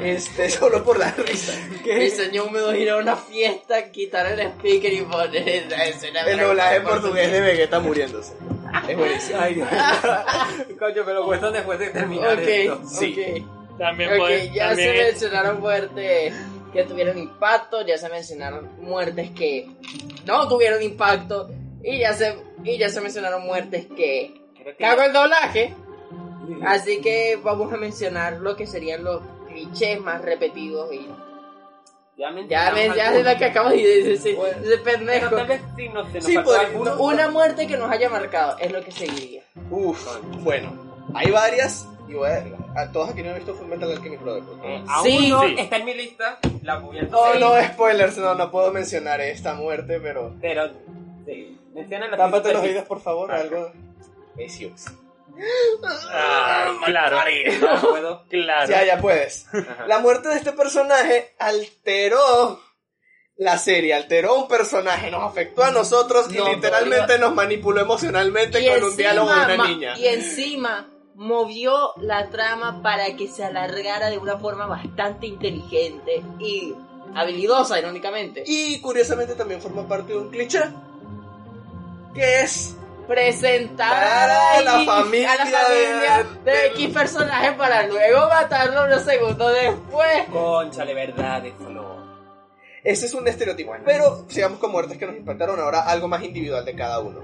Este, 0.00 0.48
solo 0.48 0.82
por 0.84 0.98
la 0.98 1.10
risa. 1.12 1.52
Mi 1.84 2.08
sueño 2.10 2.44
húmedo 2.44 2.74
ir 2.74 2.88
a 2.90 2.96
una 2.96 3.16
fiesta, 3.16 3.90
quitar 3.90 4.26
el 4.26 4.40
speaker 4.40 4.92
y 4.92 5.02
poner 5.02 5.48
esa 5.48 5.84
escena. 5.84 6.20
El 6.22 6.40
doblaje 6.40 6.80
portugués 6.80 7.30
de 7.30 7.40
Vegeta 7.40 7.80
muriéndose. 7.80 8.32
Es 8.88 8.96
buenísimo. 8.96 9.38
Ay, 9.40 9.54
Dios. 9.54 9.68
Coño, 10.78 11.02
pero 11.04 11.24
cuesta 11.26 11.50
después 11.50 11.78
de 11.78 11.90
terminar 11.90 12.34
Ok, 12.34 12.40
esto. 12.46 12.80
Sí. 12.88 13.16
ok. 13.42 13.78
También 13.78 14.10
Ok, 14.12 14.16
puede- 14.18 14.52
ya 14.52 14.68
también 14.68 14.88
se 14.90 14.98
es- 15.00 15.12
mencionaron 15.12 15.60
muertes 15.60 16.34
que 16.72 16.84
tuvieron 16.84 17.18
impacto, 17.18 17.84
ya 17.86 17.98
se 17.98 18.08
mencionaron 18.08 18.70
muertes 18.80 19.30
que 19.30 19.68
no 20.24 20.48
tuvieron 20.48 20.82
impacto, 20.82 21.50
y 21.82 21.98
ya 21.98 22.12
se, 22.14 22.36
y 22.64 22.78
ya 22.78 22.88
se 22.88 23.00
mencionaron 23.00 23.44
muertes 23.44 23.86
que 23.96 24.34
cago 24.78 25.02
el 25.02 25.12
doblaje. 25.12 25.74
Así 26.66 27.00
que 27.00 27.38
vamos 27.42 27.72
a 27.72 27.76
mencionar 27.76 28.34
lo 28.40 28.56
que 28.56 28.66
serían 28.66 29.04
los 29.04 29.20
clichés 29.48 30.00
más 30.00 30.22
repetidos 30.22 30.92
y 30.92 31.06
Ya, 32.16 32.30
ya 32.48 32.72
me 32.72 32.94
ya 32.94 33.10
de 33.10 33.22
lo 33.24 33.36
que 33.38 33.44
acabo 33.46 33.70
de 33.70 34.02
decir, 34.04 34.36
Bueno. 34.36 34.56
ese 34.62 34.78
Pero 34.78 34.82
pendejo. 34.82 35.36
tal 35.36 35.46
vez 35.46 35.60
sí, 35.76 35.88
no 35.88 36.06
se 36.06 36.14
nos 36.14 36.24
Sí, 36.24 36.34
faltó 36.34 36.50
podría- 36.50 36.68
alguno. 36.68 36.96
Una 37.02 37.28
muerte 37.30 37.66
que 37.66 37.76
nos 37.76 37.90
haya 37.90 38.08
marcado 38.10 38.58
es 38.58 38.70
lo 38.70 38.82
que 38.82 38.92
seguiría. 38.92 39.42
Uf, 39.70 40.06
bueno, 40.42 40.72
hay 41.14 41.30
varias. 41.30 41.86
Y 42.08 42.14
voy 42.14 42.28
a, 42.30 42.44
a 42.76 42.90
todos 42.92 43.10
aquí 43.10 43.22
no 43.22 43.30
han 43.30 43.36
visto 43.36 43.54
Fullmetal 43.54 43.90
Alchemist 43.92 44.22
Brotherhood. 44.22 44.56
¿no? 44.58 44.64
Eh, 44.64 44.84
aún 44.88 45.06
Sí. 45.06 45.28
no 45.30 45.42
Sí. 45.42 45.54
está 45.58 45.76
en 45.76 45.84
mi 45.84 45.94
lista, 45.94 46.38
la 46.62 46.78
voy 46.78 46.98
a 46.98 47.02
No, 47.04 47.32
Sí. 47.32 47.38
no, 47.40 47.62
spoilers, 47.64 48.18
no, 48.18 48.34
no 48.34 48.50
puedo 48.50 48.72
mencionar 48.72 49.20
esta 49.20 49.54
muerte, 49.54 50.00
pero. 50.00 50.34
Pero, 50.40 50.70
sí, 51.26 51.58
menciona 51.74 52.08
la 52.08 52.16
Tápate 52.16 52.52
los 52.52 52.62
oídos, 52.62 52.84
por 52.84 53.00
favor, 53.00 53.30
Ah. 53.32 53.36
algo. 53.36 53.72
Esios. 54.38 54.86
Ah, 56.10 56.72
claro, 56.84 57.16
No 57.60 57.80
puedo. 57.90 58.24
claro. 58.28 58.70
Ya, 58.70 58.84
ya 58.84 58.98
puedes. 59.00 59.46
Ajá. 59.52 59.86
La 59.86 59.98
muerte 59.98 60.28
de 60.28 60.36
este 60.36 60.52
personaje 60.52 61.34
alteró 61.38 62.60
la 63.36 63.58
serie, 63.58 63.94
alteró 63.94 64.34
un 64.36 64.46
personaje, 64.48 65.10
nos 65.10 65.22
afectó 65.24 65.64
a 65.64 65.70
nosotros 65.70 66.26
y 66.32 66.36
No, 66.38 66.48
literalmente 66.52 67.18
nos 67.18 67.34
manipuló 67.34 67.80
emocionalmente 67.80 68.64
con 68.66 68.84
un 68.84 68.96
diálogo 68.96 69.34
de 69.34 69.54
una 69.54 69.66
niña. 69.68 69.98
y 69.98 70.06
encima 70.06 70.88
movió 71.14 71.92
la 71.98 72.28
trama 72.30 72.82
para 72.82 73.14
que 73.16 73.28
se 73.28 73.44
alargara 73.44 74.10
de 74.10 74.18
una 74.18 74.38
forma 74.38 74.66
bastante 74.66 75.26
inteligente 75.26 76.22
y 76.38 76.74
habilidosa, 77.14 77.78
irónicamente. 77.78 78.42
Y 78.46 78.80
curiosamente 78.80 79.34
también 79.34 79.60
forma 79.60 79.86
parte 79.86 80.12
de 80.12 80.18
un 80.18 80.30
cliché. 80.30 80.60
Que 82.14 82.40
es 82.42 82.76
Presentar 83.06 83.90
Para 83.90 84.60
la 84.62 84.74
X- 84.76 84.86
familia 84.86 85.32
a 85.32 85.36
la 85.36 85.44
familia 85.44 86.26
de- 86.44 86.50
de, 86.52 86.66
X 86.68 86.88
personaje 86.94 87.52
para 87.52 87.86
luego 87.86 88.28
matarlo 88.28 88.84
unos 88.84 89.02
segundos 89.02 89.52
después. 89.52 90.24
Conchale, 90.30 90.94
verdad, 90.94 91.44
eso 91.44 91.68
no. 91.68 91.82
Ese 92.84 93.06
es 93.06 93.14
un 93.14 93.26
estereotipo. 93.26 93.72
Pero 93.84 94.24
sigamos 94.28 94.58
con 94.60 94.70
muertes 94.70 94.98
que 94.98 95.06
nos 95.06 95.16
impactaron 95.16 95.58
ahora, 95.58 95.80
algo 95.82 96.06
más 96.06 96.22
individual 96.22 96.64
de 96.64 96.76
cada 96.76 97.00
uno. 97.00 97.20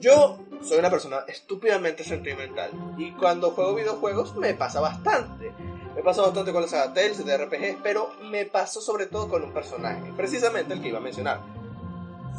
Yo 0.00 0.41
soy 0.62 0.78
una 0.78 0.90
persona 0.90 1.24
estúpidamente 1.26 2.04
sentimental. 2.04 2.70
Y 2.96 3.12
cuando 3.12 3.50
juego 3.50 3.74
videojuegos 3.74 4.36
me 4.36 4.54
pasa 4.54 4.80
bastante. 4.80 5.52
Me 5.94 6.02
pasa 6.02 6.22
bastante 6.22 6.52
con 6.52 6.62
la 6.62 6.68
saga 6.68 6.94
Tales 6.94 7.24
de 7.24 7.36
RPG, 7.36 7.82
pero 7.82 8.10
me 8.22 8.46
pasó 8.46 8.80
sobre 8.80 9.06
todo 9.06 9.28
con 9.28 9.42
un 9.42 9.52
personaje, 9.52 10.12
precisamente 10.16 10.72
el 10.72 10.80
que 10.80 10.88
iba 10.88 10.98
a 10.98 11.02
mencionar. 11.02 11.40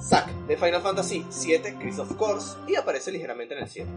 Zack 0.01 0.27
de 0.47 0.57
Final 0.57 0.81
Fantasy 0.81 1.25
VII, 1.45 1.77
Crisis 1.77 1.99
of 1.99 2.15
Course, 2.15 2.55
y 2.67 2.75
aparece 2.75 3.12
ligeramente 3.12 3.53
en 3.53 3.63
el 3.63 3.69
7. 3.69 3.89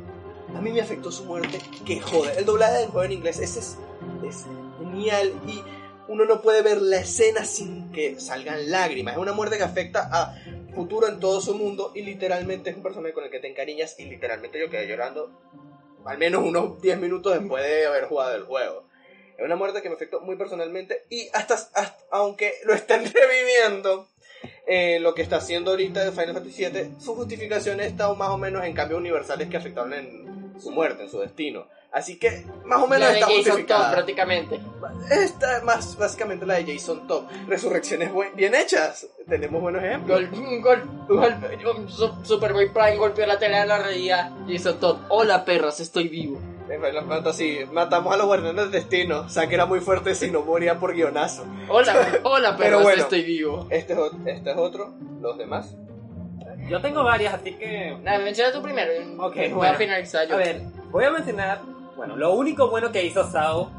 A 0.54 0.60
mí 0.60 0.70
me 0.72 0.80
afectó 0.80 1.10
su 1.10 1.24
muerte, 1.24 1.58
que 1.86 2.00
jode. 2.00 2.38
El 2.38 2.44
doblaje 2.44 2.78
del 2.78 2.90
juego 2.90 3.04
en 3.04 3.12
inglés 3.12 3.38
ese 3.38 3.60
es, 3.60 3.78
es 4.26 4.44
genial 4.78 5.32
y 5.46 5.62
uno 6.08 6.24
no 6.24 6.40
puede 6.42 6.62
ver 6.62 6.80
la 6.80 6.98
escena 6.98 7.44
sin 7.44 7.90
que 7.92 8.20
salgan 8.20 8.70
lágrimas. 8.70 9.14
Es 9.14 9.20
una 9.20 9.32
muerte 9.32 9.56
que 9.56 9.64
afecta 9.64 10.08
a 10.12 10.34
futuro 10.76 11.08
en 11.08 11.18
todo 11.18 11.40
su 11.40 11.54
mundo 11.54 11.90
y 11.94 12.02
literalmente 12.02 12.70
es 12.70 12.76
un 12.76 12.82
personaje 12.82 13.14
con 13.14 13.24
el 13.24 13.30
que 13.30 13.40
te 13.40 13.48
encariñas 13.48 13.98
y 13.98 14.04
literalmente 14.04 14.60
yo 14.60 14.70
quedé 14.70 14.86
llorando 14.86 15.32
al 16.04 16.18
menos 16.18 16.44
unos 16.44 16.80
10 16.80 16.98
minutos 16.98 17.36
después 17.36 17.64
de 17.64 17.86
haber 17.86 18.04
jugado 18.04 18.36
el 18.36 18.44
juego. 18.44 18.84
Es 19.38 19.44
una 19.44 19.56
muerte 19.56 19.82
que 19.82 19.88
me 19.88 19.96
afectó 19.96 20.20
muy 20.20 20.36
personalmente 20.36 21.04
y 21.10 21.28
hasta, 21.32 21.56
aunque 22.10 22.52
lo 22.64 22.74
estén 22.74 23.04
reviviendo, 23.12 24.06
eh, 24.66 25.00
lo 25.00 25.14
que 25.14 25.22
está 25.22 25.36
haciendo 25.36 25.70
ahorita 25.72 26.04
de 26.04 26.12
Final 26.12 26.34
Fantasy 26.34 26.66
VII, 26.66 27.00
su 27.00 27.14
justificación 27.14 27.80
está 27.80 28.12
más 28.14 28.30
o 28.30 28.38
menos 28.38 28.64
en 28.64 28.74
cambios 28.74 29.00
universales 29.00 29.48
que 29.48 29.56
afectaron 29.56 29.94
en 29.94 30.60
su 30.60 30.70
muerte, 30.70 31.04
en 31.04 31.08
su 31.08 31.18
destino. 31.20 31.68
Así 31.96 32.18
que 32.18 32.44
más 32.66 32.82
o 32.82 32.86
menos 32.86 33.08
La 33.08 33.12
de 33.14 33.20
está 33.20 33.32
Jason 33.52 33.64
Todd, 33.66 33.90
prácticamente. 33.92 34.60
Esta 35.10 35.62
más 35.64 35.96
básicamente 35.96 36.44
la 36.44 36.54
de 36.56 36.74
Jason 36.74 37.06
Top. 37.06 37.24
Resurrecciones 37.48 38.12
buen- 38.12 38.36
bien 38.36 38.54
hechas. 38.54 39.06
Tenemos 39.26 39.62
buenos 39.62 39.82
ejemplos. 39.82 40.20
Gol, 40.30 40.60
gol, 41.08 41.34
gol, 41.64 41.88
Su- 41.88 42.12
Superboy 42.22 42.68
Prime 42.70 42.96
golpeó 42.96 43.24
la 43.26 43.38
tele 43.38 43.60
de 43.60 43.66
la 43.66 43.78
realidad. 43.78 44.30
Jason 44.46 44.78
Todd, 44.78 44.98
hola 45.08 45.46
perros, 45.46 45.80
estoy 45.80 46.08
vivo. 46.08 46.38
En 46.68 46.82
Final 46.82 47.06
Fantasy 47.08 47.60
matamos 47.72 48.12
a 48.12 48.18
los 48.18 48.26
guardianes 48.26 48.64
del 48.64 48.72
destino. 48.72 49.26
Zack 49.30 49.50
era 49.52 49.64
muy 49.64 49.80
fuerte 49.80 50.14
si 50.14 50.30
no 50.30 50.42
moría 50.42 50.78
por 50.78 50.92
guionazo. 50.92 51.46
Hola, 51.70 51.94
hola 52.24 52.50
Pero 52.58 52.58
perros, 52.58 52.82
bueno. 52.82 53.02
estoy 53.04 53.22
vivo. 53.22 53.68
Este 53.70 53.94
es, 53.94 53.98
este 54.26 54.50
es 54.50 54.56
otro. 54.58 54.92
Los 55.22 55.38
demás. 55.38 55.74
Yo 56.68 56.78
tengo 56.82 57.04
varias, 57.04 57.32
así 57.32 57.52
que. 57.54 57.96
Nada, 58.02 58.18
menciona 58.18 58.52
tú 58.52 58.60
primero. 58.60 58.90
Ok, 59.24 59.34
voy 59.36 59.48
bueno. 59.50 59.72
a 59.72 59.76
finalizar 59.76 60.28
yo. 60.28 60.34
A 60.34 60.38
ver, 60.38 60.60
voy 60.90 61.04
a 61.04 61.10
mencionar. 61.10 61.60
Bueno, 61.96 62.16
lo 62.16 62.34
único 62.34 62.68
bueno 62.68 62.92
que 62.92 63.04
hizo 63.04 63.28
Sao 63.30 63.70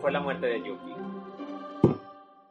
fue 0.00 0.12
la 0.12 0.20
muerte 0.20 0.46
de 0.46 0.58
Yuki. 0.62 0.94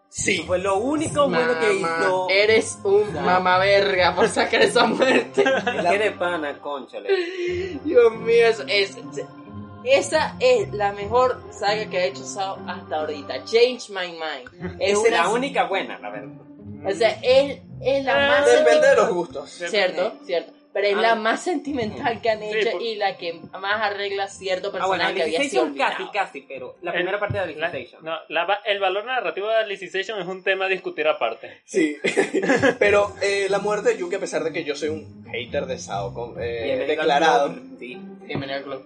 Sí. 0.09 0.43
Fue 0.45 0.59
lo 0.59 0.77
único 0.77 1.29
bueno 1.29 1.57
que 1.59 1.73
hizo. 1.75 2.27
Eres 2.29 2.77
un 2.83 3.13
mamá 3.23 3.57
verga 3.59 4.13
por 4.13 4.27
sacar 4.27 4.61
esa 4.61 4.85
muerte. 4.85 5.43
Qué 5.89 5.97
de 5.97 6.11
pana, 6.11 6.57
conchale. 6.59 7.09
Dios 7.83 8.13
mío, 8.15 8.47
es, 8.47 8.63
es- 8.67 8.97
esa 9.83 10.35
es 10.39 10.71
la 10.73 10.91
mejor 10.91 11.41
saga 11.51 11.89
que 11.89 11.97
ha 11.97 12.05
hecho 12.05 12.23
Sao 12.23 12.57
hasta 12.67 12.97
ahorita. 12.97 13.43
Change 13.45 13.89
My 13.89 14.11
Mind. 14.11 14.75
Es 14.79 14.91
Es 14.91 14.97
una, 14.97 15.09
la 15.23 15.29
única 15.29 15.63
buena, 15.67 15.97
la 15.99 16.09
verdad. 16.09 16.35
o 16.85 16.91
sea, 16.91 17.09
es, 17.23 17.61
es 17.81 18.03
la 18.05 18.15
más 18.27 18.45
Depende 18.45 18.87
de 18.89 18.95
los 18.95 19.09
gustos. 19.13 19.49
Cierto, 19.49 20.13
cierto. 20.25 20.51
Pero 20.73 20.87
es 20.87 20.95
Ah. 20.95 21.01
la 21.01 21.15
más 21.15 21.43
sentimental 21.43 22.21
que 22.21 22.29
han 22.29 22.39
Sí, 22.39 22.45
hecho 22.53 22.71
por- 22.71 22.81
y 22.81 22.95
la 22.95 23.17
que 23.17 23.33
más 23.59 23.81
arregla 23.81 24.27
cierto 24.27 24.67
Ah, 24.69 24.71
bueno, 24.71 24.87
personaje 24.87 25.15
que 25.15 25.21
había 25.23 25.43
sido 25.43 25.75
casi, 25.77 26.03
casi, 26.13 26.41
pero 26.41 26.75
la 26.81 26.91
El- 26.91 26.95
primera 26.97 27.19
parte 27.19 27.39
de 27.39 27.55
La- 27.57 27.67
Alicization. 27.67 28.05
no, 28.05 28.15
la 28.29 28.45
va- 28.45 28.61
el 28.65 28.79
valor 28.79 29.03
narrativo 29.05 29.49
de 29.49 29.55
Alicization 29.57 30.19
es 30.21 30.27
un 30.27 30.43
tema 30.43 30.65
a 30.65 30.67
discutir 30.69 31.07
aparte. 31.07 31.61
Sí. 31.65 31.97
Pero 32.79 33.13
eh, 33.21 33.47
la 33.49 33.59
muerte 33.59 33.89
de 33.89 33.97
Yuki, 33.97 34.15
a 34.15 34.19
pesar 34.19 34.43
de 34.43 34.53
que 34.53 34.63
yo 34.63 34.75
soy 34.75 34.89
un 34.89 35.25
hater 35.31 35.65
de 35.65 35.77
Sao 35.77 36.13
con- 36.13 36.41
eh, 36.41 36.63
Bienvenido 36.63 36.81
al 36.83 36.87
declarado. 36.87 37.53
club. 37.53 37.77
Sí. 37.79 37.97
Bienvenido 38.25 38.57
al 38.59 38.63
club. 38.63 38.85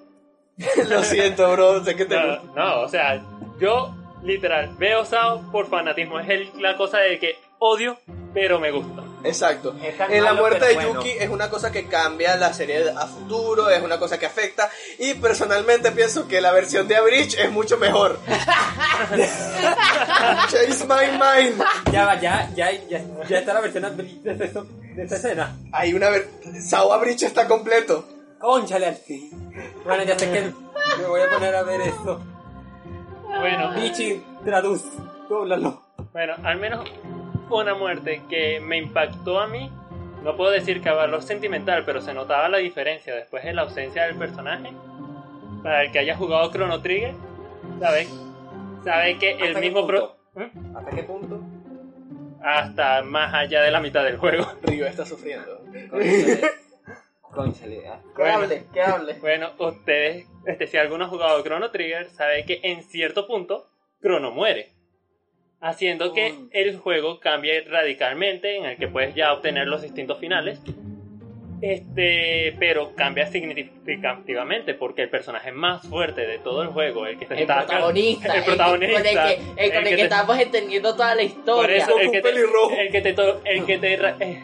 Lo 0.89 1.03
siento, 1.03 1.51
bro. 1.51 1.83
Sé 1.83 1.95
que 1.95 2.05
te 2.05 2.15
No, 2.15 2.43
no, 2.55 2.81
o 2.81 2.87
sea, 2.87 3.23
yo 3.59 3.93
literal 4.23 4.73
veo 4.79 5.05
Sao 5.05 5.51
por 5.51 5.67
fanatismo. 5.69 6.19
Es 6.19 6.29
el- 6.29 6.49
la 6.61 6.75
cosa 6.77 6.97
de 6.99 7.19
que 7.19 7.35
odio, 7.59 7.99
pero 8.33 8.59
me 8.59 8.71
gusta. 8.71 9.03
Exacto. 9.25 9.75
En 10.09 10.23
la 10.23 10.33
muerte 10.33 10.65
de 10.65 10.73
bueno. 10.75 10.93
Yuki 10.95 11.09
es 11.19 11.29
una 11.29 11.49
cosa 11.49 11.71
que 11.71 11.85
cambia 11.87 12.35
la 12.37 12.53
serie 12.53 12.89
a 12.89 13.07
futuro, 13.07 13.69
es 13.69 13.81
una 13.81 13.97
cosa 13.99 14.17
que 14.19 14.25
afecta 14.25 14.69
y 14.99 15.13
personalmente 15.15 15.91
pienso 15.91 16.27
que 16.27 16.41
la 16.41 16.51
versión 16.51 16.87
de 16.87 16.95
Average 16.95 17.43
es 17.43 17.51
mucho 17.51 17.77
mejor. 17.77 18.19
Chase 20.49 20.85
my 20.87 21.11
mind. 21.17 21.61
Ya 21.91 22.05
va, 22.05 22.19
ya, 22.19 22.49
ya, 22.55 22.71
ya, 22.87 23.01
ya 23.27 23.39
está 23.39 23.53
la 23.53 23.61
versión 23.61 23.83
de, 23.97 24.03
de, 24.35 24.45
esa- 24.45 24.63
de 24.63 25.03
esa 25.03 25.15
escena. 25.15 25.55
Hay 25.71 25.93
una 25.93 26.09
ver 26.09 26.29
Sao 26.61 26.93
Average 26.93 27.25
está 27.25 27.47
completo. 27.47 28.05
Conchale 28.39 28.85
al 28.87 28.95
fin. 28.95 29.29
Bueno, 29.85 30.03
ya 30.03 30.17
sé 30.19 30.29
que 30.31 30.41
me 31.01 31.07
voy 31.07 31.21
a 31.21 31.29
poner 31.29 31.55
a 31.55 31.63
ver 31.63 31.81
eso. 31.81 32.21
Bueno, 33.39 33.73
Bichi, 33.73 34.23
traduz, 34.45 34.83
dóblalo. 35.29 35.81
bueno, 36.13 36.35
al 36.43 36.57
menos 36.57 36.87
una 37.49 37.75
muerte 37.75 38.23
que 38.29 38.59
me 38.59 38.77
impactó 38.77 39.39
a 39.39 39.47
mí. 39.47 39.69
No 40.23 40.35
puedo 40.35 40.51
decir 40.51 40.81
que 40.81 40.89
a 40.89 40.93
valor 40.93 41.21
sentimental, 41.21 41.83
pero 41.85 42.01
se 42.01 42.13
notaba 42.13 42.49
la 42.49 42.57
diferencia 42.57 43.13
después 43.13 43.43
de 43.43 43.53
la 43.53 43.63
ausencia 43.63 44.05
del 44.05 44.15
personaje. 44.15 44.71
Para 45.61 45.83
el 45.83 45.91
que 45.91 45.99
haya 45.99 46.15
jugado 46.15 46.51
Chrono 46.51 46.81
Trigger, 46.81 47.13
sabe, 47.79 48.07
sabe 48.83 49.17
que 49.19 49.31
el 49.31 49.43
¿Hasta 49.43 49.59
qué 49.59 49.65
mismo 49.65 49.85
pro-? 49.85 50.15
¿Mm? 50.33 50.77
¿Hasta 50.77 50.91
qué 50.91 51.03
punto? 51.03 51.41
hasta 52.45 53.01
más 53.01 53.33
allá 53.33 53.63
de 53.63 53.71
la 53.71 53.79
mitad 53.79 54.03
del 54.03 54.17
juego. 54.17 54.45
Ryo 54.61 54.85
está 54.85 55.05
sufriendo. 55.05 55.61
Conchale. 57.33 57.87
Ah. 57.87 57.99
Que 58.15 58.29
hable, 58.29 58.65
que 58.71 58.81
hable. 58.81 59.13
Bueno, 59.15 59.51
ustedes, 59.57 60.27
este, 60.45 60.67
si 60.67 60.77
alguno 60.77 61.05
ha 61.05 61.07
jugado 61.09 61.43
Chrono 61.43 61.71
Trigger, 61.71 62.09
sabe 62.11 62.45
que 62.45 62.61
en 62.63 62.83
cierto 62.83 63.27
punto 63.27 63.67
Chrono 64.01 64.31
muere. 64.31 64.71
Haciendo 65.61 66.13
que 66.13 66.31
Uy. 66.31 66.49
el 66.51 66.77
juego 66.77 67.19
cambie 67.19 67.61
radicalmente, 67.61 68.57
en 68.57 68.65
el 68.65 68.77
que 68.77 68.87
puedes 68.87 69.15
ya 69.15 69.33
obtener 69.33 69.67
los 69.67 69.81
distintos 69.81 70.19
finales. 70.19 70.59
Este, 71.61 72.53
pero 72.59 72.93
cambia 72.95 73.25
significativamente 73.27 74.73
porque 74.73 75.03
el 75.03 75.09
personaje 75.09 75.51
más 75.51 75.87
fuerte 75.87 76.27
de 76.27 76.37
todo 76.39 76.61
el 76.61 76.67
juego, 76.67 77.07
el 77.07 77.17
que 77.17 77.25
se 77.25 77.33
El 77.33 77.39
está 77.41 77.65
protagonista. 77.65 78.35
el 78.37 78.43
protagonista, 78.43 78.97
Con 78.97 79.07
el 79.07 79.13
que, 79.13 79.33
el 79.33 79.39
con 79.39 79.57
el 79.57 79.63
el 79.77 79.83
que 79.83 79.89
que 79.89 79.95
te- 79.95 80.01
estamos 80.03 80.39
entendiendo 80.39 80.91
toda 80.93 81.15
la 81.15 81.21
por 81.21 81.23
historia. 81.25 81.77
eso 81.77 81.97
el 81.97 82.11
que, 82.11 82.21
te, 82.21 82.29
el 82.29 82.91
que 82.91 83.01
te 83.01 83.09
el 83.45 83.65
que 83.65 83.77
te 83.79 83.93
eh, 83.95 84.43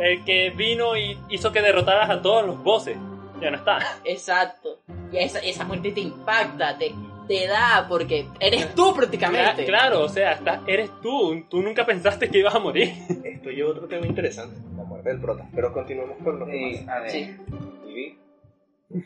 el 0.00 0.24
que 0.24 0.50
vino 0.50 0.96
y 0.96 1.18
hizo 1.28 1.52
que 1.52 1.60
derrotaras 1.60 2.08
a 2.10 2.22
todos 2.22 2.46
los 2.46 2.60
bosses 2.64 2.96
ya 3.40 3.50
no 3.50 3.58
está. 3.58 3.78
Exacto. 4.04 4.80
Y 5.12 5.18
esa, 5.18 5.38
esa 5.40 5.64
muerte 5.64 5.92
te 5.92 6.00
impacta, 6.00 6.76
te, 6.78 6.92
te 7.28 7.46
da, 7.46 7.86
porque 7.88 8.26
eres 8.40 8.74
tú 8.74 8.94
prácticamente. 8.94 9.62
Cla- 9.62 9.66
Claro, 9.66 10.02
o 10.04 10.08
sea, 10.08 10.32
está- 10.32 10.62
eres 10.66 10.90
tú. 11.02 11.44
Tú 11.48 11.62
nunca 11.62 11.84
pensaste 11.86 12.28
que 12.30 12.38
ibas 12.38 12.54
a 12.54 12.58
morir. 12.58 12.92
Esto 13.24 13.50
lleva 13.50 13.70
otro 13.70 13.86
tema 13.86 14.06
interesante, 14.06 14.58
la 14.76 14.82
muerte 14.84 15.10
del 15.10 15.20
prota. 15.20 15.46
Pero 15.54 15.72
continuemos 15.72 16.16
con 16.24 16.38
los 16.40 16.48
Sí, 16.48 16.72
demás. 16.78 16.88
a 16.96 17.00
ver. 17.00 17.10
Sí. 17.10 18.18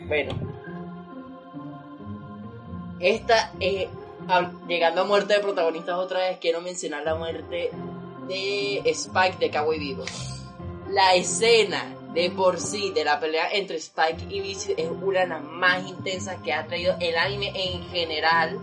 Bueno. 0.06 0.32
Esta, 3.00 3.52
eh, 3.58 3.88
llegando 4.68 5.00
a 5.00 5.04
muerte 5.04 5.34
de 5.34 5.40
protagonistas 5.40 5.96
otra 5.96 6.20
vez, 6.20 6.38
quiero 6.40 6.60
mencionar 6.60 7.02
la 7.02 7.16
muerte 7.16 7.70
de 8.28 8.82
Spike 8.86 9.38
de 9.40 9.50
Cowboy 9.50 9.78
Vivo. 9.78 10.04
La 10.90 11.14
escena 11.14 11.84
de 12.14 12.30
por 12.30 12.60
sí 12.60 12.90
de 12.90 13.04
la 13.04 13.18
pelea 13.18 13.50
entre 13.52 13.76
Spike 13.76 14.26
y 14.28 14.40
Vicious 14.40 14.78
es 14.78 14.90
una 14.90 15.20
de 15.20 15.26
las 15.28 15.42
más 15.42 15.86
intensas 15.88 16.42
que 16.42 16.52
ha 16.52 16.66
traído 16.66 16.96
el 17.00 17.16
anime 17.16 17.52
en 17.54 17.82
general. 17.88 18.58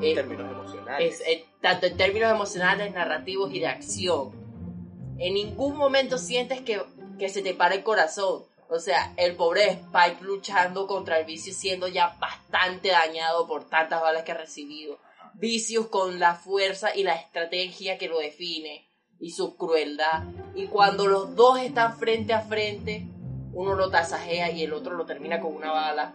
En 0.00 0.04
Eh, 0.04 0.14
términos 0.14 0.50
emocionales. 0.50 1.20
es, 1.20 1.26
eh, 1.26 1.44
tanto 1.60 1.86
en 1.86 1.96
términos 1.96 2.30
emocionales, 2.30 2.92
narrativos 2.94 3.52
y 3.52 3.58
de 3.60 3.66
acción. 3.66 4.30
En 5.18 5.34
ningún 5.34 5.76
momento 5.76 6.18
sientes 6.18 6.60
que, 6.60 6.80
que 7.18 7.28
se 7.28 7.42
te 7.42 7.52
para 7.54 7.74
el 7.74 7.82
corazón. 7.82 8.44
O 8.70 8.78
sea, 8.78 9.12
el 9.16 9.34
pobre 9.34 9.70
Spike 9.70 10.22
luchando 10.22 10.86
contra 10.86 11.18
el 11.18 11.24
Vicious 11.26 11.56
siendo 11.56 11.88
ya 11.88 12.16
bastante 12.20 12.88
dañado 12.90 13.48
por 13.48 13.64
tantas 13.68 14.00
balas 14.00 14.22
que 14.22 14.32
ha 14.32 14.36
recibido. 14.36 14.98
Vicious 15.34 15.86
con 15.88 16.20
la 16.20 16.34
fuerza 16.34 16.94
y 16.94 17.02
la 17.02 17.14
estrategia 17.14 17.98
que 17.98 18.08
lo 18.08 18.18
define 18.18 18.87
y 19.20 19.30
su 19.30 19.56
crueldad. 19.56 20.24
Y 20.54 20.66
cuando 20.66 21.06
los 21.06 21.34
dos 21.34 21.58
están 21.60 21.96
frente 21.98 22.32
a 22.32 22.40
frente, 22.40 23.06
uno 23.52 23.74
lo 23.74 23.90
tasajea 23.90 24.50
y 24.50 24.62
el 24.62 24.72
otro 24.72 24.94
lo 24.96 25.06
termina 25.06 25.40
con 25.40 25.54
una 25.54 25.72
bala. 25.72 26.14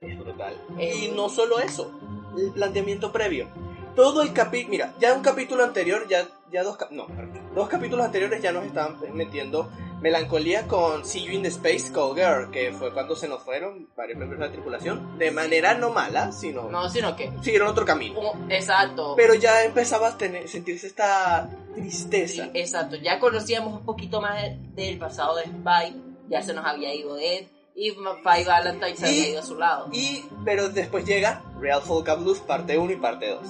Es 0.00 0.18
brutal. 0.18 0.56
Y 0.78 1.12
no 1.14 1.28
solo 1.28 1.60
eso, 1.60 1.92
el 2.36 2.52
planteamiento 2.52 3.12
previo. 3.12 3.48
Todo 3.94 4.22
el 4.22 4.32
capítulo, 4.32 4.70
mira, 4.70 4.94
ya 4.98 5.14
un 5.14 5.22
capítulo 5.22 5.62
anterior, 5.62 6.08
ya, 6.08 6.26
ya 6.50 6.62
dos, 6.62 6.78
no, 6.90 7.06
dos 7.54 7.68
capítulos 7.68 8.06
anteriores 8.06 8.42
ya 8.42 8.50
nos 8.50 8.64
estaban 8.64 8.96
metiendo 9.14 9.70
melancolía 10.02 10.66
con 10.66 11.04
See 11.06 11.24
You 11.24 11.32
in 11.32 11.42
the 11.42 11.48
Space 11.48 11.92
Call 11.92 12.14
Girl, 12.14 12.50
que 12.50 12.72
fue 12.72 12.92
cuando 12.92 13.14
se 13.16 13.28
nos 13.28 13.42
fueron 13.42 13.88
varios 13.96 14.18
miembros 14.18 14.40
de 14.40 14.46
la 14.46 14.52
tripulación, 14.52 15.16
de 15.16 15.30
manera 15.30 15.74
no 15.74 15.90
mala, 15.90 16.32
sino 16.32 16.68
No, 16.70 16.88
sino 16.90 17.14
que... 17.16 17.30
siguieron 17.42 17.68
otro 17.68 17.84
camino. 17.86 18.18
un- 18.32 18.50
exacto. 18.52 19.14
Pero 19.16 19.34
ya 19.34 19.64
empezaba 19.64 20.08
a 20.08 20.18
tener, 20.18 20.48
sentirse 20.48 20.88
esta 20.88 21.48
Sí, 21.74 21.80
tristeza. 21.80 22.50
exacto, 22.52 22.96
ya 22.96 23.18
conocíamos 23.20 23.72
un 23.72 23.84
poquito 23.86 24.20
más 24.20 24.42
de- 24.42 24.58
del 24.74 24.98
pasado 24.98 25.36
de 25.36 25.44
Spike, 25.44 25.96
ya 26.28 26.42
se 26.42 26.52
nos 26.52 26.66
había 26.66 26.92
ido 26.94 27.16
Ed 27.16 27.46
y 27.74 27.90
Five 27.92 28.44
Valentine 28.44 28.96
se 28.96 29.06
había 29.06 29.28
ido 29.30 29.40
a 29.40 29.42
su 29.44 29.54
lado. 29.56 29.88
Y, 29.92 30.24
pero 30.44 30.68
después 30.68 31.06
llega 31.06 31.42
Real 31.60 31.80
Folka 31.80 32.14
Blues 32.16 32.40
parte 32.40 32.76
1 32.76 32.92
y 32.92 32.96
parte 32.96 33.28
2. 33.30 33.40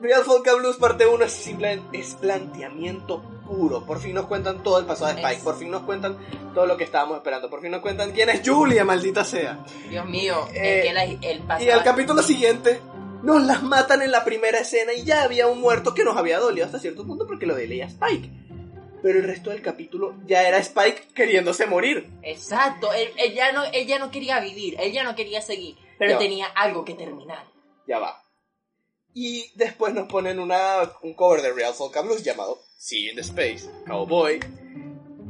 Real 0.00 0.24
Folka 0.24 0.54
Blues 0.54 0.76
parte 0.76 1.06
1 1.06 1.24
es 1.24 1.32
simplemente 1.32 1.98
es 1.98 2.14
planteamiento 2.14 3.22
puro. 3.44 3.84
Por 3.84 4.00
fin 4.00 4.14
nos 4.14 4.26
cuentan 4.26 4.62
todo 4.62 4.78
el 4.78 4.86
pasado 4.86 5.14
de 5.14 5.20
Spike. 5.22 5.42
Por 5.42 5.58
fin 5.58 5.70
nos 5.70 5.82
cuentan 5.82 6.18
todo 6.54 6.66
lo 6.66 6.76
que 6.76 6.84
estábamos 6.84 7.16
esperando. 7.18 7.48
Por 7.50 7.60
fin 7.60 7.70
nos 7.70 7.80
cuentan 7.80 8.12
quién 8.12 8.28
es 8.30 8.42
Julia, 8.48 8.84
maldita 8.84 9.24
sea. 9.24 9.64
Dios 9.88 10.06
mío, 10.06 10.48
Eh, 10.54 10.82
que 10.84 10.92
la- 10.92 11.04
el 11.04 11.40
pasado... 11.42 11.64
Y 11.64 11.70
al 11.70 11.82
capítulo 11.84 12.22
siguiente 12.22 12.80
nos 13.22 13.42
las 13.44 13.62
matan 13.62 14.02
en 14.02 14.10
la 14.10 14.24
primera 14.24 14.58
escena 14.58 14.92
y 14.92 15.04
ya 15.04 15.22
había 15.22 15.46
un 15.46 15.60
muerto 15.60 15.94
que 15.94 16.04
nos 16.04 16.16
había 16.16 16.38
dolido 16.38 16.66
hasta 16.66 16.78
cierto 16.78 17.06
punto 17.06 17.26
porque 17.26 17.46
lo 17.46 17.56
leía 17.56 17.86
Spike. 17.86 18.30
Pero 19.02 19.18
el 19.18 19.24
resto 19.26 19.50
del 19.50 19.60
capítulo 19.60 20.14
ya 20.26 20.48
era 20.48 20.56
Spike 20.58 21.08
queriéndose 21.14 21.66
morir. 21.66 22.10
Exacto, 22.22 22.92
él, 22.94 23.08
él 23.18 23.34
ya 23.34 23.52
no, 23.52 23.62
él 23.64 23.86
ya 23.86 23.98
no 23.98 24.10
quería 24.10 24.40
vivir, 24.40 24.76
él 24.80 24.92
ya 24.92 25.04
no 25.04 25.14
quería 25.14 25.42
seguir, 25.42 25.76
pero 25.98 26.12
Ya. 26.12 26.18
tenía 26.18 26.46
algo 26.46 26.84
que 26.86 26.94
terminar. 26.94 27.44
Ya 27.86 27.98
va. 27.98 28.22
Y 29.12 29.52
después 29.56 29.92
nos 29.94 30.08
ponen 30.08 30.38
una, 30.40 30.90
un 31.02 31.14
cover 31.14 31.40
de 31.42 31.52
Real 31.52 31.74
Folk 31.74 32.02
Blues 32.02 32.24
llamado 32.24 32.58
See 32.84 33.08
in 33.08 33.16
the 33.16 33.22
Space, 33.22 33.66
Cowboy, 33.86 34.38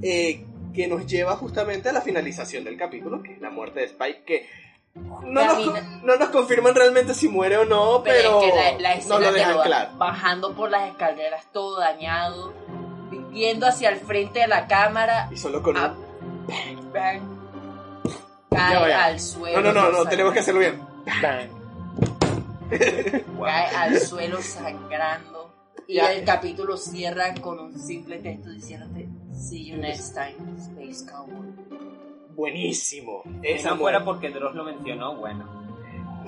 eh, 0.03 0.45
que 0.75 0.89
nos 0.89 1.07
lleva 1.07 1.37
justamente 1.37 1.89
a 1.89 1.93
la 1.93 2.01
finalización 2.01 2.65
del 2.65 2.77
capítulo, 2.77 3.23
que 3.23 3.35
es 3.35 3.41
la 3.41 3.49
muerte 3.51 3.79
de 3.79 3.87
Spike, 3.87 4.25
que 4.25 4.49
no 4.97 5.31
nos, 5.31 5.47
Camina- 5.55 6.01
no 6.03 6.17
nos 6.17 6.31
confirman 6.31 6.75
realmente 6.75 7.15
si 7.15 7.29
muere 7.29 7.59
o 7.59 7.65
no, 7.65 8.03
pero, 8.03 8.41
Pero, 8.41 8.43
es 8.43 8.51
que 8.51 8.57
la, 8.57 8.81
la 8.81 8.95
escena 8.95 9.21
lo 9.21 9.33
dejan 9.33 9.63
claro. 9.63 9.91
bajando 9.97 10.57
por 10.57 10.69
las 10.69 10.89
escaleras 10.91 11.47
todo 11.53 11.79
dañado, 11.79 12.53
viendo 13.31 13.69
hacia 13.69 13.91
el 13.91 14.01
frente 14.01 14.41
de 14.41 14.49
la 14.49 14.67
cámara, 14.67 15.29
Y 15.31 15.37
solo 15.37 15.63
con 15.63 15.77
un... 15.77 15.83
ah, 15.85 15.95
bang, 16.49 16.93
bang, 16.93 17.23
cae 18.51 18.95
al 18.95 19.21
suelo. 19.21 19.63
No, 19.63 19.73
no, 19.73 19.93
no, 19.93 19.99
no, 20.03 20.11
tenemos 20.11 20.33
que 20.33 20.41
hacerlo 20.41 20.59
bien. 20.59 20.83
Bang. 21.23 21.51
Cae 23.45 23.77
al 23.77 24.01
suelo 24.01 24.43
sangrando. 24.43 25.44
Y 25.87 25.95
Ya. 25.97 26.13
el 26.13 26.25
capítulo 26.25 26.77
cierra 26.77 27.35
con 27.41 27.59
un 27.59 27.79
simple 27.79 28.19
texto 28.19 28.51
diciéndote, 28.51 29.09
See 29.33 29.67
you 29.67 29.77
next 29.77 30.15
time, 30.15 30.37
Space 30.59 31.05
Cowboy. 31.11 31.49
Buenísimo. 32.35 33.23
Si 33.43 33.49
Esa 33.49 33.71
no 33.71 33.77
fuera 33.79 34.01
muerte. 34.01 34.29
porque 34.29 34.39
Dross 34.39 34.55
lo 34.55 34.65
mencionó, 34.65 35.17
bueno. 35.17 35.47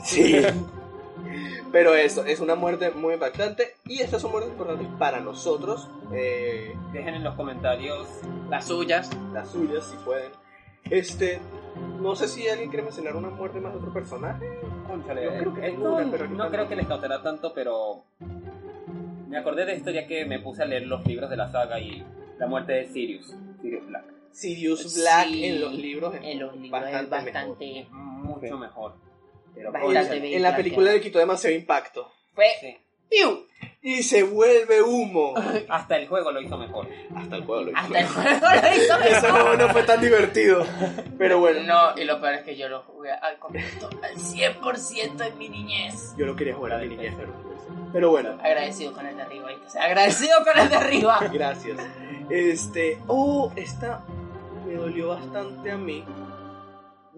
Sí. 0.03 0.37
Pero 1.73 1.95
eso, 1.95 2.25
es 2.25 2.41
una 2.41 2.55
muerte 2.55 2.91
muy 2.91 3.15
impactante. 3.15 3.75
Y 3.85 4.01
estas 4.01 4.23
son 4.23 4.31
muertes 4.31 4.53
importantes 4.53 4.87
para 4.99 5.21
nosotros. 5.21 5.89
Eh, 6.13 6.75
Dejen 6.93 7.15
en 7.15 7.25
los 7.25 7.35
comentarios. 7.35 8.07
Las 8.49 8.67
suyas. 8.67 9.11
las 9.33 9.51
suyas, 9.51 9.85
si 9.85 9.97
pueden. 10.05 10.31
Este, 10.89 11.41
no 12.01 12.15
sé 12.15 12.29
si 12.29 12.47
alguien 12.49 12.69
quiere 12.71 12.85
mencionar 12.85 13.17
una 13.17 13.29
muerte 13.31 13.59
más 13.61 13.73
de 13.73 13.79
otro 13.79 13.93
personaje. 13.93 14.61
Cónchale, 14.87 15.25
Yo 15.25 15.31
creo 15.31 15.55
que 15.55 15.67
esto 15.69 15.95
una, 15.95 16.11
pero 16.11 16.29
no 16.29 16.45
no. 16.45 16.51
creo 16.51 16.69
que 16.69 16.77
les 16.77 16.87
causará 16.87 17.21
tanto, 17.23 17.53
pero 17.53 18.05
me 19.29 19.39
acordé 19.39 19.65
de 19.67 19.75
esto 19.75 19.91
ya 19.91 20.07
que 20.07 20.25
me 20.25 20.39
puse 20.41 20.63
a 20.63 20.67
leer 20.67 20.87
los 20.87 21.05
libros 21.07 21.31
de 21.31 21.37
la 21.37 21.51
saga 21.51 21.81
y 21.81 22.05
la 22.39 22.47
muerte 22.47 22.73
de 22.73 22.87
Sirius, 22.89 23.35
Sirius 23.61 23.87
Black, 23.87 24.05
Sirius 24.33 24.95
Black 25.01 25.29
Sí, 25.29 25.45
en 25.45 25.61
los 25.61 25.75
libros 25.75 26.15
es 26.15 26.21
En 26.25 26.39
los 26.41 26.57
libros 26.57 26.83
es 26.87 26.93
bastante 26.93 27.31
bastante... 27.33 27.81
es 27.81 27.91
mucho 27.91 28.59
mejor. 28.59 28.95
Pero 29.55 29.73
Bastante. 29.73 30.37
En 30.37 30.43
la 30.43 30.55
película 30.55 30.93
le 30.93 31.01
quitó 31.01 31.19
demasiado 31.19 31.57
impacto. 31.57 32.13
Fue... 32.35 32.47
sí. 32.61 32.77
¡Piu! 33.09 33.47
Y 33.83 34.03
se 34.03 34.25
vuelve 34.25 34.83
humo. 34.83 35.35
hasta 35.69 35.97
el 35.97 36.09
juego 36.09 36.33
lo 36.33 36.43
hizo 36.43 36.59
mejor. 36.59 36.89
Hasta 37.15 37.37
el 37.37 37.45
juego 37.45 37.63
lo 37.63 37.71
hizo. 37.71 37.79
Hasta 37.79 38.01
el 38.01 38.07
juego 38.09 38.41
lo 38.41 38.77
hizo 38.77 38.99
Eso 39.17 39.29
no, 39.29 39.35
mejor. 39.35 39.59
no 39.59 39.69
fue 39.71 39.83
tan 39.85 40.01
divertido. 40.01 40.67
Pero 41.17 41.39
bueno, 41.39 41.63
No, 41.63 42.01
y 42.01 42.05
lo 42.05 42.21
peor 42.21 42.35
es 42.35 42.43
que 42.43 42.57
yo 42.57 42.69
lo 42.69 42.83
jugué 42.83 43.13
al 43.13 43.39
completo, 43.39 43.89
al 44.03 44.15
100% 44.17 45.27
en 45.27 45.39
mi 45.39 45.49
niñez. 45.49 46.15
yo 46.19 46.27
lo 46.27 46.35
quería 46.35 46.55
jugar 46.55 46.75
a 46.75 46.79
mi 46.79 46.89
niñez, 46.89 47.15
pero, 47.17 47.33
pero 47.93 48.11
bueno. 48.11 48.31
Agradecido 48.43 48.93
con 48.93 49.07
el 49.07 49.17
de 49.17 49.23
arriba, 49.23 49.49
¿viste? 49.49 49.67
O 49.67 49.71
sea, 49.71 49.85
agradecido 49.85 50.37
con 50.45 50.61
el 50.63 50.69
de 50.69 50.77
arriba. 50.77 51.21
Gracias. 51.33 51.79
Este. 52.31 52.99
Oh, 53.07 53.53
esta 53.57 54.03
me 54.67 54.75
dolió 54.75 55.09
bastante 55.09 55.71
a 55.71 55.77
mí. 55.77 56.05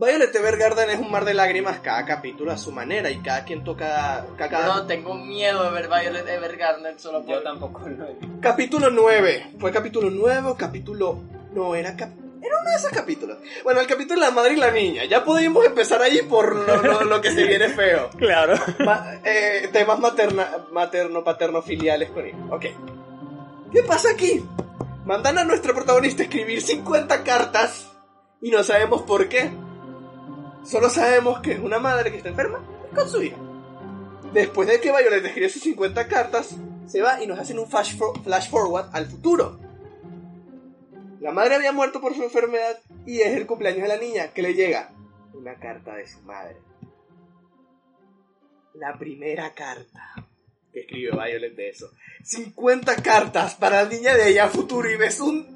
Violet 0.00 0.32
Evergarden 0.32 0.90
es 0.90 1.00
un 1.00 1.11
mar 1.11 1.24
de 1.24 1.34
lágrimas 1.34 1.80
cada 1.80 2.04
capítulo 2.04 2.52
a 2.52 2.56
su 2.56 2.70
manera 2.70 3.11
y 3.11 3.18
cada 3.18 3.44
quien 3.44 3.64
toca. 3.64 4.24
Cada, 4.36 4.66
No, 4.66 4.86
tengo 4.86 5.14
miedo 5.14 5.64
de 5.64 5.70
ver 5.70 5.88
Violet 5.88 6.28
Evergarden 6.28 6.98
solo 7.00 7.22
por... 7.22 7.34
Yo 7.34 7.42
tampoco 7.42 7.80
lo 7.88 8.04
he 8.06 8.12
visto. 8.14 8.28
Capítulo 8.40 8.90
9. 8.90 9.54
¿Fue 9.59 9.72
capítulo 9.72 10.09
9 10.11 10.48
o 10.50 10.54
capítulo.? 10.56 11.18
No, 11.52 11.74
era 11.74 11.96
cap- 11.96 12.12
Era 12.41 12.61
uno 12.61 12.70
de 12.70 12.76
esos 12.76 12.91
capítulos. 12.91 13.39
Bueno, 13.64 13.80
el 13.80 13.86
capítulo 13.86 14.20
de 14.20 14.26
la 14.26 14.32
madre 14.32 14.53
y 14.55 14.57
la 14.57 14.70
niña. 14.70 15.05
Ya 15.05 15.24
podríamos 15.24 15.64
empezar 15.64 16.01
ahí 16.03 16.22
por 16.22 16.55
lo, 16.55 16.76
lo- 16.82 17.05
lo 17.05 17.20
que 17.20 17.30
se 17.32 17.45
viene 17.45 17.68
feo. 17.68 18.11
Claro. 18.18 18.55
Ma- 18.84 19.14
eh, 19.24 19.68
temas 19.72 19.99
materna, 19.99 20.66
materno-paterno-filiales 20.72 22.11
con 22.11 22.26
hijos. 22.26 22.41
Ok. 22.51 22.66
¿Qué 23.72 23.82
pasa 23.82 24.11
aquí? 24.12 24.45
Mandan 25.05 25.39
a 25.39 25.45
nuestro 25.45 25.74
protagonista 25.74 26.22
a 26.22 26.26
escribir 26.26 26.62
50 26.62 27.24
cartas 27.24 27.91
y 28.41 28.51
no 28.51 28.62
sabemos 28.62 29.03
por 29.03 29.28
qué. 29.28 29.51
Solo 30.64 30.91
sabemos 30.91 31.41
que 31.41 31.53
es 31.53 31.59
una 31.61 31.78
madre 31.78 32.11
que 32.11 32.18
está 32.18 32.28
enferma 32.28 32.61
con 32.95 33.09
su 33.09 33.22
hija. 33.22 33.36
Después 34.32 34.68
de 34.68 34.80
que 34.80 34.91
Violet 34.91 35.24
escribe 35.24 35.49
sus 35.49 35.62
50 35.62 36.07
cartas, 36.09 36.55
se 36.86 37.01
va 37.01 37.22
y 37.22 37.26
nos 37.26 37.39
hacen 37.39 37.59
un 37.59 37.68
flash, 37.68 37.97
for- 37.97 38.22
flash 38.22 38.51
forward 38.51 38.86
al 38.93 39.07
futuro. 39.07 39.59
La 41.20 41.32
madre 41.32 41.56
había 41.56 41.72
muerto 41.72 42.00
por 42.00 42.14
su 42.14 42.22
enfermedad 42.22 42.78
y 43.06 43.20
es 43.20 43.36
el 43.36 43.46
cumpleaños 43.46 43.82
de 43.82 43.88
la 43.88 43.96
niña 43.96 44.28
que 44.32 44.42
le 44.42 44.54
llega 44.54 44.92
una 45.34 45.54
carta 45.58 45.94
de 45.94 46.06
su 46.06 46.20
madre 46.22 46.56
la 48.74 48.96
primera 48.98 49.52
carta 49.54 50.14
que 50.72 50.80
escribe 50.80 51.10
Violet 51.12 51.54
de 51.56 51.70
eso. 51.70 51.90
50 52.22 52.96
cartas 52.96 53.54
para 53.54 53.82
la 53.82 53.88
niña 53.88 54.14
de 54.14 54.28
ella 54.28 54.48
futuro 54.48 54.88
y 54.90 54.96
ves 54.96 55.18
un, 55.20 55.46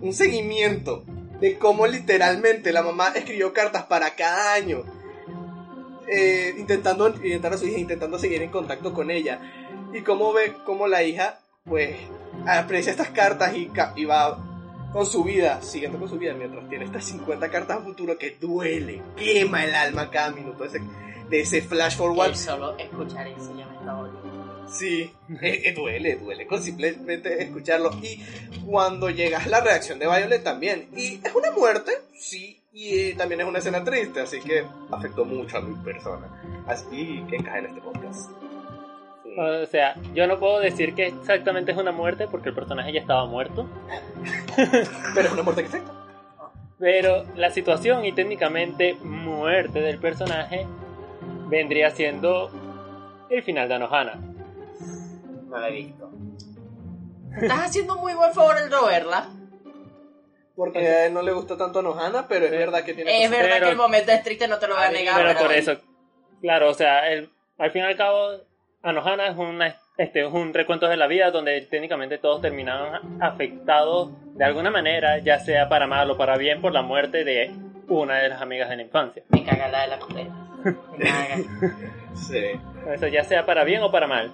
un 0.00 0.12
seguimiento 0.14 1.04
de 1.40 1.58
cómo 1.58 1.86
literalmente 1.86 2.72
la 2.72 2.82
mamá 2.82 3.08
escribió 3.14 3.52
cartas 3.52 3.84
para 3.84 4.14
cada 4.16 4.54
año. 4.54 4.84
eh, 6.08 6.54
intentando 6.58 7.04
orientar 7.04 7.52
a 7.52 7.58
su 7.58 7.66
hija, 7.66 7.78
intentando 7.78 8.18
seguir 8.18 8.40
en 8.42 8.50
contacto 8.50 8.94
con 8.94 9.10
ella. 9.10 9.40
Y 9.92 10.00
cómo 10.02 10.32
ve 10.32 10.54
cómo 10.64 10.86
la 10.88 11.02
hija, 11.02 11.40
pues, 11.64 11.96
aprecia 12.46 12.90
estas 12.92 13.10
cartas 13.10 13.54
y, 13.56 13.66
ca- 13.66 13.92
y 13.96 14.04
va 14.06 14.38
con 14.92 15.06
su 15.06 15.24
vida, 15.24 15.60
siguiendo 15.62 15.98
con 15.98 16.08
su 16.08 16.18
vida, 16.18 16.34
mientras 16.34 16.68
tiene 16.68 16.84
estas 16.84 17.04
50 17.04 17.50
cartas 17.50 17.78
a 17.78 17.80
futuro 17.80 18.16
que 18.18 18.36
duele, 18.40 19.02
quema 19.16 19.64
el 19.64 19.74
alma 19.74 20.10
cada 20.10 20.30
minuto 20.30 20.64
de 20.64 20.68
ese, 20.68 20.80
de 21.28 21.40
ese 21.40 21.62
flash 21.62 21.96
forward. 21.96 22.30
Que 22.30 22.36
solo 22.36 22.78
escuchar 22.78 23.26
eso 23.28 23.56
ya 23.56 23.66
me 23.66 23.76
está. 23.76 24.10
Sí, 24.68 25.12
eh, 25.42 25.62
eh, 25.64 25.74
duele, 25.74 26.16
duele 26.16 26.46
con 26.46 26.62
simplemente 26.62 27.42
escucharlo. 27.42 27.90
Y 28.02 28.20
cuando 28.64 29.10
llegas 29.10 29.46
la 29.46 29.60
reacción 29.60 29.98
de 29.98 30.06
Violet 30.06 30.42
también. 30.42 30.88
Y 30.96 31.20
es 31.24 31.34
una 31.34 31.50
muerte, 31.52 31.92
sí, 32.18 32.60
y 32.72 32.98
eh, 32.98 33.14
también 33.16 33.40
es 33.40 33.46
una 33.46 33.58
escena 33.58 33.84
triste, 33.84 34.20
así 34.20 34.40
que 34.40 34.64
afectó 34.90 35.24
mucho 35.24 35.58
a 35.58 35.60
mi 35.60 35.74
persona. 35.84 36.64
Así 36.66 37.24
que 37.28 37.36
encaja 37.36 37.58
en 37.60 37.66
este 37.66 37.80
podcast. 37.80 38.30
O 39.38 39.66
sea, 39.66 39.94
yo 40.14 40.26
no 40.26 40.38
puedo 40.38 40.60
decir 40.60 40.94
que 40.94 41.06
exactamente 41.08 41.72
es 41.72 41.78
una 41.78 41.92
muerte 41.92 42.26
porque 42.30 42.48
el 42.48 42.54
personaje 42.54 42.92
ya 42.92 43.00
estaba 43.00 43.26
muerto. 43.26 43.68
Pero 45.14 45.26
es 45.28 45.32
una 45.32 45.42
muerte 45.42 45.62
que 45.62 45.68
afecta. 45.68 45.92
Pero 46.78 47.24
la 47.36 47.50
situación 47.50 48.04
y 48.04 48.12
técnicamente 48.12 48.94
muerte 49.02 49.80
del 49.80 49.98
personaje 49.98 50.66
vendría 51.48 51.90
siendo 51.90 52.50
el 53.30 53.42
final 53.42 53.68
de 53.68 53.74
Anohana. 53.74 54.14
No 55.48 55.58
la 55.58 55.68
he 55.68 55.72
visto. 55.72 56.10
Estás 57.40 57.60
haciendo 57.66 57.96
muy 57.96 58.14
buen 58.14 58.32
favor 58.32 58.56
el 58.62 58.70
no 58.70 58.86
verla. 58.86 59.28
Porque 60.54 60.78
a 60.78 61.06
él 61.06 61.12
no 61.14 61.20
le 61.20 61.32
gusta 61.32 61.58
tanto 61.58 61.80
a 61.80 61.82
Nohana, 61.82 62.26
pero 62.28 62.46
es 62.46 62.50
verdad 62.52 62.82
que 62.82 62.94
tiene 62.94 63.10
Es 63.24 63.28
cosas- 63.28 63.42
verdad 63.42 63.54
Pero- 63.56 63.66
que 63.66 63.72
el 63.72 63.76
momento 63.78 64.12
es 64.12 64.22
triste, 64.22 64.48
no 64.48 64.58
te 64.58 64.66
lo 64.66 64.74
voy 64.74 64.84
a 64.84 64.90
negar. 64.90 65.16
pero 65.16 65.28
pero 65.28 65.40
por 65.40 65.52
eso, 65.52 65.76
claro, 66.40 66.70
o 66.70 66.74
sea, 66.74 67.10
el- 67.12 67.30
al 67.58 67.70
fin 67.72 67.82
y 67.82 67.84
al 67.84 67.96
cabo, 67.96 68.30
Anohana 68.86 69.26
es, 69.26 69.36
una, 69.36 69.74
este, 69.96 70.24
es 70.24 70.32
un 70.32 70.54
recuento 70.54 70.86
de 70.86 70.96
la 70.96 71.08
vida 71.08 71.32
donde 71.32 71.60
técnicamente 71.62 72.18
todos 72.18 72.40
terminaban 72.40 73.20
afectados 73.20 74.12
de 74.36 74.44
alguna 74.44 74.70
manera, 74.70 75.18
ya 75.18 75.40
sea 75.40 75.68
para 75.68 75.88
mal 75.88 76.08
o 76.08 76.16
para 76.16 76.36
bien, 76.36 76.60
por 76.60 76.72
la 76.72 76.82
muerte 76.82 77.24
de 77.24 77.50
una 77.88 78.14
de 78.18 78.28
las 78.28 78.40
amigas 78.40 78.70
de 78.70 78.76
la 78.76 78.82
infancia. 78.82 79.24
Me 79.30 79.42
caga 79.42 79.66
la 79.66 79.82
de 79.82 79.88
la 79.88 79.98
condena. 79.98 80.48
Me 80.96 81.04
caga. 81.04 81.36
Sí. 82.14 82.58
Eso 82.94 83.08
ya 83.08 83.24
sea 83.24 83.44
para 83.44 83.64
bien 83.64 83.82
o 83.82 83.90
para 83.90 84.06
mal. 84.06 84.32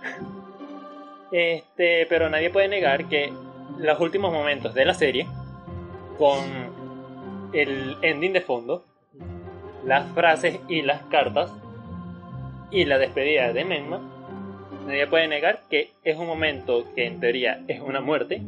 Este, 1.33 2.07
pero 2.07 2.29
nadie 2.29 2.51
puede 2.51 2.69
negar 2.69 3.09
que 3.09 3.33
los 3.79 3.99
últimos 4.01 4.33
momentos 4.33 4.75
de 4.75 4.85
la 4.85 4.95
serie, 4.95 5.27
con 6.19 7.51
el 7.55 7.97
ending 8.03 8.35
de 8.35 8.41
fondo, 8.43 8.85
las 9.85 10.07
frases 10.13 10.61
y 10.69 10.83
las 10.83 11.03
cartas, 11.05 11.51
y 12.71 12.85
la 12.85 12.99
despedida 12.99 13.53
de 13.53 13.65
Menma, 13.65 14.12
nadie 14.87 15.07
puede 15.07 15.29
negar 15.29 15.63
que 15.71 15.93
es 16.05 16.17
un 16.17 16.27
momento 16.27 16.87
que 16.95 17.07
en 17.07 17.21
teoría 17.21 17.61
es 17.69 17.81
una 17.81 18.01
muerte, 18.01 18.43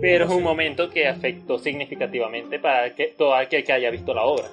pero 0.00 0.24
es 0.26 0.30
un 0.30 0.42
momento 0.42 0.90
que 0.90 1.06
afectó 1.08 1.58
significativamente 1.58 2.58
para 2.58 2.94
que 2.94 3.14
todo 3.16 3.34
aquel 3.34 3.64
que 3.64 3.72
haya 3.72 3.90
visto 3.90 4.12
la 4.14 4.22
obra. 4.24 4.46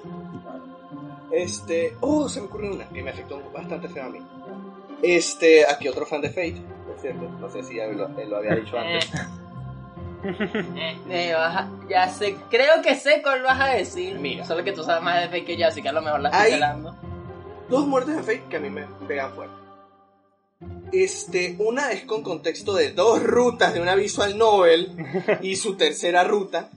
Este. 1.32 1.94
Oh, 2.00 2.28
se 2.28 2.40
me 2.40 2.46
ocurrió 2.46 2.72
una 2.72 2.88
que 2.88 3.02
me 3.02 3.10
afectó 3.10 3.40
bastante 3.52 3.88
feo 3.88 4.04
a 4.04 4.08
mí. 4.10 4.18
Este. 5.02 5.64
Aquí 5.66 5.88
otro 5.88 6.04
fan 6.06 6.20
de 6.20 6.28
Fate, 6.28 6.60
por 6.86 6.98
cierto. 6.98 7.28
No 7.40 7.48
sé 7.50 7.62
si 7.62 7.76
ya 7.76 7.86
lo, 7.86 8.06
él 8.18 8.28
lo 8.30 8.36
había 8.36 8.54
dicho 8.54 8.76
Eh, 8.76 9.00
antes. 9.00 9.12
eh, 11.10 11.32
a- 11.34 11.68
ya 11.88 12.08
sé, 12.08 12.36
creo 12.50 12.82
que 12.82 12.94
sé 12.94 13.22
cuál 13.22 13.42
vas 13.42 13.60
a 13.60 13.68
decir. 13.74 14.18
Mira. 14.18 14.44
Solo 14.44 14.62
que 14.62 14.72
tú 14.72 14.82
sabes 14.84 15.02
más 15.02 15.20
de 15.22 15.28
fake 15.28 15.46
que 15.46 15.56
yo, 15.56 15.66
así 15.66 15.82
que 15.82 15.88
a 15.88 15.92
lo 15.92 16.02
mejor 16.02 16.20
la 16.20 16.28
estoy 16.28 16.50
pelando. 16.52 16.94
Dos 17.68 17.86
muertes 17.86 18.14
de 18.16 18.22
Fate 18.22 18.42
que 18.50 18.56
a 18.56 18.60
mí 18.60 18.68
me 18.70 18.82
pegan 19.08 19.32
fuerte. 19.32 19.54
Este, 20.92 21.56
una 21.58 21.92
es 21.92 22.04
con 22.04 22.22
contexto 22.22 22.74
de 22.74 22.92
dos 22.92 23.22
rutas 23.22 23.72
de 23.72 23.80
una 23.80 23.94
visual 23.94 24.36
novel 24.36 24.94
y 25.42 25.56
su 25.56 25.76
tercera 25.76 26.24
ruta. 26.24 26.70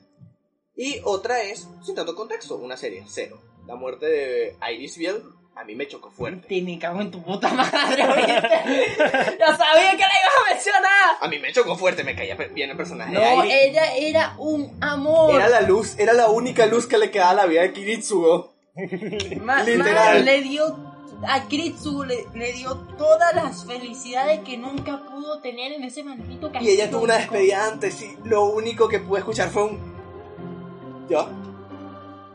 Y 0.75 1.01
otra 1.03 1.41
es 1.41 1.67
sin 1.83 1.95
tanto 1.95 2.15
contexto, 2.15 2.55
una 2.57 2.77
serie, 2.77 3.03
cero. 3.07 3.41
La 3.67 3.75
muerte 3.75 4.05
de 4.05 4.57
Iris 4.71 4.97
Biel 4.97 5.23
a 5.57 5.63
mí 5.63 5.73
me 5.73 5.87
chocó 5.87 6.11
fuerte. 6.11 6.49
Te 6.49 6.61
me 6.61 6.77
cago 6.77 6.99
en 6.99 7.11
tu 7.11 7.23
puta 7.23 7.49
madre, 7.53 8.03
¿oíste? 8.03 8.33
Yo 9.39 9.47
sabía 9.55 9.91
que 9.91 10.03
la 10.03 10.15
ibas 10.19 10.35
a 10.41 10.53
mencionar. 10.53 11.15
A 11.21 11.27
mí 11.29 11.39
me 11.39 11.53
chocó 11.53 11.77
fuerte, 11.77 12.03
me 12.03 12.13
caía 12.13 12.35
bien 12.35 12.71
el 12.71 12.77
personaje 12.77 13.13
No, 13.13 13.41
de 13.41 13.65
ella 13.65 13.95
era 13.95 14.35
un 14.37 14.77
amor. 14.81 15.33
Era 15.33 15.47
la 15.47 15.61
luz, 15.61 15.97
era 15.97 16.11
la 16.11 16.27
única 16.27 16.65
luz 16.65 16.87
que 16.87 16.97
le 16.97 17.09
quedaba 17.09 17.29
a 17.31 17.35
la 17.35 17.45
vida 17.45 17.61
de 17.61 17.71
Kiritsugo. 17.71 18.53
Literal. 18.75 20.25
le 20.25 20.41
dio 20.41 20.94
a 21.27 21.47
Kritsu 21.47 22.03
le, 22.03 22.27
le 22.33 22.53
dio 22.53 22.75
todas 22.97 23.33
las 23.35 23.65
felicidades 23.65 24.41
que 24.41 24.57
nunca 24.57 25.03
pudo 25.05 25.39
tener 25.41 25.71
en 25.73 25.83
ese 25.83 26.03
maldito 26.03 26.51
Y 26.53 26.57
ella 26.69 26.83
castillo. 26.85 26.89
tuvo 26.91 27.03
una 27.03 27.15
despedida 27.17 27.67
antes 27.67 28.01
y 28.01 28.17
lo 28.23 28.45
único 28.45 28.87
que 28.87 28.99
pude 28.99 29.19
escuchar 29.19 29.49
fue 29.49 29.63
un... 29.65 29.95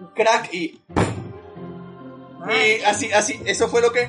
Un 0.01 0.07
crack 0.15 0.53
y... 0.55 0.81
Y 2.49 2.83
así, 2.87 3.13
así, 3.13 3.41
eso 3.45 3.69
fue 3.69 3.81
lo 3.83 3.93
que... 3.93 4.09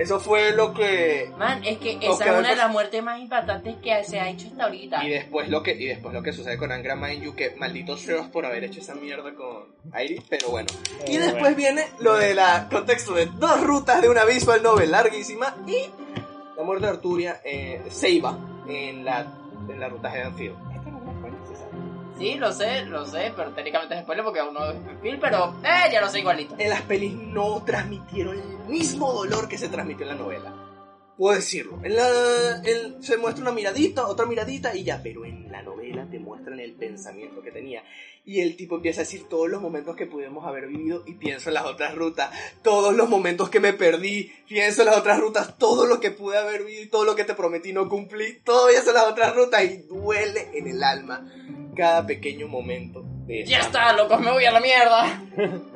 Eso 0.00 0.18
fue 0.18 0.52
lo 0.52 0.72
que... 0.72 1.30
man, 1.36 1.62
es 1.62 1.76
que 1.76 1.98
esa 2.00 2.24
es 2.24 2.38
una 2.38 2.48
de 2.48 2.56
las 2.56 2.70
muertes 2.70 3.02
más 3.02 3.20
impactantes 3.20 3.76
que 3.82 4.02
se 4.02 4.18
ha 4.18 4.30
hecho 4.30 4.48
hasta 4.48 4.64
ahorita. 4.64 5.04
Y 5.04 5.10
después 5.10 5.50
lo 5.50 5.62
que, 5.62 5.72
y 5.72 5.84
después 5.84 6.14
lo 6.14 6.22
que 6.22 6.32
sucede 6.32 6.56
con 6.56 6.72
Angra 6.72 6.96
Mainyu, 6.96 7.34
que 7.34 7.54
malditos 7.56 8.00
feos 8.00 8.26
por 8.28 8.46
haber 8.46 8.64
hecho 8.64 8.80
esa 8.80 8.94
mierda 8.94 9.34
con 9.34 9.66
Iris, 10.02 10.22
pero 10.26 10.48
bueno. 10.48 10.68
Y 11.06 11.18
después 11.18 11.54
viene 11.54 11.84
lo 11.98 12.16
de 12.16 12.32
la 12.32 12.66
contexto 12.70 13.12
de 13.12 13.26
dos 13.26 13.60
rutas 13.60 14.00
de 14.00 14.08
una 14.08 14.24
visual 14.24 14.62
novel 14.62 14.90
larguísima 14.90 15.54
y 15.66 15.90
la 16.56 16.62
muerte 16.62 16.86
de 16.86 16.92
Arturia, 16.92 17.40
eh, 17.44 17.82
Seiba, 17.90 18.38
en 18.66 19.04
la, 19.04 19.26
en 19.68 19.78
la 19.78 19.90
ruta 19.90 20.10
Heavenfield. 20.10 20.56
Esta 20.76 20.79
Sí, 22.20 22.34
lo 22.34 22.52
sé, 22.52 22.84
lo 22.84 23.06
sé, 23.06 23.32
pero 23.34 23.50
técnicamente 23.52 23.94
es 23.94 24.02
spoiler 24.02 24.24
porque 24.24 24.40
aún 24.40 24.52
no 24.52 24.70
es 24.70 24.76
perfil, 24.78 25.18
pero 25.18 25.54
eh, 25.64 25.90
ya 25.90 26.02
lo 26.02 26.08
sé 26.10 26.20
igualito. 26.20 26.54
En 26.58 26.68
las 26.68 26.82
pelis 26.82 27.14
no 27.14 27.62
transmitieron 27.64 28.38
el 28.38 28.58
mismo 28.68 29.10
dolor 29.12 29.48
que 29.48 29.56
se 29.56 29.68
transmitió 29.70 30.02
en 30.06 30.16
la 30.16 30.22
novela. 30.22 30.54
Puedo 31.16 31.34
decirlo. 31.36 31.78
En 31.82 31.96
la, 31.96 32.08
en- 32.64 33.02
se 33.02 33.16
muestra 33.16 33.42
una 33.42 33.52
miradita, 33.52 34.06
otra 34.06 34.26
miradita 34.26 34.74
y 34.74 34.84
ya, 34.84 35.00
pero 35.02 35.24
en 35.24 35.50
la 35.50 35.62
novela 35.62 36.06
te 36.10 36.18
muestran 36.18 36.60
el 36.60 36.74
pensamiento 36.74 37.42
que 37.42 37.52
tenía. 37.52 37.82
Y 38.24 38.40
el 38.40 38.56
tipo 38.56 38.76
empieza 38.76 39.00
a 39.00 39.04
decir 39.04 39.28
todos 39.28 39.48
los 39.48 39.60
momentos 39.62 39.96
que 39.96 40.06
pudimos 40.06 40.46
haber 40.46 40.66
vivido 40.68 41.02
y 41.06 41.14
pienso 41.14 41.48
en 41.50 41.54
las 41.54 41.64
otras 41.64 41.94
rutas, 41.94 42.30
todos 42.62 42.94
los 42.94 43.08
momentos 43.08 43.48
que 43.50 43.60
me 43.60 43.72
perdí, 43.72 44.30
pienso 44.48 44.82
en 44.82 44.86
las 44.88 44.98
otras 44.98 45.18
rutas, 45.18 45.56
todo 45.58 45.86
lo 45.86 45.98
que 46.00 46.10
pude 46.10 46.38
haber 46.38 46.64
vivido 46.64 46.82
y 46.82 46.88
todo 46.88 47.04
lo 47.04 47.16
que 47.16 47.24
te 47.24 47.34
prometí 47.34 47.72
no 47.72 47.88
cumplí, 47.88 48.40
todo 48.44 48.68
eso 48.68 48.90
en 48.90 48.94
las 48.94 49.06
otras 49.08 49.34
rutas 49.34 49.64
y 49.64 49.78
duele 49.88 50.50
en 50.54 50.68
el 50.68 50.82
alma 50.84 51.26
cada 51.74 52.06
pequeño 52.06 52.46
momento 52.46 53.02
de 53.26 53.44
Ya 53.46 53.60
está, 53.60 53.92
locos, 53.94 54.20
me 54.20 54.30
voy 54.30 54.44
a 54.44 54.50
la 54.52 54.60
mierda. 54.60 55.22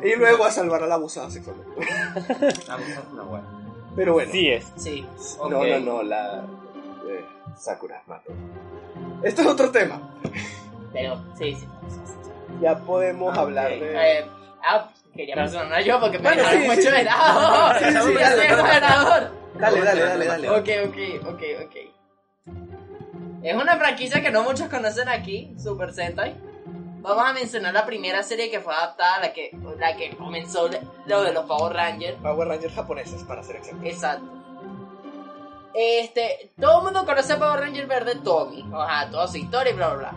Y 0.05 0.15
luego 0.17 0.45
a 0.45 0.51
salvar 0.51 0.83
a 0.83 0.87
la 0.87 0.97
abusada 0.97 1.31
sexualmente. 1.31 1.81
Es 2.49 2.69
una 3.13 3.23
buena. 3.23 3.49
Pero 3.97 4.13
bueno. 4.15 4.31
Sí 4.33 4.49
es. 4.51 4.67
Sí. 4.77 5.07
No, 5.39 5.61
Ok. 5.61 5.67
no, 5.69 5.81
no, 5.81 6.03
la. 6.03 6.45
eh, 7.09 7.25
Sakura 7.57 8.03
mató. 8.07 8.33
Esto 9.23 9.43
es 9.43 9.49
otro 9.49 9.71
tema. 9.71 10.15
Pero, 10.93 11.25
sí, 11.39 11.55
sí. 11.55 11.67
Ya 12.61 12.77
podemos 12.79 13.37
hablar 13.37 13.71
de. 13.71 14.19
Eh, 14.21 14.27
ah, 14.63 14.91
quería 15.15 15.37
mencionar 15.37 15.83
yo 15.83 16.01
porque 16.01 16.19
me 16.19 16.25
Bueno, 16.33 16.43
sí, 16.51 16.59
mucho 16.59 16.83
sí. 16.83 16.91
de 16.91 17.05
lado. 17.05 17.75
Sí, 17.79 17.85
sí, 17.85 18.15
dale, 18.15 18.49
dale. 18.49 19.31
Dale, 19.59 19.81
dale, 19.83 20.27
dale. 20.27 20.51
Ok, 20.51 20.69
ok, 20.89 21.29
ok, 21.29 21.43
ok. 21.67 21.77
Es 23.43 23.55
una 23.55 23.77
franquicia 23.77 24.23
que 24.23 24.31
no 24.31 24.43
muchos 24.43 24.69
conocen 24.69 25.09
aquí, 25.09 25.55
Super 25.63 25.93
Sentai. 25.93 26.35
Vamos 27.03 27.29
a 27.29 27.35
mencionar 27.35 27.75
la 27.75 27.85
primera 27.85 28.23
serie 28.23 28.51
que 28.51 28.61
fue 28.61 28.75
adaptada, 28.75 29.21
la 29.21 29.33
que, 29.35 29.51
la 29.79 29.95
que 29.95 30.17
comenzó 30.17 30.71
lo 31.07 31.23
de 31.23 31.33
los 31.35 31.45
Power 31.45 31.75
Rangers. 31.75 32.17
Power 32.23 32.49
Rangers 32.49 32.75
japoneses, 32.75 33.23
para 33.25 33.43
ser 33.43 33.57
exacto. 33.57 33.85
Exacto. 33.85 34.27
Este, 35.75 36.53
todo 36.59 36.79
el 36.79 36.85
mundo 36.85 37.05
conoce 37.05 37.35
a 37.35 37.39
Power 37.39 37.61
Ranger 37.61 37.87
verde 37.87 38.15
Tommy. 38.25 38.65
Ajá, 38.73 39.11
toda 39.11 39.29
su 39.29 39.37
historia 39.37 39.73
y 39.73 39.77
bla 39.77 39.89
bla 39.89 39.97
bla. 39.99 40.15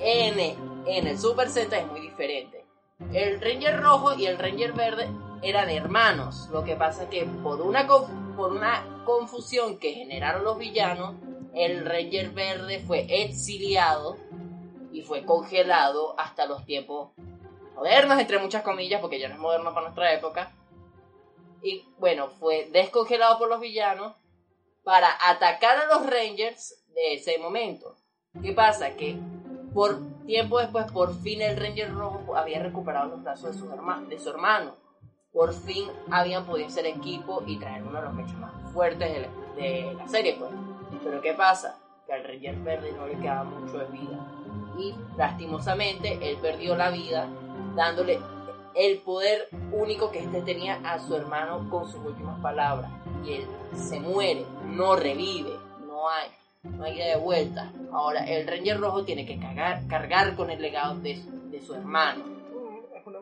En, 0.00 0.69
en 0.86 1.06
el 1.06 1.18
Super 1.18 1.48
Sentai 1.48 1.80
es 1.80 1.86
muy 1.86 2.00
diferente. 2.00 2.64
El 3.12 3.40
Ranger 3.40 3.80
rojo 3.80 4.14
y 4.14 4.26
el 4.26 4.38
Ranger 4.38 4.72
verde 4.72 5.08
eran 5.42 5.70
hermanos. 5.70 6.48
Lo 6.52 6.64
que 6.64 6.76
pasa 6.76 7.08
que 7.08 7.24
por 7.24 7.60
una, 7.60 7.86
por 7.86 8.52
una 8.52 9.02
confusión 9.04 9.78
que 9.78 9.92
generaron 9.92 10.44
los 10.44 10.58
villanos, 10.58 11.14
el 11.54 11.84
Ranger 11.84 12.30
verde 12.30 12.80
fue 12.80 13.06
exiliado 13.08 14.16
y 14.92 15.02
fue 15.02 15.24
congelado 15.24 16.18
hasta 16.18 16.46
los 16.46 16.64
tiempos 16.64 17.12
modernos, 17.74 18.20
entre 18.20 18.38
muchas 18.38 18.62
comillas, 18.62 19.00
porque 19.00 19.18
ya 19.18 19.28
no 19.28 19.34
es 19.34 19.40
moderno 19.40 19.72
para 19.72 19.86
nuestra 19.86 20.12
época. 20.12 20.52
Y 21.62 21.84
bueno, 21.98 22.28
fue 22.28 22.68
descongelado 22.70 23.38
por 23.38 23.48
los 23.48 23.60
villanos 23.60 24.14
para 24.84 25.08
atacar 25.28 25.78
a 25.78 25.86
los 25.86 26.06
Rangers 26.06 26.84
de 26.94 27.14
ese 27.14 27.38
momento. 27.38 27.96
¿Qué 28.42 28.52
pasa? 28.52 28.96
Que 28.96 29.18
por 29.72 29.98
tiempo 30.26 30.58
después, 30.58 30.90
por 30.90 31.14
fin 31.20 31.42
el 31.42 31.56
Ranger 31.56 31.92
rojo 31.94 32.36
había 32.36 32.62
recuperado 32.62 33.10
los 33.10 33.22
brazos 33.22 33.54
de 33.54 34.18
su, 34.18 34.28
hermano. 34.30 34.74
Por 35.32 35.52
fin 35.52 35.88
habían 36.10 36.44
podido 36.44 36.68
ser 36.70 36.86
equipo 36.86 37.42
y 37.46 37.58
traer 37.58 37.82
uno 37.82 37.98
de 37.98 38.04
los 38.06 38.14
mechas 38.14 38.36
más 38.38 38.52
fuertes 38.72 39.12
de 39.56 39.94
la, 39.96 40.08
serie, 40.08 40.36
pues. 40.38 40.50
Pero 41.04 41.20
¿qué 41.20 41.34
pasa? 41.34 41.78
Que 42.06 42.12
al 42.12 42.24
Ranger 42.24 42.56
verde 42.56 42.92
no 42.92 43.06
le 43.06 43.18
quedaba 43.18 43.44
mucho 43.44 43.78
de 43.78 43.86
vida. 43.86 44.18
Y 44.78 44.94
lastimosamente 45.16 46.18
él 46.20 46.38
perdió 46.40 46.76
la 46.76 46.90
vida 46.90 47.28
dándole 47.76 48.20
el 48.74 48.98
poder 48.98 49.48
único 49.72 50.10
que 50.10 50.20
este 50.20 50.42
tenía 50.42 50.80
a 50.84 50.98
su 50.98 51.14
hermano 51.14 51.68
con 51.70 51.86
sus 51.86 52.04
últimas 52.04 52.40
palabras. 52.40 52.90
Y 53.24 53.34
él 53.34 53.46
se 53.74 54.00
muere, 54.00 54.44
no 54.64 54.96
revive, 54.96 55.56
no 55.86 56.08
hay, 56.08 56.28
no 56.62 56.84
hay 56.84 56.96
de 56.98 57.16
vuelta. 57.16 57.70
Ahora 57.92 58.24
el 58.24 58.46
Ranger 58.46 58.78
Rojo 58.80 59.04
tiene 59.04 59.24
que 59.26 59.38
cargar, 59.38 59.86
con 60.36 60.50
el 60.50 60.60
legado 60.60 60.94
de, 60.96 61.16
su- 61.16 61.74
hermano. 61.74 62.24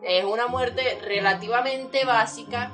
Es 0.03 0.25
una- 0.25 0.47
muerte 0.49 0.83
relativamente 1.05 2.05
básica, 2.05 2.71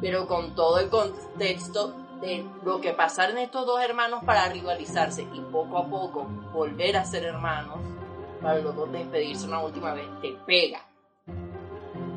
pero 0.00 0.26
con 0.26 0.54
todo 0.54 0.78
el 0.78 0.88
contexto 0.88 1.94
de 2.20 2.44
lo 2.64 2.80
que 2.80 2.92
pasaron 2.92 3.38
estos 3.38 3.66
dos 3.66 3.80
hermanos 3.82 4.24
para 4.24 4.48
rivalizarse 4.48 5.22
y 5.22 5.40
poco 5.52 5.78
a 5.78 5.86
poco 5.86 6.24
volver 6.52 6.96
a 6.96 7.04
ser 7.04 7.24
hermanos, 7.24 7.78
para 8.40 8.60
dos 8.60 8.90
despedirse 8.92 9.46
una 9.46 9.60
última 9.60 9.92
vez, 9.92 10.06
te 10.22 10.34
pega. 10.46 10.80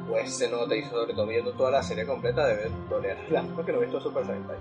Pues 0.09 0.35
se 0.35 0.49
nota 0.49 0.75
y 0.75 0.83
sobre 0.85 1.13
todo 1.13 1.27
viendo 1.27 1.51
toda 1.53 1.69
la 1.71 1.83
serie 1.83 2.05
completa 2.05 2.45
debe 2.47 2.71
doler. 2.89 3.17
Porque 3.55 3.71
no 3.71 3.77
he 3.79 3.81
visto 3.81 4.01
Super 4.01 4.25
Sentai. 4.25 4.57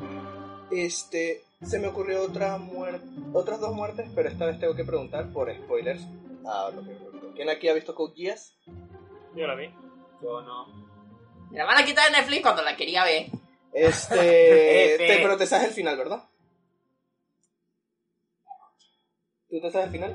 Este. 0.70 1.42
Se 1.62 1.78
me 1.78 1.88
ocurrió 1.88 2.22
otra 2.22 2.56
muerte. 2.58 3.06
Otras 3.32 3.58
dos 3.60 3.74
muertes, 3.74 4.08
pero 4.14 4.28
esta 4.28 4.46
vez 4.46 4.58
tengo 4.60 4.74
que 4.76 4.84
preguntar 4.84 5.32
por 5.32 5.52
spoilers. 5.54 6.02
a 6.46 6.70
lo 6.70 6.82
que- 6.82 6.96
¿Quién 7.34 7.48
aquí 7.50 7.68
ha 7.68 7.74
visto 7.74 7.94
Code 7.94 8.14
Geass? 8.16 8.54
Yo 9.36 9.46
la 9.46 9.54
vi. 9.54 9.66
Yo 10.22 10.40
no. 10.42 10.66
Me 11.50 11.58
la 11.58 11.64
van 11.64 11.78
a 11.78 11.84
quitar 11.84 12.10
de 12.10 12.16
Netflix 12.18 12.42
cuando 12.42 12.62
la 12.62 12.76
quería 12.76 13.04
ver. 13.04 13.26
Este. 13.72 14.14
Te- 14.98 15.18
pero 15.22 15.36
te 15.36 15.46
sabes 15.46 15.68
el 15.68 15.74
final, 15.74 15.96
¿verdad? 15.96 16.24
¿Tú 19.50 19.60
te 19.60 19.70
sabes 19.70 19.86
el 19.86 19.92
final? 19.92 20.14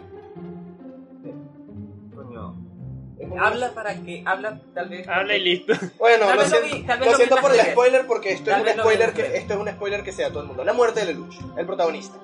Habla 3.39 3.71
para 3.73 3.95
que. 3.95 4.23
Habla 4.25 4.59
tal 4.73 4.89
vez. 4.89 5.07
Habla 5.07 5.35
y 5.37 5.39
listo. 5.41 5.73
Bueno, 5.97 6.25
Tal 6.27 6.35
lo 6.35 6.41
vez 6.41 6.51
lo 6.51 6.57
siento, 6.57 6.75
vi- 6.77 6.83
tal 6.83 6.99
vez 6.99 7.05
lo 7.07 7.11
lo 7.11 7.17
vi 7.17 7.23
siento 7.23 7.35
en 7.37 7.41
por 7.41 7.51
el 7.53 7.61
spoiler 7.71 8.07
porque 8.07 8.31
esto 8.33 8.51
es 8.51 8.57
un 8.61 8.67
spoiler 8.79 9.13
que 9.13 9.37
esto 9.37 9.53
es 9.53 9.59
un 9.59 9.69
spoiler 9.69 10.03
que 10.03 10.11
sea 10.11 10.27
a 10.27 10.29
todo 10.29 10.41
el 10.41 10.47
mundo. 10.47 10.63
La 10.63 10.73
muerte 10.73 10.99
de 11.01 11.07
Lelouch, 11.07 11.35
el 11.57 11.65
protagonista. 11.65 12.17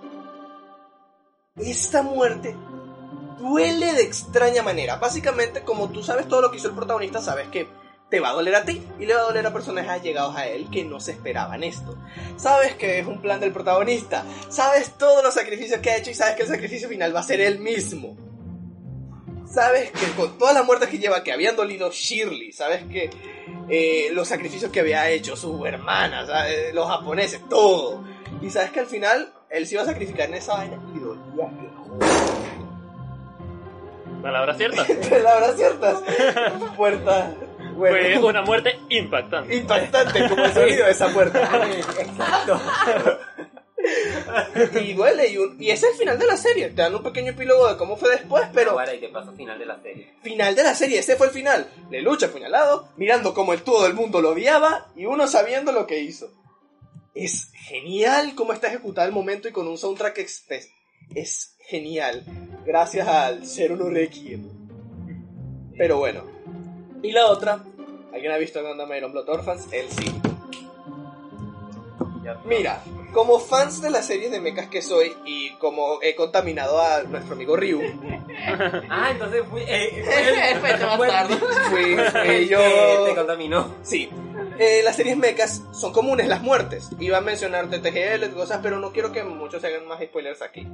Esta 1.57 2.03
muerte 2.03 2.55
duele 3.39 3.93
de 3.93 4.01
extraña 4.03 4.64
manera. 4.64 4.97
Básicamente, 4.97 5.62
como 5.62 5.89
tú 5.89 6.03
sabes 6.03 6.28
todo 6.28 6.41
lo 6.41 6.51
que 6.51 6.57
hizo 6.57 6.70
el 6.70 6.76
protagonista, 6.76 7.22
sabes 7.22 7.47
que 7.49 7.68
te 8.10 8.20
va 8.20 8.30
a 8.30 8.34
doler 8.34 8.55
a 8.55 8.64
ti 8.66 8.82
y 8.97 9.05
le 9.05 9.14
va 9.14 9.22
a 9.22 9.26
doler 9.26 9.45
a 9.45 9.53
personajes 9.53 9.91
allegados 9.91 10.36
a 10.36 10.47
él 10.47 10.68
que 10.72 10.84
no 10.84 10.99
se 10.99 11.12
esperaban 11.12 11.64
esto. 11.64 11.95
Sabes 12.38 12.74
que 12.76 12.99
es 12.99 13.05
un 13.07 13.22
plan 13.22 13.39
del 13.39 13.51
protagonista, 13.51 14.24
sabes 14.49 14.91
todos 14.97 15.24
los 15.24 15.34
sacrificios 15.34 15.80
que 15.80 15.91
ha 15.91 15.97
hecho 15.97 16.10
y 16.10 16.16
sabes 16.16 16.36
que 16.36 16.41
el 16.43 16.47
sacrificio 16.49 16.89
final 16.89 17.16
va 17.16 17.20
a 17.20 17.24
ser 17.24 17.39
él 17.41 17.60
mismo. 17.60 18.18
Sabes 19.49 19.91
que 19.91 20.05
con 20.15 20.37
todas 20.37 20.53
las 20.53 20.65
muertes 20.65 20.89
que 20.89 20.97
lleva, 20.99 21.23
que 21.23 21.31
habían 21.31 21.55
dolido 21.55 21.91
Shirley, 21.91 22.51
sabes 22.51 22.83
que 22.85 23.09
eh, 23.69 24.09
los 24.13 24.27
sacrificios 24.27 24.71
que 24.71 24.79
había 24.81 25.09
hecho 25.09 25.35
su 25.35 25.65
hermana, 25.65 26.25
¿sabes? 26.25 26.73
los 26.73 26.87
japoneses, 26.87 27.41
todo. 27.49 28.03
Y 28.41 28.49
sabes 28.49 28.71
que 28.71 28.79
al 28.81 28.87
final 28.87 29.33
él 29.49 29.67
se 29.67 29.75
iba 29.75 29.83
a 29.83 29.85
sacrificar 29.85 30.29
en 30.29 30.35
esa 30.35 30.55
vaina 30.55 30.79
y 30.95 30.99
dolía 30.99 31.49
que 31.49 31.69
Palabras 34.21 34.57
ciertas. 34.57 34.87
Palabras 35.09 35.55
ciertas. 35.55 35.97
Puerta. 36.75 37.33
Fue 37.77 37.89
Bueno, 37.91 38.27
una 38.27 38.41
muerte 38.41 38.77
impactante. 38.89 39.55
impactante 39.55 40.27
como 40.27 40.43
el 40.43 40.53
sonido 40.53 40.85
de 40.85 40.91
esa 40.91 41.07
puerta. 41.13 41.39
Exacto. 41.99 42.59
Y 44.81 44.93
duele, 44.93 45.27
y, 45.29 45.37
un- 45.37 45.55
y 45.61 45.71
ese 45.71 45.87
es 45.87 45.93
el 45.93 45.99
final 45.99 46.19
de 46.19 46.25
la 46.27 46.37
serie. 46.37 46.69
Te 46.69 46.81
dan 46.81 46.95
un 46.95 47.03
pequeño 47.03 47.31
epílogo 47.31 47.67
de 47.69 47.77
cómo 47.77 47.95
fue 47.97 48.09
después, 48.11 48.47
pero 48.53 48.71
Ahora, 48.71 48.93
y 48.93 48.99
te 48.99 49.09
paso 49.09 49.33
final 49.33 49.57
de 49.59 49.65
la 49.65 49.81
serie. 49.81 50.13
final 50.21 50.55
de 50.55 50.63
la 50.63 50.75
serie, 50.75 50.99
ese 50.99 51.15
fue 51.15 51.27
el 51.27 51.33
final. 51.33 51.67
Le 51.89 52.01
lucha 52.01 52.27
apuñalado, 52.27 52.89
mirando 52.97 53.33
cómo 53.33 53.53
el 53.53 53.61
todo 53.63 53.85
el 53.87 53.93
mundo 53.93 54.21
lo 54.21 54.31
odiaba 54.31 54.87
y 54.95 55.05
uno 55.05 55.27
sabiendo 55.27 55.71
lo 55.71 55.87
que 55.87 55.99
hizo. 55.99 56.31
Es 57.15 57.51
genial 57.53 58.33
cómo 58.35 58.53
está 58.53 58.67
ejecutado 58.67 59.07
el 59.07 59.13
momento 59.13 59.47
y 59.47 59.51
con 59.51 59.67
un 59.67 59.77
soundtrack 59.77 60.19
express. 60.19 60.69
Es 61.15 61.55
genial. 61.67 62.23
Gracias 62.65 63.07
al 63.07 63.45
Zero 63.45 63.75
no 63.75 63.89
Requiem. 63.89 64.47
Pero 65.77 65.97
bueno. 65.97 66.23
Y 67.01 67.11
la 67.11 67.27
otra, 67.27 67.63
¿alguien 68.13 68.31
ha 68.31 68.37
visto 68.37 68.61
Gundam 68.63 68.91
Iron 68.95 69.11
Blood 69.11 69.29
Orphans? 69.29 69.67
Él 69.71 69.87
sí. 69.89 70.11
Mira, 72.45 72.81
como 73.14 73.39
fans 73.39 73.82
de 73.82 73.89
las 73.89 74.05
series 74.07 74.32
de 74.32 74.39
mechas 74.39 74.68
que 74.68 74.82
soy 74.82 75.14
y 75.26 75.51
como 75.55 75.99
he 76.01 76.16
contaminado 76.16 76.80
a 76.82 77.03
nuestro 77.03 77.34
amigo 77.36 77.55
Ryu, 77.55 77.82
Ah, 78.89 79.10
entonces 79.12 79.43
fui. 79.49 79.62
Eh, 79.68 80.03
fue- 80.60 80.78
fui, 81.70 81.93
el 81.93 82.12
fui 82.12 82.24
que 82.24 82.47
yo. 82.47 82.60
te 83.05 83.16
contaminó. 83.16 83.74
Sí. 83.82 84.10
Eh, 84.57 84.82
las 84.84 84.95
series 84.95 85.18
mechas 85.18 85.64
son 85.74 85.91
comunes 85.93 86.28
las 86.28 86.41
muertes. 86.41 86.89
Iba 86.99 87.18
a 87.18 87.22
mencionar 87.22 87.70
TTGL, 87.70 88.30
cosas, 88.34 88.60
pero 88.62 88.80
no 88.80 88.91
quiero 88.91 89.12
que 89.12 89.24
muchos 89.24 89.62
se 89.62 89.68
hagan 89.68 89.88
más 89.88 90.01
spoilers 90.01 90.41
aquí. 90.41 90.68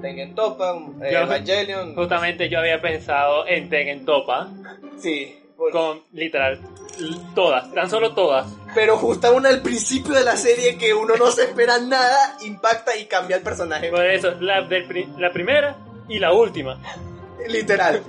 Tengen 0.00 0.34
Topa, 0.34 0.76
eh, 1.02 1.10
Yo- 1.12 1.20
Evangelion. 1.20 1.94
Justamente 1.94 2.48
yo 2.48 2.58
había 2.58 2.80
pensado 2.80 3.46
en 3.46 3.68
Tekken 3.70 4.04
Topa, 4.04 4.50
Sí. 4.98 5.38
por- 5.56 5.72
con 5.72 6.02
literal 6.12 6.60
todas, 7.34 7.72
tan 7.72 7.88
solo 7.90 8.14
todas. 8.14 8.46
Pero 8.74 8.96
justo 8.98 9.32
una 9.34 9.48
al 9.50 9.62
principio 9.62 10.12
de 10.14 10.24
la 10.24 10.36
serie 10.36 10.76
que 10.76 10.92
uno 10.94 11.14
no 11.16 11.30
se 11.30 11.44
espera 11.44 11.78
nada, 11.78 12.36
impacta 12.42 12.96
y 12.96 13.06
cambia 13.06 13.36
el 13.36 13.42
personaje. 13.42 13.88
Por 13.90 14.04
eso, 14.04 14.32
la, 14.40 14.62
del 14.62 14.86
pri- 14.86 15.08
la 15.16 15.30
primera 15.32 15.76
y 16.08 16.18
la 16.18 16.32
última. 16.32 16.80
Literal. 17.48 18.02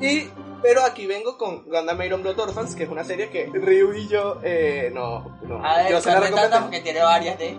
Y, 0.00 0.28
pero 0.62 0.82
aquí 0.84 1.06
vengo 1.06 1.36
con 1.36 1.64
Gundam 1.64 2.00
Iron 2.02 2.22
Blood 2.22 2.38
Orphans, 2.40 2.74
que 2.74 2.84
es 2.84 2.88
una 2.88 3.04
serie 3.04 3.28
que 3.28 3.46
Ryu 3.52 3.92
y 3.92 4.08
yo, 4.08 4.40
eh, 4.42 4.90
no, 4.94 5.38
no. 5.42 5.64
A 5.64 5.76
ver, 5.82 5.90
yo 5.92 6.00
se 6.00 6.10
la 6.10 6.60
porque 6.62 6.80
tiene 6.80 7.02
varias 7.02 7.38
de. 7.38 7.58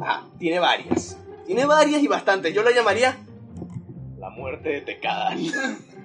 Ajá, 0.00 0.24
tiene 0.38 0.60
varias. 0.60 1.18
Tiene 1.46 1.66
varias 1.66 2.02
y 2.02 2.06
bastantes. 2.08 2.54
Yo 2.54 2.62
la 2.62 2.70
llamaría 2.70 3.16
La 4.18 4.30
muerte 4.30 4.68
de 4.68 4.80
Tekadan. 4.82 5.38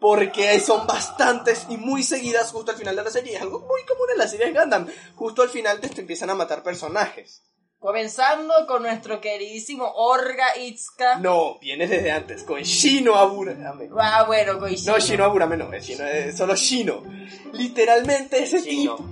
Porque 0.00 0.60
son 0.60 0.86
bastantes 0.86 1.66
y 1.68 1.76
muy 1.76 2.02
seguidas 2.02 2.50
justo 2.52 2.72
al 2.72 2.76
final 2.78 2.96
de 2.96 3.04
la 3.04 3.10
serie. 3.10 3.36
Es 3.36 3.42
algo 3.42 3.60
muy 3.60 3.84
común 3.84 4.08
en 4.12 4.18
las 4.18 4.30
series 4.30 4.52
de 4.52 4.60
Gundam. 4.60 4.86
Justo 5.14 5.42
al 5.42 5.48
final 5.48 5.80
te 5.80 6.00
empiezan 6.00 6.30
a 6.30 6.34
matar 6.34 6.62
personajes. 6.62 7.42
Comenzando 7.84 8.66
con 8.66 8.82
nuestro 8.82 9.20
queridísimo 9.20 9.84
Orga 9.94 10.56
Itsuka. 10.56 11.16
No, 11.18 11.58
viene 11.58 11.86
desde 11.86 12.10
antes, 12.12 12.42
con 12.42 12.62
Shino 12.62 13.14
Aburame. 13.14 13.90
Ah, 14.00 14.24
bueno, 14.26 14.58
Koishino. 14.58 14.92
No, 14.92 14.98
Shino 14.98 15.24
Aburame 15.24 15.58
no, 15.58 15.70
es, 15.70 15.86
Shino, 15.86 16.06
es 16.06 16.34
solo 16.34 16.54
Shino. 16.54 17.02
Literalmente 17.52 18.42
ese 18.42 18.62
Chino. 18.62 18.96
tipo. 18.96 19.08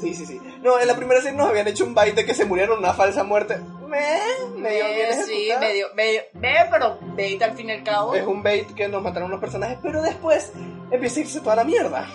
Sí, 0.00 0.14
sí, 0.14 0.26
sí. 0.26 0.40
No, 0.62 0.78
en 0.78 0.86
la 0.86 0.94
primera 0.96 1.20
serie 1.20 1.36
nos 1.36 1.48
habían 1.48 1.66
hecho 1.66 1.84
un 1.84 1.94
baile 1.94 2.14
de 2.14 2.24
que 2.24 2.34
se 2.34 2.44
murieron 2.44 2.78
una 2.78 2.94
falsa 2.94 3.24
muerte. 3.24 3.58
Me, 3.94 4.60
medio 4.60 4.84
bien 4.88 5.24
sí, 5.24 5.48
medio, 5.60 5.86
medio, 5.94 6.22
ve, 6.34 6.54
pero 6.70 6.98
bait 7.16 7.40
al 7.42 7.56
fin 7.56 7.68
y 7.68 7.72
al 7.72 7.84
cabo. 7.84 8.14
Es 8.14 8.26
un 8.26 8.42
bait 8.42 8.66
que 8.74 8.88
nos 8.88 9.02
mataron 9.02 9.28
unos 9.28 9.40
personajes, 9.40 9.78
pero 9.80 10.02
después 10.02 10.52
empieza 10.90 11.20
a 11.20 11.22
irse 11.22 11.40
toda 11.40 11.56
la 11.56 11.64
mierda. 11.64 12.08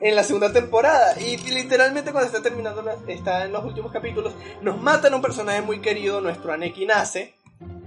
En 0.00 0.14
la 0.14 0.22
segunda 0.22 0.52
temporada. 0.52 1.20
Y 1.20 1.36
literalmente 1.38 2.12
cuando 2.12 2.26
está 2.26 2.42
terminando, 2.42 2.84
está 3.08 3.44
en 3.44 3.52
los 3.52 3.64
últimos 3.64 3.90
capítulos, 3.92 4.32
nos 4.60 4.80
matan 4.80 5.12
a 5.12 5.16
un 5.16 5.22
personaje 5.22 5.62
muy 5.62 5.80
querido, 5.80 6.20
nuestro 6.20 6.52
Aneki 6.52 6.86
Nace, 6.86 7.34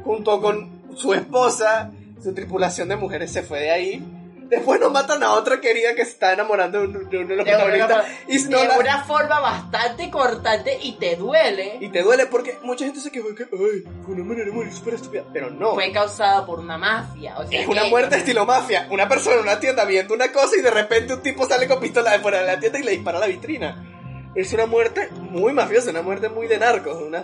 junto 0.03 0.41
con 0.41 0.83
su 0.95 1.13
esposa, 1.13 1.91
su 2.21 2.33
tripulación 2.33 2.89
de 2.89 2.95
mujeres 2.97 3.31
se 3.31 3.43
fue 3.43 3.61
de 3.61 3.71
ahí. 3.71 4.14
Después 4.49 4.79
nos 4.79 4.91
matan 4.91 5.23
a 5.23 5.33
otra 5.33 5.59
querida 5.59 5.95
que 5.95 6.05
se 6.05 6.11
está 6.11 6.33
enamorando 6.33 6.79
de 6.81 6.87
uno 6.87 6.99
de, 7.09 7.17
uno 7.17 7.27
de 7.29 7.35
los 7.37 7.45
De 7.45 7.55
una. 7.55 8.05
Y, 8.27 8.37
no 8.43 8.59
de 8.59 8.67
la- 8.67 8.77
una 8.77 9.03
forma 9.03 9.39
bastante 9.39 10.11
cortante 10.11 10.77
y 10.81 10.93
te 10.99 11.15
duele. 11.15 11.77
y 11.81 11.89
te 11.89 12.03
duele 12.03 12.27
porque 12.27 12.57
mucha 12.63 12.85
gente 12.85 12.99
se 12.99 13.11
quejó 13.11 13.33
que, 13.33 13.43
ay, 13.43 13.83
fue 14.03 14.13
una 14.13 14.23
manera 14.23 14.45
de 14.45 14.51
morir 14.51 14.71
súper 14.71 14.93
estúpida. 14.95 15.23
Pero 15.33 15.49
no. 15.49 15.73
Fue 15.73 15.91
causada 15.91 16.45
por 16.45 16.59
una 16.59 16.77
mafia. 16.77 17.35
O 17.39 17.47
sea, 17.47 17.59
Es 17.61 17.67
una 17.67 17.85
muerte 17.85 18.17
estilo 18.17 18.45
mafia. 18.45 18.87
Una 18.91 19.09
persona 19.09 19.37
en 19.37 19.41
una 19.41 19.59
tienda 19.59 19.83
viendo 19.85 20.13
una 20.13 20.31
cosa 20.31 20.55
y 20.57 20.61
de 20.61 20.71
repente 20.71 21.13
un 21.15 21.21
tipo 21.21 21.47
sale 21.47 21.67
con 21.67 21.79
pistola 21.79 22.11
de 22.11 22.19
fuera 22.19 22.39
de 22.41 22.45
la 22.45 22.59
tienda 22.59 22.79
y 22.79 22.83
le 22.83 22.91
dispara 22.91 23.17
a 23.17 23.21
la 23.21 23.27
vitrina. 23.27 24.31
Es 24.35 24.53
una 24.53 24.65
muerte 24.67 25.09
muy 25.11 25.53
mafiosa, 25.53 25.89
una 25.89 26.01
muerte 26.01 26.29
muy 26.29 26.47
de 26.47 26.57
narcos. 26.59 27.01
Una... 27.01 27.23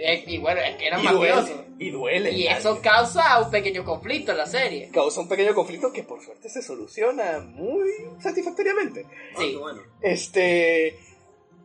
Eh, 0.00 0.24
y 0.26 0.38
bueno, 0.38 0.60
es 0.60 0.76
que 0.76 0.86
era 0.86 1.00
y 1.00 1.02
mafioso. 1.04 1.40
duele. 1.46 1.64
Y 1.80 1.90
duele. 1.90 2.30
Y 2.32 2.46
eso 2.46 2.80
causa 2.82 3.40
un 3.40 3.50
pequeño 3.50 3.84
conflicto 3.84 4.32
en 4.32 4.38
la 4.38 4.46
serie. 4.46 4.90
causa 4.92 5.20
un 5.20 5.28
pequeño 5.28 5.54
conflicto 5.54 5.92
que 5.92 6.02
por 6.04 6.22
suerte 6.24 6.48
se 6.48 6.62
soluciona 6.62 7.38
muy 7.40 7.88
satisfactoriamente. 8.20 9.06
Ah, 9.08 9.38
Sí. 9.40 9.50
qué 9.52 9.56
bueno. 9.56 9.82
Este. 10.02 10.98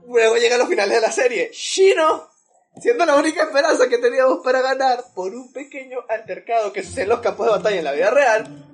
Luego 0.08 0.36
llegan 0.38 0.60
los 0.60 0.68
finales 0.70 0.96
de 0.96 1.02
la 1.02 1.12
serie. 1.12 1.50
Shino, 1.54 2.28
siendo 2.78 3.06
la 3.06 3.16
única 3.16 3.44
esperanza 3.44 3.88
que 3.88 3.98
teníamos 4.00 4.40
para 4.44 4.62
ganar, 4.62 5.04
por 5.16 5.34
un 5.34 5.52
pequeño 5.54 6.00
altercado 6.10 6.74
que 6.74 6.84
sucede 6.84 7.04
en 7.04 7.10
los 7.10 7.20
campos 7.20 7.46
de 7.48 7.52
batalla 7.54 7.78
en 7.78 7.86
la 7.86 7.92
vida 7.94 8.12
real, 8.12 8.66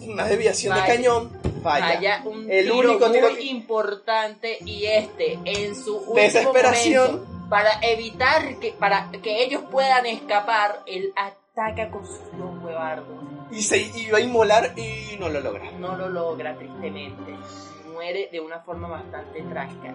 una 0.00 0.26
desviación 0.26 0.74
de 0.74 0.80
cañón, 0.86 1.30
falla. 1.62 1.94
Falla 1.94 2.22
un 2.26 2.50
El 2.50 2.64
tiro 2.64 2.78
único 2.78 3.06
muy 3.08 3.16
tiro 3.18 3.34
que- 3.36 3.42
importante 3.42 4.58
y 4.66 4.84
este 4.86 5.38
en 5.44 5.74
su 5.76 5.96
último 5.96 6.14
Desesperación. 6.16 7.12
momento, 7.12 7.33
para 7.54 7.70
evitar 7.82 8.58
que 8.58 8.72
para 8.72 9.10
que 9.22 9.44
ellos 9.44 9.62
puedan 9.70 10.06
escapar 10.06 10.82
él 10.86 11.12
ataca 11.16 11.88
con 11.90 12.04
sus 12.04 12.18
dos 12.36 12.62
huevardos 12.64 13.16
Y 13.52 13.62
se 13.62 13.78
iba 13.96 14.18
a 14.18 14.20
inmolar 14.20 14.72
y 14.76 15.16
no 15.20 15.28
lo 15.28 15.38
logra. 15.40 15.70
no 15.78 15.96
lo 15.96 16.08
logra 16.08 16.56
tristemente 16.56 17.32
muere 17.92 18.28
de 18.32 18.40
una 18.40 18.58
forma 18.60 18.88
bastante 18.88 19.40
trágica 19.42 19.94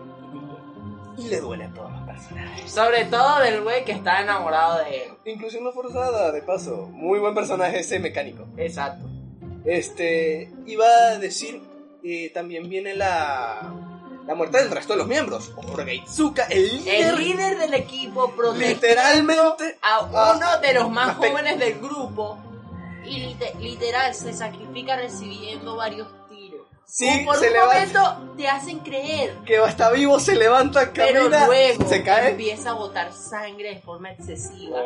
Y 1.17 1.27
le 1.27 1.41
duele 1.41 1.65
a 1.65 1.73
todos 1.73 1.91
los 1.91 2.01
personajes. 2.03 2.71
sobre 2.71 3.03
todo 3.05 3.39
del 3.41 3.61
güey 3.61 3.83
que 3.83 3.91
está 3.91 4.21
enamorado 4.21 4.79
de 4.85 5.03
él 5.03 5.09
Inclusión 5.25 5.65
no 5.65 5.73
forzada, 5.73 6.31
de 6.31 6.41
paso. 6.41 6.87
Muy 6.93 7.19
buen 7.19 7.35
personaje 7.35 7.79
ese 7.79 7.99
mecánico. 7.99 8.45
exacto 8.55 9.05
Este. 9.65 10.49
Iba 10.65 10.85
a 10.85 11.17
decir. 11.19 11.61
eh, 12.03 12.31
también 12.33 12.69
viene 12.69 12.95
la. 12.95 13.73
La 14.29 14.35
muerte 14.35 14.59
del 14.59 14.69
resto 14.69 14.93
de 14.93 14.99
los 14.99 15.07
miembros. 15.07 15.51
Orgaitsuka, 15.73 16.43
el 16.51 16.67
líder. 16.67 17.05
el 17.09 17.15
líder 17.17 17.57
del 17.57 17.73
equipo 17.73 18.29
protege 18.35 18.75
Literalmente. 18.75 19.79
a 19.81 20.01
uno 20.35 20.59
de 20.61 20.73
los 20.75 20.87
más 20.91 21.15
jóvenes 21.17 21.57
del 21.57 21.79
grupo 21.79 22.37
y 23.03 23.21
lite- 23.21 23.55
literal 23.59 24.13
se 24.13 24.31
sacrifica 24.33 24.95
recibiendo 24.97 25.75
varios 25.75 26.07
tiros. 26.29 26.61
Sí, 26.85 27.07
Como 27.09 27.25
por 27.31 27.37
se 27.37 27.47
un 27.47 27.53
levanta. 27.53 28.01
momento 28.03 28.35
te 28.37 28.47
hacen 28.47 28.79
creer, 28.81 29.33
Que 29.47 29.55
está 29.63 29.89
vivo, 29.89 30.19
se 30.19 30.35
levanta, 30.35 30.91
pero 30.93 31.21
camina, 31.21 31.47
luego 31.47 31.89
se 31.89 32.03
cae. 32.03 32.29
empieza 32.29 32.69
a 32.69 32.73
botar 32.73 33.11
sangre 33.11 33.73
de 33.73 33.81
forma 33.81 34.11
excesiva, 34.11 34.79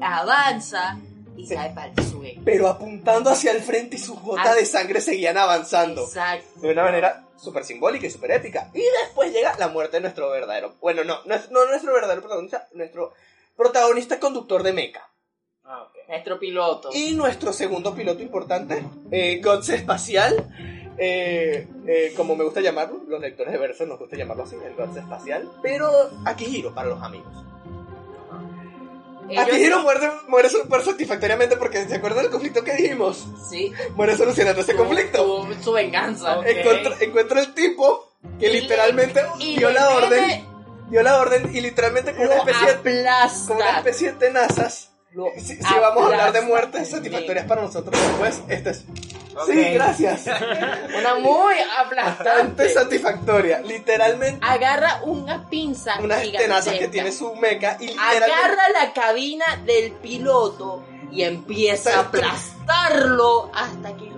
avanza 0.00 0.98
y 1.36 1.46
Sí. 1.46 1.54
cae 1.54 1.70
para 1.74 1.92
el 1.92 2.04
suelo. 2.06 2.40
Pero 2.44 2.68
apuntando 2.68 3.30
hacia 3.30 3.52
el 3.52 3.62
frente 3.62 3.96
y 3.96 3.98
sus 3.98 4.20
gotas 4.20 4.48
Ah. 4.48 4.54
de 4.54 4.64
sangre 4.66 5.00
seguían 5.00 5.36
avanzando. 5.38 6.02
Exacto. 6.04 6.60
de 6.60 6.72
una 6.72 6.82
manera 6.84 7.26
súper 7.36 7.64
simbólica 7.64 8.06
y 8.06 8.10
súper 8.10 8.30
épica. 8.32 8.70
Y 8.74 8.82
después 9.02 9.32
llega 9.32 9.56
la 9.58 9.68
muerte 9.68 9.96
de 9.96 10.02
nuestro 10.02 10.30
verdadero, 10.30 10.74
bueno, 10.80 11.04
no, 11.04 11.18
no, 11.26 11.34
es- 11.34 11.50
no 11.50 11.64
nuestro 11.66 11.92
verdadero 11.92 12.20
protagonista, 12.22 12.68
nuestro 12.72 13.12
protagonista 13.56 14.18
conductor 14.20 14.62
de 14.62 14.72
mecha. 14.72 15.02
Ah, 15.64 15.82
ok. 15.82 16.08
Nuestro 16.08 16.38
piloto. 16.38 16.90
Y 16.92 17.14
nuestro 17.14 17.52
segundo 17.52 17.94
piloto 17.94 18.22
importante, 18.22 18.84
eh, 19.10 19.40
Gods 19.42 19.70
Espacial, 19.70 20.48
eh, 20.98 21.66
eh, 21.86 22.12
como 22.16 22.36
me 22.36 22.44
gusta 22.44 22.60
llamarlo, 22.60 23.02
los 23.08 23.20
lectores 23.20 23.52
de 23.52 23.58
verso 23.58 23.84
nos 23.86 23.98
gusta 23.98 24.16
llamarlo 24.16 24.44
así, 24.44 24.56
el 24.64 24.74
Gods 24.74 24.96
Espacial, 24.96 25.50
pero 25.62 25.90
Akihiro 26.24 26.74
para 26.74 26.88
los 26.88 27.02
amigos. 27.02 27.32
Ellos- 29.28 29.42
Akihiro 29.46 29.82
muere, 29.82 30.10
muere 30.28 30.48
súper 30.50 30.82
satisfactoriamente 30.82 31.56
porque 31.56 31.86
se 31.88 31.94
acuerdan 31.94 32.22
del 32.24 32.30
conflicto 32.32 32.62
que 32.62 32.74
dijimos, 32.74 33.26
Sí. 33.50 33.72
muere 33.96 34.16
solucionando 34.16 34.60
ese 34.62 34.74
conflicto. 34.76 35.22
tuvo 35.24 35.48
su 35.62 35.72
venganza. 35.72 36.38
Ok. 36.38 36.46
Encuentra, 36.46 36.96
encuentra 37.00 37.40
el 37.40 37.54
tipo 37.54 38.12
que 38.38 38.46
Y 38.48 38.60
literalmente 38.60 39.22
Y 39.38 39.56
dio 39.58 39.68
le 39.68 39.74
la 39.74 39.90
orden, 39.90 40.44
dio 40.90 41.02
la 41.02 41.18
orden 41.18 41.54
y 41.54 41.60
literalmente 41.60 42.14
con 42.14 42.26
una 42.26 42.36
especie, 42.36 42.70
aplasta. 42.70 43.46
con 43.48 43.56
una 43.56 43.78
especie 43.78 44.12
de 44.12 44.18
tenazas. 44.18 44.90
Si, 45.38 45.56
si 45.56 45.74
vamos 45.80 46.02
a 46.02 46.06
hablar 46.06 46.32
de 46.32 46.40
muertes 46.40 46.90
satisfactorias 46.90 47.46
para 47.46 47.62
nosotros 47.62 47.94
después, 48.00 48.40
esta 48.48 48.70
es 48.70 48.84
Sí, 49.46 49.64
gracias. 49.74 50.26
Una 50.98 51.14
muy 51.16 51.54
aplastante. 51.78 52.68
satisfactoria. 52.72 53.60
Literalmente, 53.60 54.38
Agarra 54.46 55.00
una 55.04 55.48
pinza 55.48 55.98
unas 56.00 56.20
tenazas 56.22 56.72
que 56.72 56.78
gigantesca. 56.78 56.90
tiene 56.90 57.12
su 57.12 57.34
meca 57.36 57.76
y 57.80 57.88
literalmente... 57.88 58.24
agarra 58.32 58.68
la 58.70 58.92
cabina 58.92 59.44
del 59.64 59.92
piloto 59.92 60.84
y 61.10 61.22
empieza 61.22 61.96
a 61.96 62.00
aplastarlo 62.00 63.50
hasta 63.54 63.96
que 63.96 64.13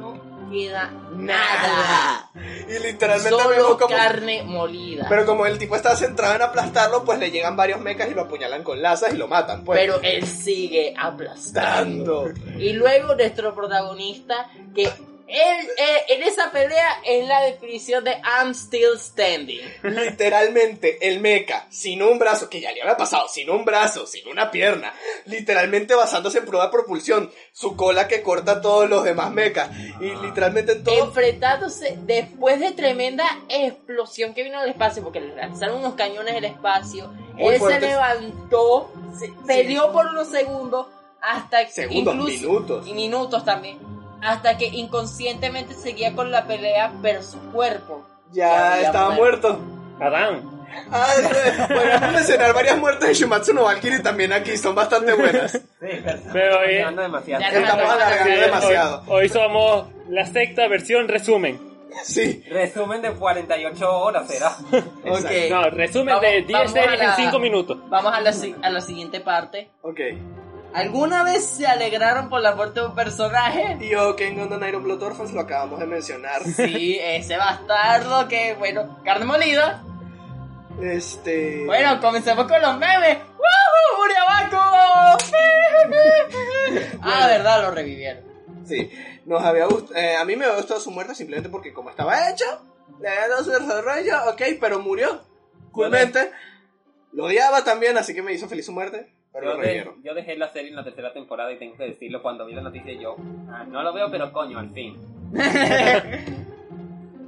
queda 0.51 0.91
nada. 1.15 2.31
Y 2.69 2.79
literalmente 2.83 3.31
Solo 3.31 3.49
vemos 3.49 3.77
como... 3.79 3.95
carne 3.95 4.43
molida. 4.43 5.07
Pero 5.09 5.27
como 5.27 5.47
el 5.47 5.59
tipo 5.59 5.77
está 5.77 5.97
centrado 5.97 6.35
en 6.35 6.43
aplastarlo, 6.43 7.05
pues 7.05 7.19
le 7.19 7.31
llegan 7.31 7.57
varios 7.57 7.81
mecas 7.81 8.11
y 8.11 8.15
lo 8.15 8.23
apuñalan 8.23 8.63
con 8.63 8.83
lazas 8.83 9.15
y 9.15 9.17
lo 9.17 9.29
matan, 9.29 9.65
pues. 9.65 9.79
Pero 9.79 10.01
él 10.03 10.27
sigue 10.27 10.95
aplastando. 10.97 12.25
Dando. 12.25 12.59
Y 12.59 12.73
luego 12.73 13.15
nuestro 13.15 13.55
protagonista, 13.55 14.49
que 14.75 14.91
él 15.29 15.69
eh, 15.79 16.03
en 16.09 16.23
esa 16.23 16.51
pelea 16.53 17.01
es 17.05 17.27
la 17.27 17.43
definición 17.43 18.05
de 18.05 18.13
I'm 18.25 18.55
still 18.55 18.99
standing. 18.99 19.61
Literalmente, 19.83 20.99
el 21.09 21.21
meca, 21.21 21.67
sin 21.71 22.03
un 22.03 22.19
brazo, 22.19 22.49
que 22.49 22.61
ya 22.61 22.73
le 22.73 22.83
había 22.83 22.97
pasado, 22.97 23.29
sin 23.29 23.51
un 23.51 23.65
brazo, 23.65 24.07
sin 24.07 24.27
una 24.29 24.51
pierna, 24.51 24.95
literalmente 25.27 25.95
basándose 25.95 26.39
en 26.39 26.47
prueba 26.47 26.67
de 26.67 26.73
propulsión, 26.73 27.31
su 27.53 27.77
cola 27.77 28.09
que 28.09 28.23
corta 28.23 28.53
a 28.53 28.61
todos 28.61 28.89
los 28.89 29.05
demás 29.05 29.31
mecas, 29.33 29.71
y 30.01 30.15
literalmente 30.25 30.77
todo... 30.77 31.05
Enfrentándose 31.07 31.97
después 32.03 32.61
de 32.61 32.73
tremenda 32.73 33.25
explosión 33.49 34.33
que 34.35 34.43
vino 34.45 34.61
del 34.61 34.71
espacio, 34.71 35.03
porque 35.03 35.21
le 35.21 35.35
lanzaron 35.35 35.79
unos 35.79 35.95
cañones 35.95 36.35
del 36.35 36.45
espacio, 36.45 37.09
Muy 37.35 37.55
él 37.55 37.59
fuertes. 37.59 37.81
se 37.83 37.87
levantó, 37.89 38.93
se 39.19 39.31
peleó 39.47 39.93
por 39.93 40.07
unos 40.07 40.29
segundos, 40.29 40.87
hasta 41.21 41.67
Segundos, 41.69 42.15
incluso- 42.15 42.39
minutos. 42.47 42.87
y 42.87 42.95
minutos 42.95 43.45
también, 43.45 43.79
hasta 44.23 44.57
que 44.59 44.67
inconscientemente 44.67 45.75
seguía 45.75 46.15
con 46.15 46.31
la 46.31 46.47
pelea, 46.47 46.93
pero 47.03 47.23
su 47.23 47.39
cuerpo 47.53 48.07
Ya 48.33 48.81
estaba 48.81 49.11
muerto. 49.15 49.59
muerto. 49.59 50.05
Adán. 50.05 50.51
Ah, 50.91 51.07
eh, 51.19 51.53
podríamos 51.75 52.13
mencionar 52.13 52.53
varias 52.53 52.77
muertes 52.77 53.09
de 53.09 53.15
Shumatsu 53.15 53.55
no 53.55 53.65
Valkyrie 53.65 54.01
también 54.01 54.33
aquí, 54.35 54.59
son 54.59 54.75
bastante 54.75 55.15
buenas. 55.15 55.53
Sí, 55.53 55.61
pero 56.33 56.63
eh, 56.65 56.81
hablando 56.81 57.03
demasiado. 57.03 57.41
Ya 57.43 57.49
Estamos 57.49 57.91
alargando 57.93 58.35
Sí, 58.35 58.41
demasiado. 58.41 59.03
Hoy, 59.07 59.23
hoy 59.23 59.29
somos 59.31 59.87
la 60.11 60.27
sexta 60.27 60.69
versión 60.69 61.09
resumen. 61.09 61.59
Sí, 62.03 62.45
Resumen 62.51 63.01
de 63.01 63.13
48 63.13 63.91
horas 64.01 64.29
será. 64.29 64.51
Ok. 65.09 65.31
No, 65.51 65.71
resumen 65.71 66.09
Vamos- 66.17 66.21
de 66.23 66.43
10 66.43 66.53
vamos 66.53 66.71
a 66.71 66.75
series 66.83 66.99
la- 66.99 67.05
en 67.07 67.17
5 67.17 67.39
minutos. 67.39 67.79
Vamos 67.89 68.13
a 68.13 68.21
la, 68.21 68.35
a 68.63 68.71
la 68.71 68.81
siguiente 68.83 69.21
parte. 69.21 69.71
ok. 69.83 70.01
¿Alguna 70.77 71.23
vez 71.25 71.45
se 71.47 71.67
alegraron 71.67 72.29
por 72.29 72.43
la 72.43 72.55
muerte 72.55 72.81
de 72.81 72.87
un 72.87 72.95
personaje? 72.95 73.79
Y 73.81 73.89
yo, 73.89 74.15
Kengon 74.15 74.49
the 74.51 74.59
Night 74.59 74.75
of 74.75 74.83
Blood 74.83 75.03
Orphans, 75.03 75.33
lo 75.33 75.41
acabamos 75.41 75.81
de 75.81 75.87
mencionar. 75.87 76.43
Sí, 76.45 76.99
ese 77.01 77.37
bastardo 77.39 78.29
que, 78.29 78.55
bueno, 78.55 79.01
carne 79.03 79.25
molida. 79.25 79.83
Este... 80.83 81.65
Bueno, 81.65 81.99
comencemos 82.01 82.47
con 82.47 82.61
los 82.61 82.77
memes. 82.79 83.17
¡Woohoo! 83.19 83.97
¡Muriabaco! 83.99 85.19
ah, 87.03 87.27
verdad, 87.27 87.63
lo 87.63 87.71
revivieron. 87.71 88.25
Sí, 88.67 88.91
nos 89.25 89.43
había 89.43 89.67
gust- 89.67 89.95
eh, 89.97 90.17
a 90.17 90.25
mí 90.25 90.37
me 90.37 90.45
había 90.45 90.57
gustado 90.59 90.81
su 90.81 90.91
muerte 90.91 91.15
simplemente 91.15 91.49
porque 91.49 91.73
como 91.73 91.89
estaba 91.91 92.29
hecho, 92.31 92.45
le 93.01 93.09
había 93.09 93.29
dado 93.29 93.45
su 93.45 93.51
desarrollo, 93.51 94.15
ok, 94.31 94.43
pero 94.61 94.81
murió. 94.81 95.23
Coolmente. 95.73 96.31
Lo 97.13 97.25
odiaba 97.25 97.65
también, 97.65 97.97
así 97.97 98.13
que 98.15 98.23
me 98.23 98.33
hizo 98.35 98.47
feliz 98.49 98.67
su 98.67 98.73
muerte, 98.73 99.11
pero 99.41 99.95
Yo, 100.03 100.15
de- 100.15 100.21
dejé 100.23 100.37
la 100.37 100.49
serie 100.49 100.71
en 100.71 100.77
la 100.77 100.85
tercera 100.85 101.13
temporada 101.13 101.53
y 101.53 101.59
tengo 101.59 101.77
que 101.77 101.85
decirlo 101.85 102.23
cuando 102.23 102.47
vi 102.47 102.55
la 102.55 102.63
noticia 102.63 102.93
yo. 102.95 103.17
ah, 103.51 103.65
no 103.69 103.83
lo 103.83 103.93
veo, 103.93 104.11
pero 104.11 104.33
coño, 104.33 104.59
al 104.59 104.71
fin. 104.71 104.97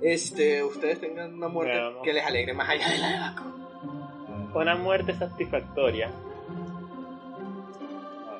Este, 0.00 0.62
ustedes 0.62 1.00
tengan 1.00 1.34
una 1.34 1.48
muerte 1.48 1.76
que 2.04 2.12
les 2.12 2.24
alegre 2.24 2.54
más 2.54 2.68
allá 2.68 2.88
de 2.88 2.98
la 2.98 3.08
de 3.10 3.18
Baku. 3.18 4.58
Una 4.60 4.76
muerte 4.76 5.12
satisfactoria. 5.14 6.08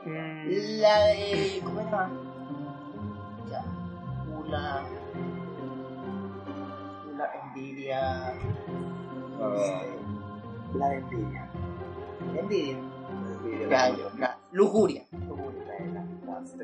Mm, 0.05 0.47
La 0.81 0.99
de. 1.07 1.61
¿Cómo 1.65 1.81
era? 1.81 2.11
Ya. 3.51 3.65
Una. 4.39 4.83
Una 7.13 7.25
envidia. 7.45 8.35
La 10.75 10.89
de 10.91 10.97
envidia. 10.99 11.51
Envidia. 12.39 12.77
Lujuria. 14.53 15.05
Lujuria. 15.13 15.65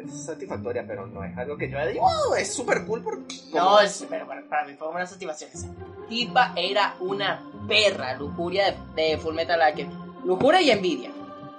Es 0.04 0.24
satisfactoria, 0.24 0.84
pero 0.86 1.06
no 1.06 1.24
es 1.24 1.36
algo 1.36 1.56
que 1.56 1.68
yo 1.70 1.78
digo, 1.86 2.06
"Oh, 2.06 2.34
es 2.36 2.52
súper 2.52 2.84
cool 2.86 3.02
porque... 3.02 3.34
No, 3.52 3.80
es, 3.80 4.06
pero 4.08 4.26
para, 4.26 4.42
para 4.48 4.66
mí 4.66 4.74
fue 4.74 4.88
una 4.88 5.06
satisfacción. 5.06 5.50
Esa 5.52 5.68
tipa 6.08 6.52
era 6.56 6.94
una 7.00 7.42
perra. 7.66 8.14
Lujuria 8.14 8.72
de, 8.94 9.02
de 9.02 9.18
Full 9.18 9.34
Metal 9.34 9.60
Alchemist. 9.60 9.98
Lujuria 10.24 10.60
y 10.60 10.70
envidia. 10.70 11.10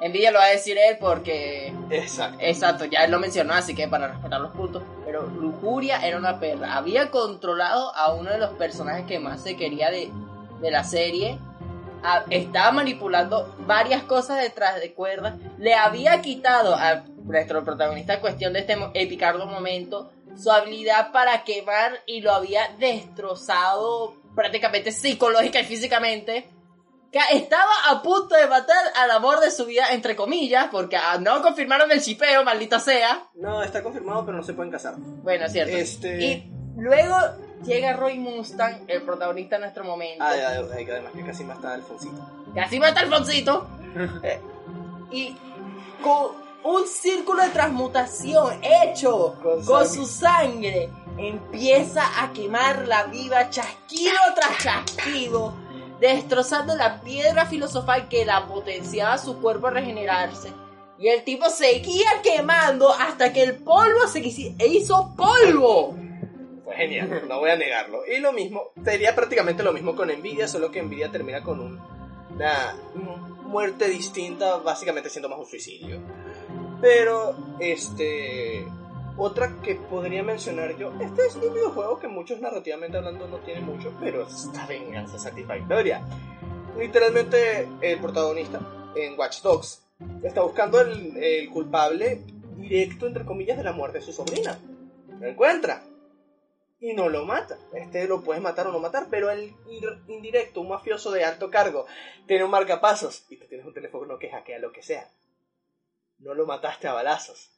Envidia 0.02 0.32
lo 0.32 0.40
va 0.40 0.46
a 0.46 0.50
decir 0.50 0.78
él 0.78 0.98
porque. 1.00 1.74
Exacto. 1.90 2.38
Exacto, 2.42 2.86
ya 2.86 3.06
él 3.06 3.12
lo 3.12 3.20
mencionó, 3.20 3.54
así 3.54 3.74
que 3.76 3.88
para 3.88 4.08
respetar 4.10 4.40
los 4.42 4.52
puntos. 4.52 4.84
Pero 5.06 5.28
Lujuria 5.28 6.06
era 6.06 6.18
una 6.18 6.40
perra. 6.40 6.76
Había 6.76 7.12
controlado 7.12 7.94
a 7.96 8.14
uno 8.14 8.30
de 8.32 8.38
los 8.38 8.52
personajes 8.52 9.06
que 9.06 9.20
más 9.20 9.42
se 9.42 9.56
quería 9.56 9.90
de, 9.92 10.12
de 10.62 10.72
la 10.72 10.84
serie. 10.84 11.38
A- 12.06 12.26
estaba 12.30 12.72
manipulando 12.72 13.56
varias 13.68 14.04
cosas 14.04 14.42
detrás 14.42 14.80
de 14.80 14.94
cuerdas. 14.94 15.36
Le 15.58 15.74
había 15.74 16.22
quitado 16.22 16.76
a 16.76 17.04
nuestro 17.24 17.64
protagonista 17.64 18.14
en 18.16 18.20
cuestión 18.22 18.54
de 18.54 18.60
este 18.60 18.78
epicardo 18.94 19.46
momento 19.48 20.12
su 20.38 20.52
habilidad 20.52 21.12
para 21.12 21.44
quemar 21.44 21.94
y 22.06 22.22
lo 22.22 22.32
había 22.34 22.70
destrozado 22.78 24.16
prácticamente 24.36 24.92
psicológica 24.92 25.60
y 25.60 25.64
físicamente. 25.66 26.50
Que 27.12 27.20
estaba 27.32 27.72
a 27.90 28.02
punto 28.02 28.36
de 28.36 28.46
matar 28.48 28.76
al 28.98 29.10
amor 29.12 29.40
de 29.40 29.50
su 29.50 29.66
vida, 29.66 29.94
entre 29.94 30.18
comillas, 30.18 30.68
porque 30.70 30.98
ah, 30.98 31.18
no 31.18 31.42
confirmaron 31.42 31.90
el 31.90 32.02
chipeo, 32.02 32.44
maldita 32.44 32.78
sea. 32.78 33.30
No, 33.36 33.64
está 33.64 33.82
confirmado, 33.82 34.26
pero 34.26 34.36
no 34.38 34.44
se 34.44 34.54
pueden 34.54 34.70
casar. 34.70 34.96
Bueno, 34.98 35.46
es 35.46 35.54
cierto. 35.54 35.78
Este... 35.78 36.22
Y 36.22 36.52
luego 36.76 37.16
llega 37.66 37.94
Roy 37.94 38.20
Mustang, 38.20 38.84
el 38.88 39.02
protagonista 39.02 39.56
de 39.56 39.62
nuestro 39.62 39.84
momento. 39.84 40.24
Ah, 40.24 40.32
además 40.32 41.12
que 41.14 41.24
casi 41.24 41.44
más 41.44 41.58
está 41.58 41.74
Alfonsito. 41.74 42.22
Casi 42.54 42.80
mata 42.80 43.02
a 43.02 43.04
Alfonsito. 43.04 43.68
Eh, 44.24 44.42
y 45.10 45.38
con 46.04 46.32
un 46.66 46.86
círculo 46.86 47.44
de 47.44 47.50
transmutación 47.50 48.60
hecho 48.62 49.36
Con 49.66 49.88
su 49.88 50.06
sangre, 50.06 50.90
empieza 51.18 52.22
a 52.22 52.34
quemarla 52.34 53.06
viva, 53.06 53.50
chasquido 53.50 54.18
tras 54.36 54.58
chasquido, 54.58 55.54
destrozando 56.02 56.76
la 56.76 57.00
piedra 57.00 57.46
filosofal 57.46 58.10
que 58.10 58.26
la 58.26 58.48
potenciaba 58.48 59.18
su 59.18 59.40
cuerpo 59.40 59.68
a 59.68 59.72
regenerarse. 59.72 60.52
Y 60.98 61.08
el 61.08 61.24
tipo 61.24 61.50
seguía 61.50 62.22
quemando 62.24 62.92
hasta 62.92 63.32
que 63.32 63.44
el 63.44 63.56
polvo 63.58 64.08
se 64.08 64.20
hizo 64.20 65.14
polvo. 65.16 65.96
Fue 66.66 66.76
genial, 66.76 67.24
no 67.30 67.40
voy 67.40 67.52
a 67.52 67.56
negarlo. 67.56 68.02
Y 68.06 68.20
lo 68.20 68.34
mismo, 68.34 68.72
sería 68.84 69.16
prácticamente 69.16 69.64
lo 69.64 69.72
mismo 69.72 69.96
con 69.96 70.10
Nvidia, 70.10 70.48
solo 70.48 70.72
que 70.72 70.82
Nvidia 70.82 71.12
termina 71.12 71.42
con 71.44 71.60
un- 71.62 71.80
una 72.34 72.76
muerte 73.44 73.88
distinta, 73.88 74.58
básicamente 74.58 75.10
siendo 75.10 75.30
más 75.30 75.40
un 75.40 75.46
suicidio. 75.46 76.00
Pero, 76.82 77.36
este. 77.60 78.66
Otra 79.18 79.62
que 79.64 79.76
podría 79.76 80.24
mencionar 80.24 80.76
yo, 80.76 80.92
este 81.00 81.26
es 81.28 81.36
un 81.38 81.54
videojuego 81.54 82.00
que 82.00 82.10
muchos 82.10 82.42
narrativamente 82.42 82.98
hablando 82.98 83.26
no 83.30 83.38
tiene 83.38 83.62
mucho, 83.62 83.94
pero 84.02 84.24
es 84.28 84.34
esta 84.34 84.66
venganza 84.66 85.18
satisfactoria. 85.18 86.02
Literalmente, 86.78 87.66
el 87.80 88.00
protagonista 88.00 88.60
en 88.94 89.18
Watch 89.18 89.42
Dogs 89.42 89.82
está 90.22 90.42
buscando 90.42 90.82
el, 90.82 91.16
el 91.16 91.50
culpable 91.50 92.24
directo, 92.58 93.08
entre 93.08 93.24
comillas, 93.24 93.58
de 93.58 93.64
la 93.64 93.72
muerte 93.72 94.00
de 94.00 94.04
su 94.04 94.12
sobrina. 94.12 94.60
Lo 95.22 95.28
encuentra 95.28 95.82
y 96.92 96.94
no 96.94 97.10
lo 97.10 97.26
mata. 97.26 97.58
Este 97.74 98.08
lo 98.08 98.22
puedes 98.22 98.42
matar 98.42 98.68
o 98.68 98.72
no 98.72 98.80
matar, 98.80 99.08
pero 99.10 99.30
el 99.32 99.52
ir- 99.68 100.04
indirecto, 100.08 100.62
un 100.62 100.70
mafioso 100.70 101.12
de 101.12 101.24
alto 101.24 101.50
cargo, 101.50 101.86
tiene 102.28 102.44
un 102.44 102.52
marcapasos 102.52 103.26
y 103.30 103.38
tú 103.38 103.46
tienes 103.48 103.66
un 103.66 103.74
teléfono 103.74 104.20
que 104.20 104.30
hackea 104.30 104.60
lo 104.60 104.72
que 104.72 104.82
sea. 104.84 105.10
No 106.20 106.34
lo 106.34 106.46
mataste 106.46 106.88
a 106.88 106.94
balazos. 106.94 107.50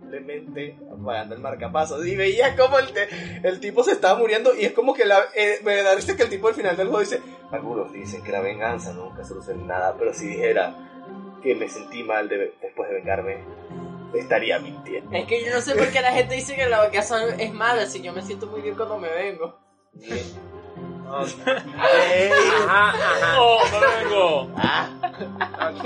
Simplemente 0.00 0.76
apagando 0.92 1.34
el 1.34 1.40
marcapasos. 1.40 2.06
Y 2.06 2.16
veía 2.16 2.56
como 2.56 2.78
el, 2.78 2.92
te- 2.92 3.08
el 3.42 3.60
tipo 3.60 3.82
se 3.84 3.92
estaba 3.92 4.18
muriendo 4.18 4.54
y 4.54 4.64
es 4.64 4.72
como 4.72 4.94
que 4.94 5.04
la, 5.04 5.18
eh, 5.34 5.60
me 5.64 5.82
da 5.82 5.94
risa 5.94 6.16
que 6.16 6.22
el 6.24 6.28
tipo 6.30 6.48
al 6.48 6.54
final 6.54 6.76
del 6.76 6.86
juego 6.88 7.00
dice, 7.00 7.20
algunos 7.50 7.92
dicen 7.92 8.22
que 8.22 8.32
la 8.32 8.40
venganza 8.40 8.92
nunca 8.92 9.24
soluciona 9.24 9.64
nada, 9.64 9.96
pero 9.98 10.12
si 10.14 10.26
dijera 10.26 11.38
que 11.42 11.54
me 11.54 11.68
sentí 11.68 12.02
mal 12.02 12.28
de- 12.28 12.54
después 12.62 12.88
de 12.88 12.94
vengarme, 12.96 13.44
estaría 14.14 14.58
mintiendo. 14.58 15.16
Es 15.16 15.26
que 15.26 15.44
yo 15.44 15.52
no 15.52 15.60
sé 15.60 15.74
por 15.74 15.88
qué 15.90 16.00
la 16.00 16.12
gente 16.12 16.34
dice 16.34 16.54
que 16.54 16.66
la 16.66 16.82
venganza 16.82 17.24
es 17.38 17.52
mala, 17.52 17.86
si 17.86 18.00
yo 18.02 18.12
me 18.12 18.22
siento 18.22 18.46
muy 18.46 18.60
bien 18.62 18.74
cuando 18.74 18.98
me 18.98 19.08
vengo. 19.10 19.58
Ajá, 21.06 22.88
ajá. 22.90 23.36
¡Oh, 23.40 23.60
no 23.70 23.80
vengo! 23.80 24.40
Ok. 25.70 25.84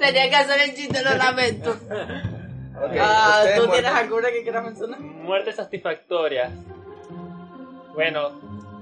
Tenía 0.00 0.28
que 0.30 0.36
hacer 0.36 0.60
el 0.60 0.74
chiste, 0.74 1.02
lo 1.02 1.14
lamento. 1.16 1.70
Ok, 1.70 2.96
Ah, 2.98 3.44
¿tú 3.56 3.68
tienes 3.68 3.90
alguna 3.92 4.30
que 4.30 4.42
quieras 4.42 4.64
mencionar? 4.64 5.00
Muertes 5.00 5.56
satisfactorias. 5.56 6.50
Bueno, 7.94 8.30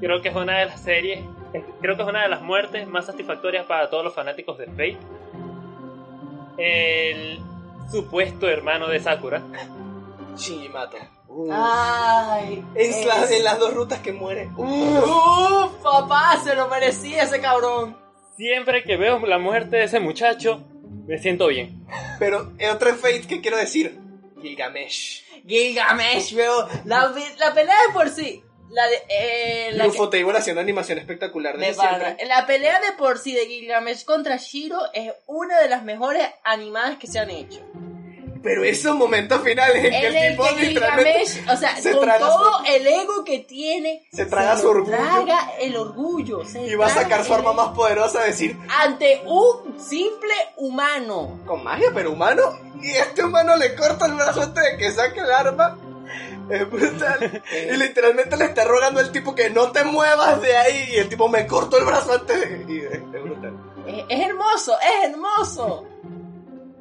creo 0.00 0.22
que 0.22 0.28
es 0.28 0.36
una 0.36 0.58
de 0.60 0.66
las 0.66 0.80
series, 0.80 1.20
es- 1.52 1.64
creo 1.80 1.96
que 1.96 2.02
es 2.02 2.08
una 2.08 2.22
de 2.22 2.28
las 2.28 2.40
muertes 2.42 2.86
más 2.86 3.06
satisfactorias 3.06 3.66
para 3.66 3.90
todos 3.90 4.04
los 4.04 4.14
fanáticos 4.14 4.56
de 4.58 4.66
Fate. 4.66 4.98
El 6.58 7.40
supuesto 7.90 8.48
hermano 8.48 8.88
de 8.88 9.00
Sakura. 9.00 9.42
Shinjimato. 10.36 10.96
Uf. 11.28 11.50
Ay, 11.52 12.64
en, 12.74 13.06
la- 13.06 13.24
es- 13.24 13.30
en 13.30 13.44
las 13.44 13.58
dos 13.58 13.74
rutas 13.74 14.00
que 14.00 14.12
muere. 14.12 14.48
Uf. 14.56 14.68
Uf, 15.04 15.72
papá, 15.82 16.38
se 16.42 16.54
lo 16.54 16.68
merecía 16.68 17.22
ese 17.24 17.40
cabrón. 17.40 17.96
Siempre 18.36 18.82
que 18.84 18.96
veo 18.96 19.18
la 19.26 19.38
muerte 19.38 19.76
de 19.76 19.84
ese 19.84 20.00
muchacho, 20.00 20.64
me 21.06 21.18
siento 21.18 21.48
bien. 21.48 21.86
Pero 22.18 22.52
en 22.58 22.70
otro 22.70 22.94
Fate 22.94 23.22
que 23.28 23.40
quiero 23.40 23.56
decir. 23.56 23.98
Gilgamesh. 24.40 25.24
Gilgamesh, 25.46 26.34
veo. 26.34 26.68
La, 26.84 27.12
la 27.38 27.54
pelea 27.54 27.76
de 27.86 27.92
por 27.92 28.08
sí. 28.08 28.42
La 28.70 28.86
de. 28.86 28.96
Eh, 29.08 29.70
la 29.72 29.84
que- 29.84 29.90
haciendo 30.36 30.60
animación 30.60 30.98
espectacular 30.98 31.56
de 31.56 31.72
siempre. 31.74 32.26
La 32.26 32.46
pelea 32.46 32.80
de 32.80 32.92
por 32.98 33.18
sí 33.18 33.32
de 33.34 33.46
Gilgamesh 33.46 34.04
contra 34.04 34.36
Shiro 34.36 34.78
es 34.92 35.12
una 35.26 35.58
de 35.60 35.68
las 35.68 35.82
mejores 35.84 36.26
animadas 36.44 36.98
que 36.98 37.06
se 37.06 37.18
han 37.18 37.30
hecho. 37.30 37.60
Pero 38.40 38.62
esos 38.62 38.94
momentos 38.94 39.42
finales 39.42 39.76
en 39.84 39.90
que 39.90 39.96
En 39.98 40.04
el 40.04 40.16
el 40.16 40.30
tipo 40.32 40.44
que 40.56 40.66
Gilgamesh, 40.66 41.48
o 41.50 41.56
sea, 41.56 41.76
se 41.76 41.90
con 41.92 42.02
traga 42.02 42.18
todo 42.20 42.60
el 42.68 42.86
ego 42.86 43.24
que 43.24 43.40
tiene, 43.40 44.06
Se 44.12 44.26
traga 44.26 44.54
se 44.54 44.60
su 44.62 44.66
lo 44.66 44.70
orgullo. 44.82 44.96
traga 44.96 45.50
el 45.60 45.76
orgullo. 45.76 46.44
se 46.44 46.60
y 46.66 46.74
va 46.76 46.86
a 46.86 46.90
sacar 46.90 47.24
su 47.24 47.32
el 47.34 47.40
arma 47.40 47.50
ego 47.52 47.64
más 47.64 47.74
poderosa 47.74 48.20
a 48.20 48.24
decir 48.26 48.56
Ante 48.80 49.22
un 49.24 49.80
simple 49.80 50.32
humano. 50.56 51.40
con 51.46 51.64
magia, 51.64 51.88
pero 51.92 52.12
humano. 52.12 52.42
Y 52.80 52.90
este 52.92 53.24
humano 53.24 53.56
le 53.56 53.74
corta 53.74 54.06
el 54.06 54.12
brazo 54.14 54.42
antes 54.42 54.62
de 54.62 54.76
que 54.76 54.92
saque 54.92 55.18
el 55.18 55.32
arma. 55.32 55.76
Es 56.50 56.70
brutal. 56.70 57.42
y 57.52 57.76
literalmente 57.76 58.36
le 58.36 58.44
está 58.46 58.64
rogando 58.64 59.00
al 59.00 59.12
tipo 59.12 59.34
que 59.34 59.50
no 59.50 59.70
te 59.72 59.84
muevas 59.84 60.40
de 60.40 60.56
ahí. 60.56 60.84
Y 60.94 60.96
el 60.98 61.08
tipo 61.08 61.28
me 61.28 61.46
cortó 61.46 61.78
el 61.78 61.84
brazo 61.84 62.12
antes 62.14 62.40
de. 62.66 62.72
Y 62.72 62.78
es, 62.80 62.92
es 62.94 63.22
brutal. 63.22 63.54
Es, 63.86 64.04
es 64.08 64.26
hermoso, 64.26 64.76
es 64.80 65.10
hermoso. 65.10 65.86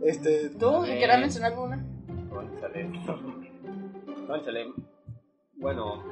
Este. 0.04 0.50
¿Tú 0.52 0.86
Eh. 0.86 0.98
quieres 0.98 1.20
mencionar 1.20 1.52
alguna? 1.52 1.84
Cónchale. 2.30 2.90
Cónchale. 4.28 4.66
Bueno. 5.58 6.04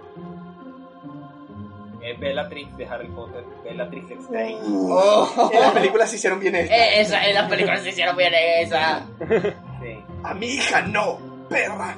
Es 2.04 2.20
Bellatrix 2.20 2.78
de 2.78 2.86
Harry 2.88 3.08
Potter. 3.08 3.44
Bellatrix 3.64 4.12
Strange. 4.12 4.58
Oh, 4.68 5.50
en 5.52 5.60
las 5.60 5.72
películas 5.72 6.10
se 6.10 6.18
hicieron 6.18 6.40
bien 6.40 6.56
esta. 6.56 6.76
Eh, 6.76 7.02
esa, 7.02 7.26
en 7.26 7.34
las 7.34 7.50
películas 7.50 7.82
se 7.82 7.90
hicieron 7.90 8.16
bien 8.16 8.32
esa. 8.60 9.08
Sí. 9.82 10.04
A 10.24 10.34
mi 10.36 10.46
hija 10.48 10.82
no, 10.84 11.18
perra. 11.50 11.96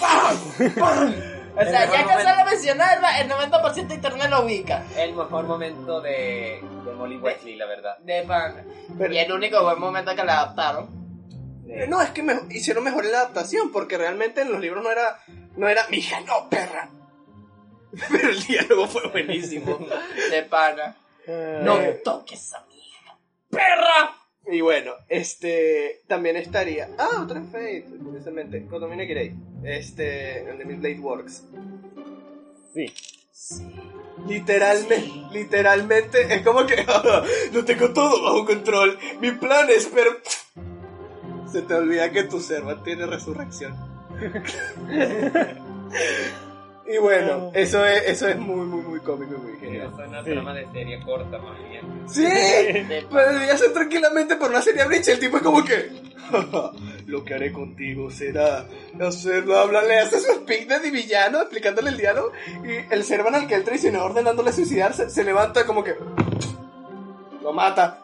¡Pam! 0.00 0.36
¡Pam! 0.78 1.14
O 1.56 1.60
sea, 1.62 1.86
ya 1.90 2.04
que 2.04 2.22
solo 2.22 2.44
mencionarla, 2.50 3.20
el 3.20 3.30
90% 3.30 3.86
de 3.86 3.94
internet 3.94 4.28
lo 4.28 4.44
ubica. 4.44 4.82
El 4.96 5.14
mejor 5.14 5.44
momento 5.46 6.00
de, 6.00 6.60
de 6.84 6.92
Molly 6.92 7.16
Wesley, 7.18 7.54
la 7.56 7.66
verdad. 7.66 7.96
De 7.98 8.22
pan. 8.24 8.64
Pero- 8.98 9.14
Y 9.14 9.18
el 9.18 9.30
único 9.32 9.62
buen 9.62 9.78
momento 9.78 10.16
que 10.16 10.24
le 10.24 10.32
adaptaron. 10.32 10.88
Eh, 11.68 11.86
No, 11.88 12.02
es 12.02 12.10
que 12.10 12.22
me- 12.24 12.40
hicieron 12.50 12.82
mejor 12.82 13.04
la 13.04 13.18
adaptación, 13.20 13.70
porque 13.70 13.96
realmente 13.96 14.40
en 14.42 14.50
los 14.50 14.60
libros 14.60 14.82
no 14.82 14.90
era, 14.90 15.18
no 15.56 15.68
era 15.68 15.86
mi 15.90 15.98
hija, 15.98 16.20
no, 16.22 16.48
perra. 16.50 16.90
Pero 18.10 18.28
el 18.30 18.42
diálogo 18.44 18.88
fue 18.88 19.08
buenísimo. 19.10 19.78
De 20.30 20.42
pana. 20.42 20.96
Eh, 21.26 21.60
No 21.62 21.78
toques 22.04 22.52
a 22.54 22.64
mi 22.66 22.74
hija. 22.78 23.16
¡Perra! 23.50 24.12
Y 24.46 24.60
bueno, 24.60 24.92
este 25.08 26.02
también 26.08 26.36
estaría. 26.36 26.88
Ah, 26.98 27.20
otra 27.22 27.40
Fate, 27.42 27.86
curiosamente. 28.04 28.66
Kotomine 28.66 29.06
Kirei. 29.06 29.32
Este, 29.64 30.48
el 30.50 30.58
de 30.58 30.64
Midblade 30.64 30.98
Works. 31.00 31.44
Sí. 32.74 32.92
Literalmente, 34.26 35.12
literalmente, 35.32 36.34
es 36.34 36.42
como 36.42 36.66
que 36.66 36.84
no 37.52 37.64
tengo 37.64 37.92
todo 37.92 38.22
bajo 38.22 38.46
control. 38.46 38.98
Mi 39.20 39.32
plan 39.32 39.68
es, 39.70 39.90
pero. 39.94 40.10
Se 41.50 41.62
te 41.62 41.74
olvida 41.74 42.10
que 42.10 42.24
tu 42.24 42.40
serva 42.40 42.82
tiene 42.82 43.06
resurrección. 43.06 43.74
y 46.86 46.98
bueno, 46.98 47.50
eso 47.54 47.84
es, 47.86 48.02
eso 48.06 48.28
es 48.28 48.36
muy, 48.38 48.66
muy, 48.66 48.82
muy 48.82 49.00
cómico 49.00 49.34
y 49.34 49.38
muy 49.38 49.58
genial. 49.58 49.88
Es 49.92 50.08
una 50.08 50.24
Sí. 50.24 50.30
trama 50.30 50.54
de 50.54 50.66
serie 50.72 51.02
corta, 51.04 51.38
más 51.38 51.58
bien. 51.68 52.02
¡Sí! 52.08 52.24
Podría 53.10 53.56
ser 53.56 53.72
tranquilamente 53.72 54.36
por 54.36 54.50
una 54.50 54.62
serie 54.62 54.84
Bleach. 54.86 55.08
El 55.08 55.18
tipo 55.18 55.36
es 55.36 55.42
como 55.42 55.64
que. 55.64 56.03
Lo 57.06 57.24
que 57.24 57.34
haré 57.34 57.52
contigo 57.52 58.10
será 58.10 58.66
hacerlo. 59.00 59.58
Habla, 59.58 59.82
le 59.82 59.98
hace 59.98 60.20
su 60.20 60.32
speak 60.40 60.66
de 60.68 60.90
villano 60.90 61.40
explicándole 61.40 61.90
el 61.90 61.96
diálogo. 61.96 62.32
Y 62.64 62.92
el 62.92 63.04
servan 63.04 63.34
al 63.34 63.46
que 63.46 63.54
él 63.54 63.64
traicionó 63.64 64.04
ordenándole 64.04 64.52
suicidarse 64.52 65.10
se 65.10 65.24
levanta 65.24 65.66
como 65.66 65.84
que. 65.84 65.94
Lo 67.42 67.52
mata. 67.52 68.00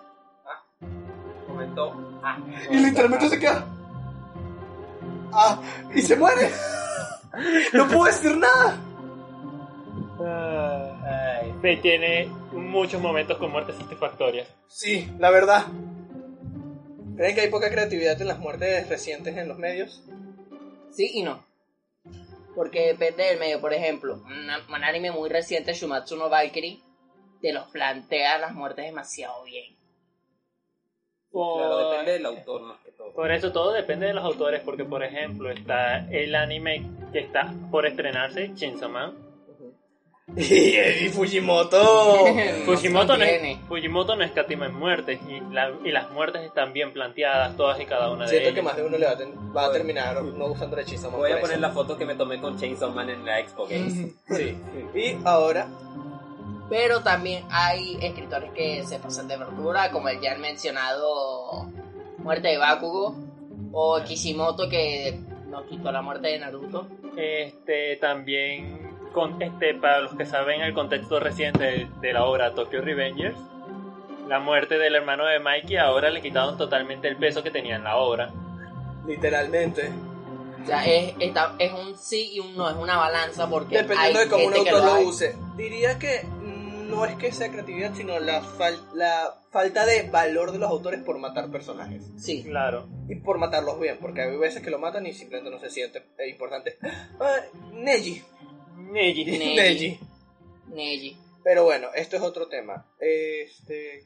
Comentó. 1.47 2.21
Ah, 2.23 2.39
Y 2.71 2.77
literalmente 2.79 3.29
se 3.29 3.39
queda. 3.39 3.65
Ah, 5.33 5.61
y 5.95 6.03
se 6.03 6.17
muere. 6.17 6.51
No 7.73 7.87
puedo 7.87 8.07
decir 8.07 8.37
nada. 8.37 8.77
Ah, 10.21 11.41
Ay, 11.63 11.77
tiene 11.77 12.29
muchos 12.53 13.01
momentos 13.01 13.39
con 13.39 13.53
muertes 13.53 13.77
satisfactorias. 13.77 14.49
Sí, 14.67 15.09
la 15.19 15.31
verdad. 15.31 15.65
¿Creen 17.21 17.35
que 17.35 17.43
hay 17.43 17.51
poca 17.51 17.69
creatividad 17.69 18.19
en 18.23 18.29
las 18.29 18.39
muertes 18.39 18.89
recientes 18.89 19.37
en 19.37 19.47
los 19.47 19.59
medios? 19.59 20.03
Sí 20.91 21.11
y 21.13 21.23
no. 21.23 21.45
Porque 22.55 22.87
depende 22.87 23.25
del 23.25 23.39
medio. 23.39 23.61
Por 23.61 23.75
ejemplo, 23.75 24.23
un 24.25 24.83
anime 24.85 25.11
muy 25.11 25.29
reciente, 25.29 25.75
Shumatsu 25.75 26.17
no 26.17 26.31
Valkyrie, 26.31 26.81
te 27.43 27.53
los 27.53 27.69
plantea 27.69 28.39
las 28.39 28.55
muertes 28.55 28.87
demasiado 28.87 29.45
bien. 29.45 29.77
claro, 31.31 31.79
Por- 31.79 31.91
depende 31.91 32.13
del 32.13 32.25
autor 32.25 32.63
más 32.63 32.81
que 32.83 32.93
todo. 32.93 33.13
Por 33.13 33.31
eso 33.31 33.53
todo 33.53 33.73
depende 33.73 34.07
de 34.07 34.15
los 34.15 34.25
autores, 34.25 34.63
porque 34.65 34.87
por 34.87 35.05
ejemplo 35.05 35.51
está 35.51 35.99
el 36.11 36.35
anime 36.35 36.83
que 37.13 37.19
está 37.19 37.53
por 37.71 37.85
estrenarse, 37.85 38.55
Chainsaw 38.55 38.89
Man. 38.89 39.15
Y, 40.37 40.77
y 41.07 41.09
Fujimoto. 41.09 42.25
Fujimoto 42.65 43.17
no, 43.17 43.25
es, 43.25 43.59
Fujimoto 43.69 44.15
no 44.17 44.23
escatima 44.25 44.67
en 44.67 44.75
muertes 44.75 45.19
y, 45.29 45.41
la- 45.53 45.73
y 45.85 45.91
las 45.91 46.11
muertes 46.13 46.43
están 46.43 46.73
bien 46.73 46.93
planteadas 46.93 47.57
todas 47.57 47.81
y 47.81 47.85
cada 47.87 48.11
una 48.11 48.25
de 48.25 48.31
Siento 48.31 48.49
ellas. 48.51 48.55
que 48.55 48.63
más 48.63 48.77
de 48.77 48.85
uno 48.85 48.97
le 48.97 49.07
va 49.07 49.13
a, 49.13 49.17
ten- 49.19 49.35
va 49.57 49.67
a 49.67 49.73
terminar 49.73 50.23
no 50.23 50.47
usando 50.47 50.77
el 50.77 50.83
hechizo. 50.83 51.11
Voy 51.11 51.33
a 51.33 51.41
poner 51.41 51.59
la 51.59 51.71
foto 51.71 51.97
que 51.99 52.05
me 52.07 52.15
tomé 52.15 52.41
con 52.41 52.57
Chainsaw 52.59 52.91
Man 52.93 53.11
en 53.11 53.25
la 53.27 53.41
Expo 53.41 53.67
Games. 53.67 54.15
Sí. 54.29 54.57
Y 54.95 55.19
ahora, 55.25 55.67
Pero 56.69 57.01
también 57.03 57.45
hay 57.51 57.99
escritores 58.01 58.53
que 58.53 58.85
se 58.87 58.99
pasan 59.01 59.27
de 59.27 59.37
verdura, 59.37 59.91
como 59.91 60.09
el 60.09 60.21
ya 60.21 60.37
mencionado 60.37 61.67
Muerte 62.19 62.49
de 62.49 62.59
Bakugo, 62.59 63.17
o 63.73 64.01
Kishimoto 64.05 64.69
que 64.69 65.19
nos 65.49 65.65
quitó 65.65 65.91
la 65.91 66.03
muerte 66.03 66.29
de 66.29 66.39
Naruto. 66.39 66.87
Este 67.17 67.97
también 67.97 68.80
con 69.13 69.41
este 69.43 69.75
para 69.75 70.01
los 70.01 70.15
que 70.15 70.25
saben 70.27 70.61
el 70.61 70.73
contexto 70.75 71.19
reciente 71.21 71.65
de, 71.65 71.89
de 72.01 72.13
la 72.13 72.25
obra 72.25 72.55
Tokyo 72.55 72.81
Revengers, 72.81 73.37
la 74.29 74.39
muerte 74.39 74.79
del 74.79 74.95
hermano 74.95 75.25
de 75.27 75.39
Mikey 75.41 75.77
ahora 75.77 76.11
le 76.11 76.21
quitaron 76.21 76.57
totalmente 76.57 77.09
el 77.09 77.17
peso 77.17 77.43
que 77.43 77.51
tenía 77.51 77.77
en 77.77 77.85
la 77.85 77.97
obra. 77.97 78.31
literalmente, 79.07 79.91
O 80.63 80.67
sea, 80.67 80.85
es, 80.87 81.15
está- 81.19 81.55
es 81.59 81.73
un 81.73 81.97
sí 81.97 82.31
y 82.35 82.41
un 82.41 82.55
no, 82.57 82.69
es 82.71 82.77
una 82.77 82.97
balanza 82.97 83.49
porque 83.49 83.79
dependiendo 83.79 84.19
hay 84.19 84.25
de 84.27 84.31
cómo 84.31 84.47
un 84.47 84.55
autor 84.55 84.85
lo 84.85 84.93
ha- 84.93 85.01
use, 85.01 85.35
diría 85.57 85.99
que 85.99 86.23
no 86.91 87.05
es 87.05 87.15
que 87.17 87.33
sea 87.33 87.51
creatividad, 87.51 87.95
sino 87.95 88.19
la, 88.19 88.43
fal- 88.43 88.83
la 88.95 89.35
falta 89.51 89.87
de 89.87 90.09
valor 90.11 90.51
de 90.53 90.59
los 90.59 90.69
autores 90.69 91.01
por 91.03 91.19
matar 91.19 91.49
personajes. 91.51 92.03
Sí, 92.19 92.43
Claro. 92.45 92.87
Y 93.09 93.15
por 93.17 93.39
matarlos 93.39 93.81
bien, 93.81 93.97
porque 94.01 94.23
hay 94.23 94.37
veces 94.37 94.61
que 94.63 94.71
lo 94.71 94.79
matan 94.79 95.07
y 95.07 95.13
simplemente 95.13 95.51
no 95.51 95.59
se 95.61 95.71
siente 95.71 96.05
eh, 96.19 96.29
importante. 96.29 96.77
Ah, 97.21 97.37
Neji. 97.73 98.23
Neji. 98.91 99.25
Neji. 99.25 99.55
Neji. 99.57 99.99
Neji. 100.69 101.17
Pero 101.45 101.65
bueno, 101.65 101.89
esto 101.95 102.17
es 102.17 102.23
otro 102.23 102.49
tema. 102.49 102.87
Este. 103.01 104.05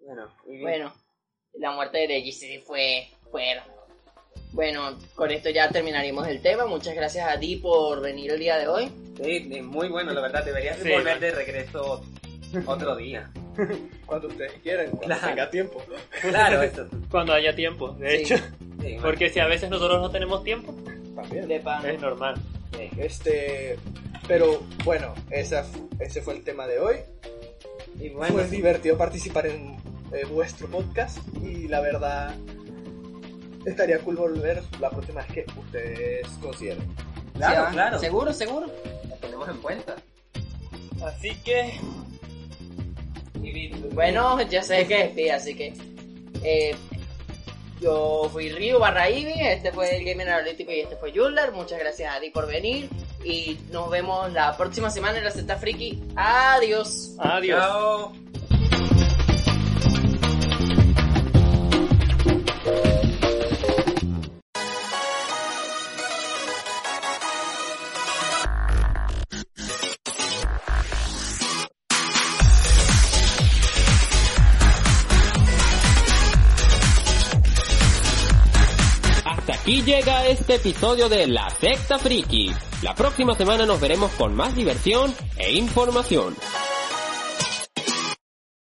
Bueno, 0.00 0.30
y- 0.46 0.60
Bueno, 0.60 0.92
la 1.54 1.72
muerte 1.72 1.98
de 1.98 2.08
Neji 2.08 2.32
sí 2.32 2.58
fue 2.58 3.08
fuera. 3.30 3.66
Bueno, 4.52 4.96
con 5.16 5.30
esto 5.32 5.50
ya 5.50 5.68
terminaríamos 5.68 6.28
el 6.28 6.40
tema. 6.40 6.66
Muchas 6.66 6.94
gracias 6.94 7.28
a 7.28 7.38
ti 7.40 7.56
por 7.56 8.00
venir 8.00 8.30
el 8.32 8.38
día 8.38 8.56
de 8.56 8.68
hoy. 8.68 8.90
sí, 9.22 9.60
muy 9.62 9.88
bueno, 9.88 10.12
la 10.12 10.20
verdad. 10.20 10.44
Deberías 10.44 10.78
Sí, 10.78 10.90
volver 10.90 11.18
de 11.20 11.30
regreso 11.32 12.02
otro 12.66 12.94
día. 12.96 13.30
Cuando 14.06 14.28
ustedes 14.28 14.52
quieran, 14.62 14.86
cuando 14.90 15.06
Claro. 15.06 15.26
tenga 15.28 15.50
tiempo. 15.50 15.82
Claro, 16.20 16.62
eso. 16.62 16.86
Cuando 17.10 17.32
haya 17.32 17.54
tiempo, 17.54 17.90
de 17.92 18.10
Sí. 18.10 18.34
hecho. 18.34 18.44
Sí. 18.80 18.96
Porque 19.00 19.30
si 19.30 19.40
a 19.40 19.46
veces 19.46 19.70
nosotros 19.70 20.00
no 20.00 20.10
tenemos 20.10 20.44
tiempo, 20.44 20.72
También. 21.16 21.48
De 21.48 21.58
pan. 21.60 21.84
es 21.86 22.00
normal. 22.00 22.34
Este. 22.96 23.78
Pero 24.26 24.62
bueno, 24.84 25.14
esa, 25.30 25.64
ese 26.00 26.22
fue 26.22 26.34
el 26.34 26.44
tema 26.44 26.66
de 26.66 26.78
hoy. 26.78 26.96
Y 28.00 28.08
bueno, 28.10 28.34
Fue 28.34 28.48
divertido 28.48 28.96
participar 28.96 29.46
en 29.46 29.76
eh, 30.12 30.24
vuestro 30.30 30.68
podcast 30.68 31.18
y 31.42 31.68
la 31.68 31.80
verdad 31.80 32.34
estaría 33.66 33.98
cool 34.00 34.16
volver 34.16 34.62
la 34.80 34.90
próxima 34.90 35.22
vez 35.22 35.32
que 35.32 35.46
ustedes 35.58 36.26
consideren. 36.40 36.84
Claro, 37.34 37.66
Sí, 37.66 37.72
claro. 37.72 37.98
Seguro, 37.98 38.32
seguro. 38.32 38.66
Lo 39.08 39.16
tenemos 39.16 39.48
en 39.48 39.56
cuenta. 39.58 39.96
Así 41.04 41.34
que. 41.44 41.72
Bueno, 43.92 44.40
ya 44.42 44.62
sé 44.62 44.86
que 44.86 45.04
despide, 45.04 45.32
así 45.32 45.54
que. 45.54 45.74
eh, 46.42 46.74
yo 47.84 48.28
fui 48.32 48.48
Ryu 48.48 48.78
barra 48.78 49.10
Ivy, 49.10 49.34
este 49.40 49.70
fue 49.70 49.94
el 49.94 50.04
Gamer 50.04 50.28
Analítico 50.28 50.72
y 50.72 50.80
este 50.80 50.96
fue 50.96 51.12
Yular. 51.12 51.52
Muchas 51.52 51.78
gracias 51.78 52.10
a 52.10 52.16
Adi 52.16 52.30
por 52.30 52.46
venir. 52.46 52.88
Y 53.22 53.58
nos 53.70 53.90
vemos 53.90 54.32
la 54.32 54.56
próxima 54.56 54.90
semana 54.90 55.18
en 55.18 55.24
la 55.24 55.30
Z 55.30 55.56
Friki. 55.56 56.02
Adiós. 56.16 57.14
Adiós. 57.18 57.60
Chao. 57.60 58.23
Llega 79.84 80.26
este 80.26 80.54
episodio 80.54 81.08
de 81.08 81.26
La 81.26 81.50
Secta 81.50 81.98
Friki. 81.98 82.50
La 82.82 82.94
próxima 82.94 83.34
semana 83.34 83.66
nos 83.66 83.80
veremos 83.80 84.10
con 84.12 84.34
más 84.34 84.54
diversión 84.56 85.14
e 85.36 85.52
información. 85.52 86.34